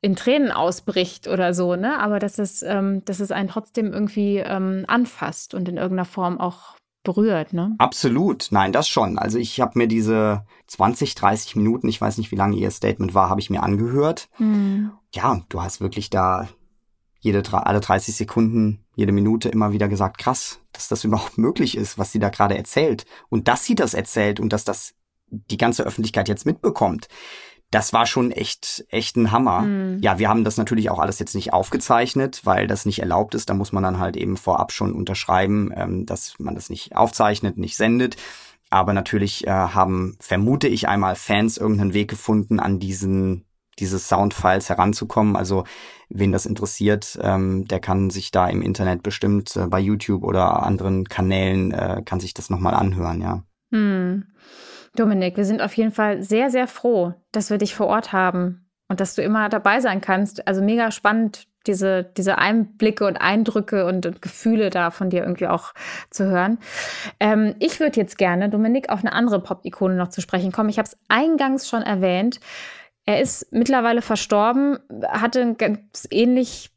in 0.00 0.14
Tränen 0.14 0.52
ausbricht 0.52 1.26
oder 1.26 1.52
so, 1.52 1.74
ne? 1.74 1.98
Aber 1.98 2.20
dass 2.20 2.38
es, 2.38 2.62
ähm, 2.62 3.04
dass 3.04 3.20
es 3.20 3.32
einen 3.32 3.48
trotzdem 3.48 3.92
irgendwie 3.92 4.38
ähm, 4.38 4.84
anfasst 4.86 5.52
und 5.52 5.68
in 5.68 5.76
irgendeiner 5.76 6.04
Form 6.04 6.38
auch 6.38 6.75
berührt, 7.06 7.54
ne? 7.54 7.74
Absolut, 7.78 8.48
nein, 8.50 8.72
das 8.72 8.86
schon. 8.88 9.18
Also 9.18 9.38
ich 9.38 9.60
habe 9.60 9.78
mir 9.78 9.88
diese 9.88 10.44
20, 10.66 11.14
30 11.14 11.56
Minuten, 11.56 11.88
ich 11.88 12.00
weiß 12.00 12.18
nicht, 12.18 12.30
wie 12.30 12.36
lange 12.36 12.56
ihr 12.56 12.70
Statement 12.70 13.14
war, 13.14 13.30
habe 13.30 13.40
ich 13.40 13.48
mir 13.48 13.62
angehört. 13.62 14.28
Ja, 15.14 15.40
du 15.48 15.62
hast 15.62 15.80
wirklich 15.80 16.10
da 16.10 16.48
jede 17.20 17.42
alle 17.52 17.80
30 17.80 18.14
Sekunden, 18.14 18.84
jede 18.94 19.12
Minute 19.12 19.48
immer 19.48 19.72
wieder 19.72 19.88
gesagt, 19.88 20.18
krass, 20.18 20.60
dass 20.72 20.88
das 20.88 21.04
überhaupt 21.04 21.38
möglich 21.38 21.76
ist, 21.76 21.98
was 21.98 22.12
sie 22.12 22.18
da 22.18 22.28
gerade 22.28 22.56
erzählt 22.56 23.06
und 23.28 23.48
dass 23.48 23.64
sie 23.64 23.74
das 23.74 23.94
erzählt 23.94 24.38
und 24.38 24.52
dass 24.52 24.64
das 24.64 24.94
die 25.28 25.56
ganze 25.56 25.82
Öffentlichkeit 25.82 26.28
jetzt 26.28 26.46
mitbekommt. 26.46 27.08
Das 27.70 27.92
war 27.92 28.06
schon 28.06 28.30
echt, 28.30 28.84
echt 28.90 29.16
ein 29.16 29.32
Hammer. 29.32 29.62
Mhm. 29.62 29.98
Ja, 30.00 30.18
wir 30.18 30.28
haben 30.28 30.44
das 30.44 30.56
natürlich 30.56 30.90
auch 30.90 30.98
alles 30.98 31.18
jetzt 31.18 31.34
nicht 31.34 31.52
aufgezeichnet, 31.52 32.42
weil 32.44 32.66
das 32.66 32.86
nicht 32.86 33.00
erlaubt 33.00 33.34
ist. 33.34 33.50
Da 33.50 33.54
muss 33.54 33.72
man 33.72 33.82
dann 33.82 33.98
halt 33.98 34.16
eben 34.16 34.36
vorab 34.36 34.72
schon 34.72 34.94
unterschreiben, 34.94 35.72
ähm, 35.74 36.06
dass 36.06 36.34
man 36.38 36.54
das 36.54 36.70
nicht 36.70 36.94
aufzeichnet, 36.96 37.58
nicht 37.58 37.76
sendet. 37.76 38.16
Aber 38.70 38.92
natürlich 38.92 39.46
äh, 39.46 39.50
haben, 39.50 40.16
vermute 40.20 40.68
ich 40.68 40.88
einmal, 40.88 41.16
Fans 41.16 41.56
irgendeinen 41.56 41.94
Weg 41.94 42.08
gefunden, 42.08 42.60
an 42.60 42.78
diesen 42.78 43.46
diese 43.78 43.98
Soundfiles 43.98 44.68
heranzukommen. 44.68 45.36
Also 45.36 45.64
wen 46.08 46.32
das 46.32 46.46
interessiert, 46.46 47.18
ähm, 47.22 47.66
der 47.66 47.80
kann 47.80 48.10
sich 48.10 48.30
da 48.30 48.48
im 48.48 48.62
Internet 48.62 49.02
bestimmt 49.02 49.56
äh, 49.56 49.66
bei 49.66 49.80
YouTube 49.80 50.24
oder 50.24 50.62
anderen 50.62 51.08
Kanälen 51.08 51.72
äh, 51.72 52.02
kann 52.04 52.20
sich 52.20 52.34
das 52.34 52.50
nochmal 52.50 52.74
anhören, 52.74 53.20
ja. 53.20 53.42
Hm. 53.70 54.24
Dominik, 54.98 55.36
wir 55.36 55.44
sind 55.44 55.62
auf 55.62 55.76
jeden 55.76 55.92
Fall 55.92 56.22
sehr, 56.22 56.50
sehr 56.50 56.66
froh, 56.66 57.14
dass 57.32 57.50
wir 57.50 57.58
dich 57.58 57.74
vor 57.74 57.86
Ort 57.86 58.12
haben 58.12 58.68
und 58.88 59.00
dass 59.00 59.14
du 59.14 59.22
immer 59.22 59.48
dabei 59.48 59.80
sein 59.80 60.00
kannst. 60.00 60.46
Also 60.46 60.62
mega 60.62 60.90
spannend, 60.90 61.46
diese, 61.66 62.04
diese 62.16 62.38
Einblicke 62.38 63.06
und 63.06 63.16
Eindrücke 63.16 63.86
und, 63.86 64.06
und 64.06 64.22
Gefühle 64.22 64.70
da 64.70 64.90
von 64.90 65.10
dir 65.10 65.22
irgendwie 65.22 65.48
auch 65.48 65.72
zu 66.10 66.26
hören. 66.26 66.58
Ähm, 67.20 67.54
ich 67.58 67.80
würde 67.80 68.00
jetzt 68.00 68.18
gerne, 68.18 68.48
Dominik, 68.48 68.88
auf 68.90 69.00
eine 69.00 69.12
andere 69.12 69.40
Pop-Ikone 69.40 69.94
noch 69.94 70.08
zu 70.08 70.20
sprechen 70.20 70.52
kommen. 70.52 70.68
Ich 70.68 70.78
habe 70.78 70.88
es 70.88 70.96
eingangs 71.08 71.68
schon 71.68 71.82
erwähnt. 71.82 72.40
Er 73.04 73.20
ist 73.20 73.52
mittlerweile 73.52 74.02
verstorben, 74.02 74.78
hatte 75.08 75.40
ein 75.40 75.56
ganz 75.56 76.06
ähnlich 76.10 76.70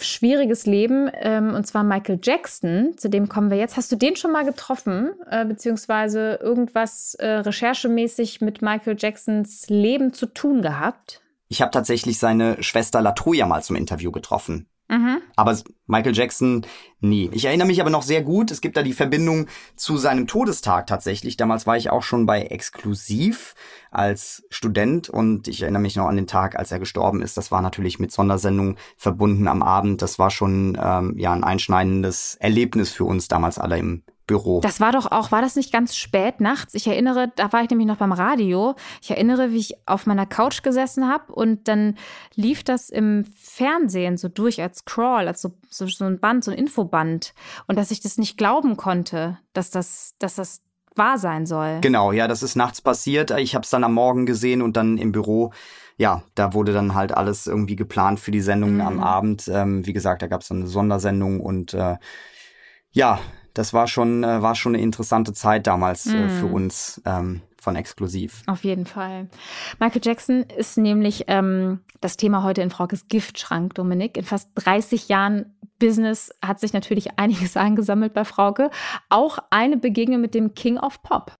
schwieriges 0.00 0.66
Leben, 0.66 1.10
ähm, 1.20 1.54
und 1.54 1.66
zwar 1.66 1.84
Michael 1.84 2.18
Jackson. 2.22 2.94
Zu 2.96 3.08
dem 3.08 3.28
kommen 3.28 3.50
wir 3.50 3.58
jetzt. 3.58 3.76
Hast 3.76 3.90
du 3.92 3.96
den 3.96 4.16
schon 4.16 4.32
mal 4.32 4.44
getroffen, 4.44 5.10
äh, 5.30 5.44
beziehungsweise 5.44 6.38
irgendwas 6.42 7.14
äh, 7.14 7.26
recherchemäßig 7.26 8.40
mit 8.40 8.62
Michael 8.62 8.96
Jacksons 8.98 9.68
Leben 9.68 10.12
zu 10.12 10.26
tun 10.26 10.62
gehabt? 10.62 11.20
Ich 11.48 11.60
habe 11.60 11.70
tatsächlich 11.70 12.18
seine 12.18 12.62
Schwester 12.62 13.02
Latoya 13.02 13.46
mal 13.46 13.62
zum 13.62 13.76
Interview 13.76 14.10
getroffen. 14.10 14.66
Mhm. 14.92 15.22
Aber 15.36 15.58
Michael 15.86 16.14
Jackson 16.14 16.66
nie. 17.00 17.30
Ich 17.32 17.46
erinnere 17.46 17.66
mich 17.66 17.80
aber 17.80 17.88
noch 17.88 18.02
sehr 18.02 18.20
gut, 18.20 18.50
es 18.50 18.60
gibt 18.60 18.76
da 18.76 18.82
die 18.82 18.92
Verbindung 18.92 19.46
zu 19.74 19.96
seinem 19.96 20.26
Todestag 20.26 20.86
tatsächlich. 20.86 21.38
Damals 21.38 21.66
war 21.66 21.78
ich 21.78 21.88
auch 21.88 22.02
schon 22.02 22.26
bei 22.26 22.42
Exklusiv 22.42 23.54
als 23.90 24.44
Student 24.50 25.08
und 25.08 25.48
ich 25.48 25.62
erinnere 25.62 25.80
mich 25.80 25.96
noch 25.96 26.08
an 26.08 26.16
den 26.16 26.26
Tag, 26.26 26.58
als 26.58 26.72
er 26.72 26.78
gestorben 26.78 27.22
ist. 27.22 27.38
Das 27.38 27.50
war 27.50 27.62
natürlich 27.62 28.00
mit 28.00 28.12
Sondersendung 28.12 28.76
verbunden 28.98 29.48
am 29.48 29.62
Abend. 29.62 30.02
Das 30.02 30.18
war 30.18 30.30
schon 30.30 30.78
ähm, 30.78 31.16
ja 31.16 31.32
ein 31.32 31.42
einschneidendes 31.42 32.36
Erlebnis 32.38 32.92
für 32.92 33.04
uns 33.04 33.28
damals 33.28 33.58
alle 33.58 33.78
im 33.78 34.02
Büro. 34.26 34.60
Das 34.60 34.80
war 34.80 34.92
doch 34.92 35.10
auch, 35.10 35.32
war 35.32 35.42
das 35.42 35.56
nicht 35.56 35.72
ganz 35.72 35.96
spät 35.96 36.40
nachts? 36.40 36.74
Ich 36.74 36.86
erinnere, 36.86 37.32
da 37.34 37.52
war 37.52 37.62
ich 37.62 37.70
nämlich 37.70 37.88
noch 37.88 37.96
beim 37.96 38.12
Radio. 38.12 38.74
Ich 39.00 39.10
erinnere, 39.10 39.50
wie 39.50 39.58
ich 39.58 39.74
auf 39.86 40.06
meiner 40.06 40.26
Couch 40.26 40.62
gesessen 40.62 41.08
habe 41.08 41.32
und 41.32 41.68
dann 41.68 41.96
lief 42.34 42.62
das 42.62 42.88
im 42.88 43.24
Fernsehen 43.36 44.16
so 44.16 44.28
durch 44.28 44.62
als 44.62 44.84
Crawl, 44.84 45.26
als 45.26 45.42
so, 45.42 45.52
so, 45.68 45.86
so 45.86 46.04
ein 46.04 46.20
Band, 46.20 46.44
so 46.44 46.50
ein 46.50 46.58
Infoband. 46.58 47.34
Und 47.66 47.76
dass 47.76 47.90
ich 47.90 48.00
das 48.00 48.18
nicht 48.18 48.38
glauben 48.38 48.76
konnte, 48.76 49.38
dass 49.52 49.70
das, 49.70 50.14
dass 50.18 50.36
das 50.36 50.62
wahr 50.94 51.18
sein 51.18 51.46
soll. 51.46 51.78
Genau, 51.80 52.12
ja, 52.12 52.28
das 52.28 52.42
ist 52.42 52.56
nachts 52.56 52.80
passiert. 52.80 53.30
Ich 53.32 53.54
habe 53.54 53.64
es 53.64 53.70
dann 53.70 53.84
am 53.84 53.94
Morgen 53.94 54.26
gesehen 54.26 54.62
und 54.62 54.76
dann 54.76 54.98
im 54.98 55.12
Büro. 55.12 55.52
Ja, 55.96 56.22
da 56.34 56.54
wurde 56.54 56.72
dann 56.72 56.94
halt 56.94 57.12
alles 57.12 57.46
irgendwie 57.46 57.76
geplant 57.76 58.20
für 58.20 58.30
die 58.30 58.40
Sendungen 58.40 58.76
mhm. 58.76 58.80
am 58.86 59.00
Abend. 59.00 59.48
Ähm, 59.48 59.86
wie 59.86 59.92
gesagt, 59.92 60.22
da 60.22 60.26
gab 60.26 60.42
es 60.42 60.50
eine 60.50 60.66
Sondersendung 60.66 61.40
und 61.40 61.74
äh, 61.74 61.96
ja, 62.90 63.20
das 63.54 63.72
war 63.72 63.86
schon, 63.86 64.24
äh, 64.24 64.42
war 64.42 64.54
schon 64.54 64.74
eine 64.74 64.82
interessante 64.82 65.32
Zeit 65.32 65.66
damals 65.66 66.06
äh, 66.06 66.28
für 66.28 66.46
mm. 66.46 66.54
uns 66.54 67.02
ähm, 67.04 67.42
von 67.60 67.76
Exklusiv. 67.76 68.42
Auf 68.46 68.64
jeden 68.64 68.86
Fall. 68.86 69.28
Michael 69.78 70.00
Jackson 70.02 70.42
ist 70.42 70.78
nämlich 70.78 71.24
ähm, 71.28 71.80
das 72.00 72.16
Thema 72.16 72.42
heute 72.42 72.62
in 72.62 72.70
Fraukes 72.70 73.06
Giftschrank, 73.08 73.74
Dominik. 73.74 74.16
In 74.16 74.24
fast 74.24 74.50
30 74.56 75.08
Jahren 75.08 75.54
Business 75.78 76.32
hat 76.42 76.60
sich 76.60 76.72
natürlich 76.72 77.10
einiges 77.18 77.56
angesammelt 77.56 78.14
bei 78.14 78.24
Frauke. 78.24 78.70
Auch 79.08 79.38
eine 79.50 79.76
Begegnung 79.76 80.20
mit 80.20 80.34
dem 80.34 80.54
King 80.54 80.78
of 80.78 81.02
Pop. 81.02 81.34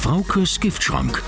Fraukes 0.00 0.60
Giftschrank. 0.60 1.22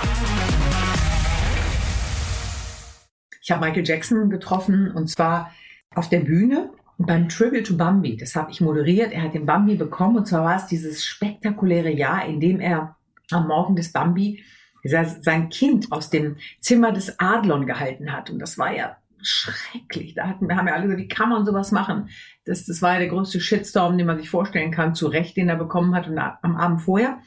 Ich 3.43 3.51
habe 3.51 3.65
Michael 3.67 3.87
Jackson 3.87 4.31
getroffen 4.31 4.93
und 4.93 5.09
zwar 5.09 5.51
auf 5.95 6.09
der 6.09 6.21
Bühne 6.21 6.71
beim 7.07 7.29
Tribute 7.29 7.67
to 7.67 7.77
Bambi, 7.77 8.17
das 8.17 8.37
habe 8.37 8.51
ich 8.51 8.61
moderiert, 8.61 9.13
er 9.13 9.23
hat 9.23 9.35
den 9.35 9.47
Bambi 9.47 9.75
bekommen 9.77 10.19
und 10.19 10.27
zwar 10.27 10.45
war 10.45 10.57
es 10.57 10.67
dieses 10.67 11.05
spektakuläre 11.05 11.91
Jahr, 11.91 12.27
in 12.27 12.41
dem 12.41 12.61
er 12.61 12.97
am 13.31 13.49
Morgen 13.49 13.75
des 13.75 13.93
Bambi 13.93 14.45
sein 14.83 15.49
Kind 15.51 15.93
aus 15.93 16.11
dem 16.11 16.37
Zimmer 16.61 16.93
des 16.93 17.19
Adlon 17.19 17.67
gehalten 17.67 18.13
hat. 18.13 18.31
Und 18.31 18.39
das 18.39 18.59
war 18.59 18.75
ja 18.75 18.97
schrecklich. 19.23 20.15
Da 20.15 20.29
hatten, 20.29 20.55
haben 20.55 20.67
wir 20.67 20.75
alle 20.75 20.85
gesagt, 20.85 21.01
wie 21.01 21.09
kann 21.09 21.29
man 21.29 21.45
sowas 21.45 21.71
machen? 21.73 22.09
Das, 22.45 22.65
das 22.65 22.81
war 22.81 22.95
ja 22.95 23.01
der 23.01 23.09
größte 23.09 23.41
Shitstorm, 23.41 23.99
den 23.99 24.07
man 24.07 24.19
sich 24.19 24.31
vorstellen 24.31 24.71
kann, 24.71 24.95
zu 24.95 25.07
Recht, 25.07 25.37
den 25.37 25.49
er 25.49 25.57
bekommen 25.57 25.95
hat. 25.95 26.09
Und 26.09 26.19
am 26.19 26.57
Abend 26.57 26.81
vorher 26.81 27.19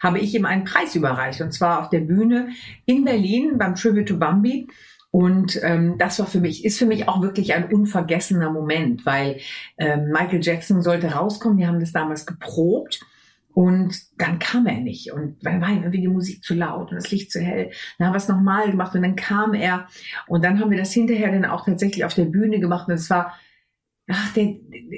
habe 0.00 0.18
ich 0.18 0.34
ihm 0.34 0.46
einen 0.46 0.64
Preis 0.64 0.94
überreicht. 0.94 1.40
Und 1.42 1.52
zwar 1.52 1.80
auf 1.80 1.90
der 1.90 2.00
Bühne 2.00 2.48
in 2.86 3.04
Berlin 3.04 3.58
beim 3.58 3.74
Tribute 3.74 4.08
to 4.08 4.16
Bambi. 4.16 4.66
Und 5.14 5.60
ähm, 5.62 5.94
das 5.96 6.18
war 6.18 6.26
für 6.26 6.40
mich, 6.40 6.64
ist 6.64 6.76
für 6.76 6.86
mich 6.86 7.06
auch 7.06 7.22
wirklich 7.22 7.54
ein 7.54 7.72
unvergessener 7.72 8.50
Moment, 8.50 9.06
weil 9.06 9.38
ähm, 9.78 10.08
Michael 10.08 10.40
Jackson 10.42 10.82
sollte 10.82 11.12
rauskommen. 11.12 11.56
Wir 11.56 11.68
haben 11.68 11.78
das 11.78 11.92
damals 11.92 12.26
geprobt. 12.26 12.98
Und 13.52 13.94
dann 14.18 14.40
kam 14.40 14.66
er 14.66 14.80
nicht. 14.80 15.12
Und 15.12 15.36
dann 15.46 15.60
war 15.60 15.68
irgendwie 15.70 16.00
die 16.00 16.08
Musik 16.08 16.42
zu 16.42 16.54
laut 16.54 16.90
und 16.90 16.96
das 16.96 17.12
Licht 17.12 17.30
zu 17.30 17.38
hell. 17.38 17.70
Dann 17.96 18.08
haben 18.08 18.14
wir 18.14 18.16
es 18.18 18.26
nochmal 18.26 18.68
gemacht 18.68 18.92
und 18.96 19.02
dann 19.02 19.14
kam 19.14 19.54
er. 19.54 19.86
Und 20.26 20.44
dann 20.44 20.58
haben 20.58 20.72
wir 20.72 20.78
das 20.78 20.92
hinterher 20.92 21.30
dann 21.30 21.44
auch 21.44 21.64
tatsächlich 21.64 22.04
auf 22.04 22.14
der 22.14 22.24
Bühne 22.24 22.58
gemacht. 22.58 22.88
Und 22.88 22.94
es 22.94 23.08
war 23.08 23.34
ach, 24.10 24.34
der, 24.34 24.56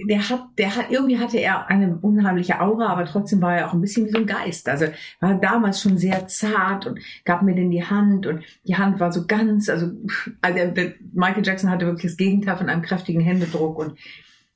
der 0.08 0.28
hat, 0.28 0.44
der 0.58 0.74
hat, 0.74 0.90
irgendwie 0.90 1.18
hatte 1.18 1.38
er 1.38 1.68
eine 1.68 1.96
unheimliche 1.98 2.60
Aura, 2.60 2.88
aber 2.88 3.04
trotzdem 3.04 3.40
war 3.40 3.56
er 3.56 3.68
auch 3.68 3.72
ein 3.72 3.80
bisschen 3.80 4.06
wie 4.06 4.10
so 4.10 4.18
ein 4.18 4.26
Geist. 4.26 4.68
Also 4.68 4.86
war 5.20 5.34
damals 5.34 5.80
schon 5.80 5.96
sehr 5.96 6.26
zart 6.26 6.86
und 6.86 6.98
gab 7.24 7.42
mir 7.42 7.54
denn 7.54 7.70
die 7.70 7.84
Hand 7.84 8.26
und 8.26 8.42
die 8.66 8.76
Hand 8.76 8.98
war 8.98 9.12
so 9.12 9.26
ganz, 9.26 9.68
also, 9.68 9.92
also 10.40 10.72
Michael 11.12 11.46
Jackson 11.46 11.70
hatte 11.70 11.86
wirklich 11.86 12.10
das 12.10 12.16
Gegenteil 12.16 12.56
von 12.56 12.68
einem 12.68 12.82
kräftigen 12.82 13.20
Händedruck 13.20 13.78
und 13.78 13.98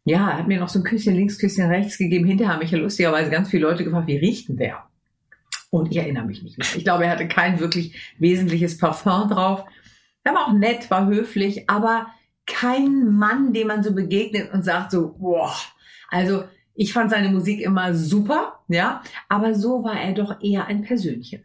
ja, 0.05 0.39
hat 0.39 0.49
mir 0.49 0.59
noch 0.59 0.69
so 0.69 0.81
ein 0.81 0.85
Küsschen 0.85 1.15
links, 1.15 1.39
Küsschen 1.39 1.67
rechts 1.67 1.99
gegeben. 1.99 2.27
Hinterher 2.27 2.55
haben 2.55 2.61
mich 2.61 2.71
ja 2.71 2.79
lustigerweise 2.79 3.31
ganz 3.31 3.51
viele 3.51 3.69
Leute 3.69 3.85
gefragt, 3.85 4.09
wie 4.09 4.17
riecht 4.17 4.49
denn 4.49 4.57
der? 4.57 4.85
Und 5.71 5.93
ich 5.93 5.99
erinnere 5.99 6.25
mich 6.25 6.43
nicht 6.43 6.59
mehr. 6.59 6.67
Ich 6.75 6.85
glaube, 6.85 7.05
er 7.05 7.13
hatte 7.13 7.29
kein 7.29 7.61
wirklich 7.61 7.95
wesentliches 8.19 8.79
Parfum 8.79 9.29
drauf. 9.29 9.65
Er 10.25 10.35
war 10.35 10.49
auch 10.49 10.53
nett, 10.53 10.91
war 10.91 11.07
höflich, 11.07 11.71
aber 11.71 12.09
kein 12.51 13.09
Mann, 13.11 13.53
dem 13.53 13.69
man 13.69 13.83
so 13.83 13.95
begegnet 13.95 14.53
und 14.53 14.65
sagt 14.65 14.91
so, 14.91 15.15
boah, 15.19 15.55
also 16.11 16.45
ich 16.75 16.93
fand 16.93 17.11
seine 17.11 17.29
Musik 17.29 17.61
immer 17.61 17.95
super, 17.95 18.61
ja, 18.69 19.03
aber 19.29 19.55
so 19.55 19.85
war 19.85 19.99
er 20.01 20.13
doch 20.13 20.43
eher 20.43 20.67
ein 20.67 20.83
Persönchen. 20.83 21.43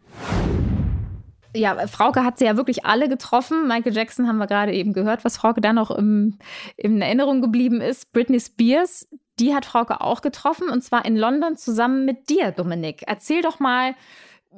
Ja, 1.55 1.87
Frauke 1.87 2.25
hat 2.25 2.37
sie 2.37 2.45
ja 2.45 2.57
wirklich 2.57 2.85
alle 2.85 3.07
getroffen. 3.07 3.67
Michael 3.67 3.93
Jackson 3.95 4.27
haben 4.27 4.37
wir 4.37 4.47
gerade 4.47 4.73
eben 4.73 4.91
gehört, 4.91 5.23
was 5.23 5.37
Frauke 5.37 5.61
da 5.61 5.71
noch 5.71 5.89
im, 5.89 6.37
in 6.75 7.01
Erinnerung 7.01 7.41
geblieben 7.41 7.79
ist. 7.79 8.11
Britney 8.11 8.41
Spears, 8.41 9.07
die 9.39 9.53
hat 9.53 9.65
Frauke 9.65 10.01
auch 10.01 10.21
getroffen 10.21 10.69
und 10.69 10.83
zwar 10.83 11.05
in 11.05 11.15
London 11.15 11.55
zusammen 11.55 12.03
mit 12.03 12.29
dir, 12.29 12.51
Dominik. 12.51 13.03
Erzähl 13.07 13.41
doch 13.41 13.59
mal, 13.59 13.95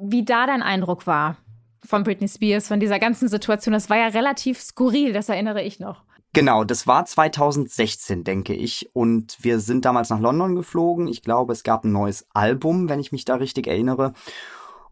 wie 0.00 0.24
da 0.24 0.46
dein 0.46 0.62
Eindruck 0.62 1.06
war 1.06 1.36
von 1.84 2.02
Britney 2.02 2.28
Spears, 2.28 2.66
von 2.66 2.80
dieser 2.80 2.98
ganzen 2.98 3.28
Situation. 3.28 3.72
Das 3.72 3.88
war 3.90 3.96
ja 3.96 4.08
relativ 4.08 4.60
skurril, 4.60 5.12
das 5.12 5.28
erinnere 5.28 5.62
ich 5.62 5.78
noch. 5.78 6.02
Genau, 6.34 6.62
das 6.64 6.86
war 6.86 7.04
2016, 7.04 8.22
denke 8.22 8.54
ich. 8.54 8.90
Und 8.92 9.38
wir 9.40 9.60
sind 9.60 9.84
damals 9.84 10.10
nach 10.10 10.20
London 10.20 10.54
geflogen. 10.54 11.08
Ich 11.08 11.22
glaube, 11.22 11.52
es 11.52 11.62
gab 11.62 11.84
ein 11.84 11.92
neues 11.92 12.26
Album, 12.34 12.88
wenn 12.88 13.00
ich 13.00 13.12
mich 13.12 13.24
da 13.24 13.36
richtig 13.36 13.66
erinnere. 13.66 14.12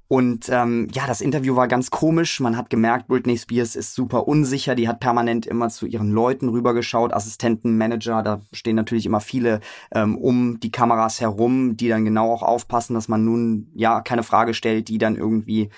Und 0.09 0.49
ähm, 0.51 0.89
ja, 0.93 1.07
das 1.07 1.21
Interview 1.21 1.57
war 1.57 1.67
ganz 1.67 1.91
komisch. 1.91 2.39
Man 2.39 2.57
hat 2.57 2.71
gemerkt, 2.71 3.09
Britney 3.09 3.37
Spears 3.37 3.75
ist 3.75 3.95
super 3.95 4.29
unsicher. 4.29 4.77
Die 4.77 4.87
hat 4.87 5.01
permanent 5.01 5.47
immer 5.47 5.69
zu 5.69 5.85
ihren 5.85 6.13
Leuten 6.13 6.49
rübergeschaut, 6.49 7.13
Assistenten, 7.13 7.77
Manager. 7.77 8.23
Da 8.23 8.41
stehen 8.53 8.77
natürlich 8.77 9.05
immer 9.05 9.21
viele 9.21 9.61
ähm, 9.93 10.17
um 10.17 10.61
die 10.61 10.71
Kameras 10.71 11.21
herum, 11.21 11.77
die 11.77 11.89
dann 11.89 12.05
genau 12.05 12.33
auch 12.33 12.45
aufpassen, 12.45 12.95
dass 12.95 13.09
man 13.09 13.25
nun 13.25 13.73
ja 13.75 14.01
keine 14.01 14.23
Frage 14.23 14.55
stellt, 14.55 14.89
die 14.89 14.99
dann 14.99 15.17
irgendwie 15.17 15.71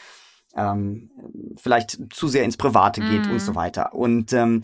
ähm, 0.54 1.10
vielleicht 1.56 1.98
zu 2.12 2.28
sehr 2.28 2.44
ins 2.44 2.58
Private 2.58 3.00
geht 3.00 3.26
mm. 3.26 3.30
und 3.30 3.40
so 3.40 3.54
weiter. 3.54 3.94
Und 3.94 4.32
ähm, 4.34 4.62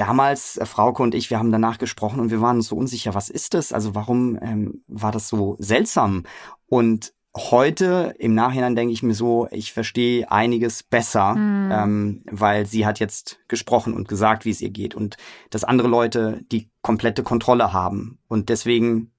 damals, 0.00 0.56
äh, 0.56 0.66
Frauke 0.66 1.02
und 1.02 1.14
ich, 1.14 1.30
wir 1.30 1.38
haben 1.38 1.52
danach 1.52 1.78
gesprochen 1.78 2.20
und 2.20 2.30
wir 2.30 2.40
waren 2.40 2.56
uns 2.56 2.68
so 2.68 2.76
unsicher, 2.76 3.14
was 3.14 3.28
ist 3.28 3.54
das? 3.54 3.72
Also 3.72 3.94
warum 3.94 4.38
ähm, 4.40 4.82
war 4.88 5.12
das 5.12 5.28
so 5.28 5.56
seltsam? 5.58 6.24
Und 6.66 7.12
heute 7.36 8.14
im 8.18 8.34
Nachhinein 8.34 8.74
denke 8.74 8.92
ich 8.92 9.02
mir 9.02 9.14
so, 9.14 9.46
ich 9.50 9.72
verstehe 9.72 10.30
einiges 10.30 10.82
besser, 10.82 11.34
mhm. 11.34 11.70
ähm, 11.72 12.22
weil 12.30 12.66
sie 12.66 12.86
hat 12.86 12.98
jetzt 12.98 13.38
gesprochen 13.46 13.94
und 13.94 14.08
gesagt, 14.08 14.44
wie 14.44 14.50
es 14.50 14.60
ihr 14.60 14.70
geht 14.70 14.94
und 14.94 15.16
dass 15.50 15.64
andere 15.64 15.88
Leute 15.88 16.40
die 16.50 16.70
komplette 16.82 17.22
Kontrolle 17.22 17.72
haben. 17.72 18.18
Und 18.26 18.48
deswegen 18.48 19.12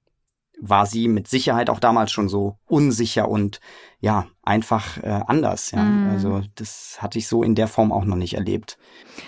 war 0.64 0.86
sie 0.86 1.08
mit 1.08 1.26
Sicherheit 1.26 1.68
auch 1.68 1.80
damals 1.80 2.12
schon 2.12 2.28
so 2.28 2.56
unsicher 2.66 3.28
und 3.28 3.60
ja, 3.98 4.26
einfach 4.44 5.02
äh, 5.02 5.20
anders. 5.26 5.72
Ja. 5.72 5.82
Mm. 5.82 6.10
Also 6.10 6.42
das 6.54 6.98
hatte 7.00 7.18
ich 7.18 7.26
so 7.26 7.42
in 7.42 7.56
der 7.56 7.66
Form 7.66 7.90
auch 7.90 8.04
noch 8.04 8.16
nicht 8.16 8.34
erlebt. 8.34 8.78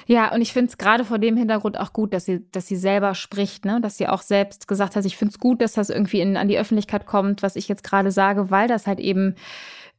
Ja, 0.06 0.32
und 0.32 0.42
ich 0.42 0.52
finde 0.52 0.70
es 0.70 0.78
gerade 0.78 1.04
vor 1.04 1.18
dem 1.18 1.36
Hintergrund 1.36 1.78
auch 1.78 1.92
gut, 1.92 2.14
dass 2.14 2.24
sie, 2.24 2.48
dass 2.52 2.68
sie 2.68 2.76
selber 2.76 3.16
spricht, 3.16 3.64
ne? 3.64 3.80
dass 3.80 3.96
sie 3.96 4.06
auch 4.06 4.22
selbst 4.22 4.68
gesagt 4.68 4.94
hat, 4.94 5.04
ich 5.04 5.16
finde 5.16 5.32
es 5.32 5.40
gut, 5.40 5.60
dass 5.60 5.72
das 5.72 5.90
irgendwie 5.90 6.20
in, 6.20 6.36
an 6.36 6.46
die 6.46 6.58
Öffentlichkeit 6.58 7.04
kommt, 7.04 7.42
was 7.42 7.56
ich 7.56 7.66
jetzt 7.66 7.82
gerade 7.82 8.12
sage, 8.12 8.52
weil 8.52 8.68
das 8.68 8.86
halt 8.86 9.00
eben 9.00 9.34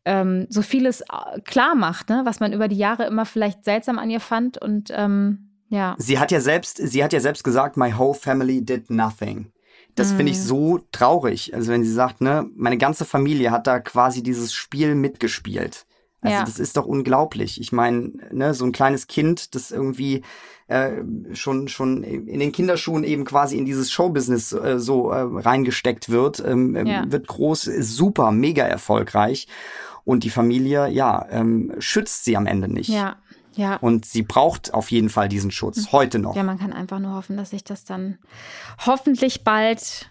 ähm, 0.05 0.47
so 0.49 0.61
vieles 0.61 1.01
äh, 1.01 1.41
klar 1.43 1.75
macht, 1.75 2.07
ne? 2.07 2.21
was 2.23 2.39
man 2.39 2.53
über 2.53 2.69
die 2.69 2.77
Jahre 2.77 3.05
immer 3.05 3.25
vielleicht 3.25 3.65
seltsam 3.65 3.99
an 3.99 4.09
ihr 4.09 4.21
fand 4.21 4.57
und 4.57 4.89
ähm, 4.95 5.49
ja. 5.67 5.95
Sie 5.97 6.17
hat 6.17 6.31
ja 6.31 6.39
selbst, 6.39 6.77
sie 6.77 7.03
hat 7.03 7.11
ja 7.11 7.19
selbst 7.19 7.43
gesagt, 7.43 7.75
my 7.75 7.91
whole 7.91 8.13
family 8.13 8.63
did 8.63 8.89
nothing. 8.89 9.51
Das 9.95 10.11
finde 10.11 10.31
ich 10.31 10.37
mhm. 10.39 10.43
so 10.43 10.79
traurig. 10.91 11.53
Also 11.53 11.71
wenn 11.71 11.83
sie 11.83 11.91
sagt, 11.91 12.19
ne, 12.21 12.49
meine 12.55 12.77
ganze 12.77 13.05
Familie 13.05 13.51
hat 13.51 13.65
da 13.65 13.79
quasi 13.79 14.21
dieses 14.21 14.53
Spiel 14.53 14.93
mitgespielt. 14.93 15.85
Also 16.21 16.37
ja. 16.37 16.43
das 16.43 16.59
ist 16.59 16.75
doch 16.75 16.85
unglaublich. 16.85 17.61
Ich 17.61 17.71
meine, 17.71 18.11
ne, 18.31 18.53
so 18.53 18.65
ein 18.65 18.71
kleines 18.71 19.07
Kind, 19.07 19.55
das 19.55 19.71
irgendwie 19.71 20.23
äh, 20.67 21.03
schon 21.33 21.67
schon 21.67 22.03
in 22.03 22.39
den 22.39 22.51
Kinderschuhen 22.51 23.03
eben 23.03 23.23
quasi 23.25 23.57
in 23.57 23.65
dieses 23.65 23.91
Showbusiness 23.91 24.51
äh, 24.51 24.79
so 24.79 25.11
äh, 25.11 25.21
reingesteckt 25.21 26.09
wird, 26.09 26.43
ähm, 26.45 26.75
ähm, 26.75 26.87
ja. 26.87 27.03
wird 27.07 27.27
groß, 27.27 27.69
super, 27.79 28.31
mega 28.31 28.63
erfolgreich 28.63 29.47
und 30.05 30.23
die 30.23 30.29
Familie, 30.29 30.87
ja, 30.87 31.25
ähm, 31.29 31.73
schützt 31.79 32.25
sie 32.25 32.37
am 32.37 32.47
Ende 32.47 32.71
nicht. 32.71 32.89
Ja. 32.89 33.17
Ja. 33.55 33.77
Und 33.77 34.05
sie 34.05 34.23
braucht 34.23 34.73
auf 34.73 34.91
jeden 34.91 35.09
Fall 35.09 35.29
diesen 35.29 35.51
Schutz, 35.51 35.91
heute 35.91 36.19
noch. 36.19 36.35
Ja, 36.35 36.43
man 36.43 36.59
kann 36.59 36.73
einfach 36.73 36.99
nur 36.99 37.13
hoffen, 37.13 37.37
dass 37.37 37.51
sich 37.51 37.63
das 37.63 37.85
dann 37.85 38.17
hoffentlich 38.85 39.43
bald 39.43 40.09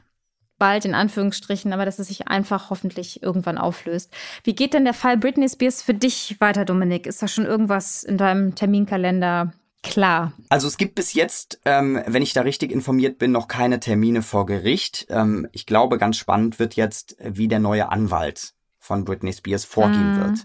bald 0.58 0.84
in 0.84 0.94
Anführungsstrichen, 0.94 1.72
aber 1.72 1.84
dass 1.84 1.98
es 1.98 2.08
sich 2.08 2.28
einfach 2.28 2.70
hoffentlich 2.70 3.22
irgendwann 3.22 3.58
auflöst. 3.58 4.12
Wie 4.44 4.54
geht 4.54 4.72
denn 4.72 4.84
der 4.84 4.94
Fall 4.94 5.16
Britney 5.16 5.48
Spears 5.48 5.82
für 5.82 5.94
dich 5.94 6.36
weiter, 6.38 6.64
Dominik? 6.64 7.06
Ist 7.06 7.22
da 7.22 7.28
schon 7.28 7.44
irgendwas 7.44 8.04
in 8.04 8.18
deinem 8.18 8.54
Terminkalender 8.54 9.52
klar? 9.82 10.32
Also 10.48 10.68
es 10.68 10.76
gibt 10.76 10.94
bis 10.94 11.12
jetzt, 11.12 11.60
ähm, 11.64 12.00
wenn 12.06 12.22
ich 12.22 12.32
da 12.32 12.42
richtig 12.42 12.72
informiert 12.72 13.18
bin, 13.18 13.32
noch 13.32 13.48
keine 13.48 13.80
Termine 13.80 14.22
vor 14.22 14.46
Gericht. 14.46 15.06
Ähm, 15.10 15.48
ich 15.52 15.66
glaube, 15.66 15.98
ganz 15.98 16.16
spannend 16.16 16.58
wird 16.58 16.74
jetzt, 16.74 17.16
wie 17.20 17.48
der 17.48 17.58
neue 17.58 17.90
Anwalt 17.90 18.54
von 18.78 19.04
Britney 19.04 19.32
Spears 19.32 19.64
vorgehen 19.64 20.18
mm. 20.18 20.20
wird 20.20 20.38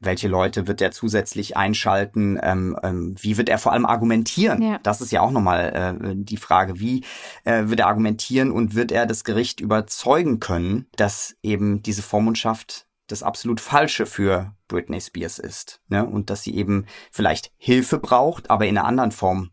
welche 0.00 0.28
Leute 0.28 0.66
wird 0.66 0.80
er 0.80 0.90
zusätzlich 0.90 1.56
einschalten, 1.56 2.38
ähm, 2.42 2.78
ähm, 2.82 3.14
wie 3.20 3.36
wird 3.36 3.48
er 3.48 3.58
vor 3.58 3.72
allem 3.72 3.86
argumentieren? 3.86 4.62
Ja. 4.62 4.78
Das 4.82 5.00
ist 5.00 5.12
ja 5.12 5.20
auch 5.20 5.30
nochmal 5.30 5.98
äh, 6.00 6.14
die 6.14 6.36
Frage, 6.36 6.78
wie 6.78 7.04
äh, 7.44 7.64
wird 7.66 7.80
er 7.80 7.88
argumentieren 7.88 8.50
und 8.52 8.74
wird 8.74 8.92
er 8.92 9.06
das 9.06 9.24
Gericht 9.24 9.60
überzeugen 9.60 10.40
können, 10.40 10.86
dass 10.96 11.36
eben 11.42 11.82
diese 11.82 12.02
Vormundschaft 12.02 12.86
das 13.08 13.22
absolut 13.22 13.60
Falsche 13.60 14.06
für 14.06 14.54
Britney 14.68 15.00
Spears 15.00 15.38
ist 15.38 15.80
ne? 15.88 16.04
und 16.06 16.30
dass 16.30 16.42
sie 16.42 16.54
eben 16.54 16.86
vielleicht 17.10 17.50
Hilfe 17.56 17.98
braucht, 17.98 18.50
aber 18.50 18.66
in 18.66 18.76
einer 18.76 18.86
anderen 18.86 19.12
Form 19.12 19.50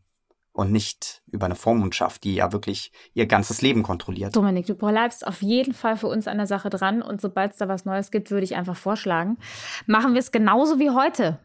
und 0.55 0.71
nicht 0.71 1.21
über 1.31 1.45
eine 1.45 1.55
Vormundschaft, 1.55 2.23
die 2.23 2.35
ja 2.35 2.53
wirklich 2.53 2.93
ihr 3.13 3.25
ganzes 3.25 3.61
Leben 3.61 3.83
kontrolliert. 3.83 4.33
Dominik, 4.35 4.65
du 4.67 4.75
bleibst 4.75 5.27
auf 5.27 5.41
jeden 5.41 5.73
Fall 5.73 5.97
für 5.97 6.07
uns 6.07 6.29
an 6.29 6.37
der 6.37 6.47
Sache 6.47 6.69
dran 6.69 7.01
und 7.01 7.19
sobald 7.19 7.51
es 7.51 7.57
da 7.57 7.67
was 7.67 7.83
Neues 7.83 8.09
gibt, 8.09 8.31
würde 8.31 8.45
ich 8.45 8.55
einfach 8.55 8.77
vorschlagen, 8.77 9.37
machen 9.85 10.13
wir 10.13 10.19
es 10.19 10.31
genauso 10.31 10.79
wie 10.79 10.91
heute 10.91 11.39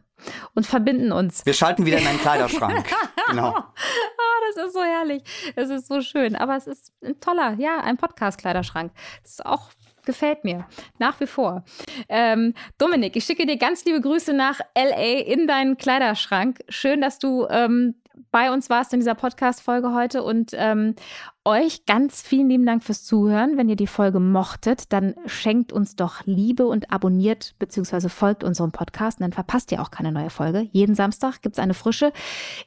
und 0.55 0.65
verbinden 0.65 1.11
uns. 1.11 1.45
Wir 1.45 1.53
schalten 1.53 1.85
wieder 1.85 1.97
in 1.97 2.07
einen 2.07 2.19
Kleiderschrank. 2.19 2.89
genau. 3.27 3.53
Oh, 3.57 4.53
das 4.55 4.65
ist 4.67 4.73
so 4.73 4.81
herrlich. 4.81 5.23
Es 5.55 5.69
ist 5.69 5.87
so 5.87 5.99
schön. 5.99 6.37
Aber 6.37 6.55
es 6.55 6.67
ist 6.67 6.93
ein 7.03 7.19
toller, 7.19 7.55
ja, 7.57 7.81
ein 7.81 7.97
Podcast-Kleiderschrank. 7.97 8.93
Das 9.23 9.31
ist 9.31 9.45
auch 9.45 9.71
gefällt 10.05 10.43
mir. 10.43 10.65
Nach 10.99 11.19
wie 11.19 11.27
vor. 11.27 11.63
Ähm, 12.09 12.53
Dominik, 12.77 13.15
ich 13.15 13.25
schicke 13.25 13.45
dir 13.45 13.57
ganz 13.57 13.85
liebe 13.85 14.01
Grüße 14.01 14.33
nach 14.33 14.59
LA 14.75 15.19
in 15.25 15.47
deinen 15.47 15.77
Kleiderschrank. 15.77 16.59
Schön, 16.69 17.01
dass 17.01 17.19
du 17.19 17.47
ähm, 17.49 18.00
bei 18.31 18.51
uns 18.51 18.69
warst 18.69 18.93
in 18.93 18.99
dieser 18.99 19.15
Podcast-Folge 19.15 19.93
heute 19.93 20.23
und 20.23 20.51
ähm, 20.53 20.95
euch 21.43 21.85
ganz 21.85 22.21
vielen 22.21 22.49
lieben 22.49 22.65
Dank 22.65 22.83
fürs 22.83 23.03
Zuhören. 23.03 23.57
Wenn 23.57 23.69
ihr 23.69 23.75
die 23.75 23.87
Folge 23.87 24.19
mochtet, 24.19 24.91
dann 24.93 25.15
schenkt 25.25 25.73
uns 25.73 25.95
doch 25.95 26.25
Liebe 26.25 26.67
und 26.67 26.91
abonniert 26.91 27.55
bzw. 27.59 28.09
folgt 28.09 28.43
unserem 28.43 28.71
Podcast 28.71 29.19
und 29.19 29.23
dann 29.23 29.33
verpasst 29.33 29.71
ihr 29.71 29.81
auch 29.81 29.91
keine 29.91 30.11
neue 30.11 30.29
Folge. 30.29 30.67
Jeden 30.71 30.95
Samstag 30.95 31.41
gibt 31.41 31.55
es 31.55 31.59
eine 31.59 31.73
frische. 31.73 32.13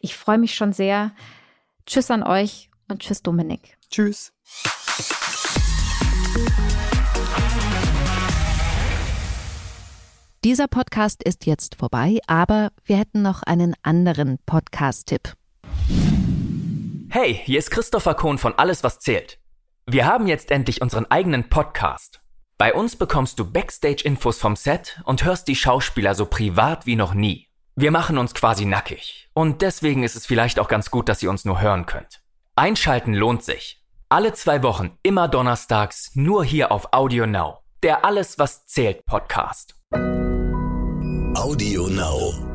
Ich 0.01 0.17
freue 0.17 0.39
mich 0.39 0.55
schon 0.55 0.73
sehr. 0.73 1.13
Tschüss 1.87 2.11
an 2.11 2.23
euch 2.23 2.71
und 2.89 3.01
tschüss 3.01 3.23
Dominik. 3.23 3.77
Tschüss. 3.91 4.33
Dieser 10.45 10.69
Podcast 10.69 11.23
ist 11.23 11.47
jetzt 11.47 11.75
vorbei, 11.77 12.19
aber 12.27 12.69
wir 12.85 12.99
hätten 12.99 13.23
noch 13.23 13.43
einen 13.45 13.75
anderen 13.83 14.39
Podcast-Tipp. 14.45 15.33
Hey, 17.09 17.41
hier 17.45 17.59
ist 17.59 17.71
Christopher 17.71 18.13
Kohn 18.13 18.37
von 18.37 18.53
Alles, 18.59 18.85
was 18.85 18.99
zählt. 18.99 19.39
Wir 19.87 20.05
haben 20.05 20.27
jetzt 20.27 20.51
endlich 20.51 20.83
unseren 20.83 21.11
eigenen 21.11 21.49
Podcast. 21.49 22.21
Bei 22.59 22.75
uns 22.75 22.95
bekommst 22.95 23.39
du 23.39 23.51
Backstage-Infos 23.51 24.37
vom 24.37 24.55
Set 24.55 25.01
und 25.07 25.25
hörst 25.25 25.49
die 25.49 25.57
Schauspieler 25.57 26.15
so 26.15 26.27
privat 26.27 26.85
wie 26.85 26.97
noch 26.97 27.15
nie. 27.15 27.49
Wir 27.75 27.91
machen 27.91 28.19
uns 28.19 28.35
quasi 28.35 28.67
nackig. 28.67 29.31
Und 29.33 29.63
deswegen 29.63 30.03
ist 30.03 30.15
es 30.15 30.27
vielleicht 30.27 30.59
auch 30.59 30.69
ganz 30.69 30.91
gut, 30.91 31.09
dass 31.09 31.23
ihr 31.23 31.31
uns 31.31 31.47
nur 31.47 31.63
hören 31.63 31.87
könnt. 31.87 32.21
Einschalten 32.55 33.15
lohnt 33.15 33.43
sich. 33.45 33.83
Alle 34.11 34.35
zwei 34.35 34.63
Wochen, 34.63 34.99
immer 35.03 35.27
donnerstags, 35.27 36.11
nur 36.13 36.45
hier 36.45 36.71
auf 36.71 36.93
Audio 36.93 37.27
Now. 37.27 37.61
Der 37.83 38.05
Alles, 38.05 38.39
was 38.39 38.67
zählt 38.67 39.07
Podcast. 39.07 39.74
Audio 41.37 41.87
Now. 41.89 42.54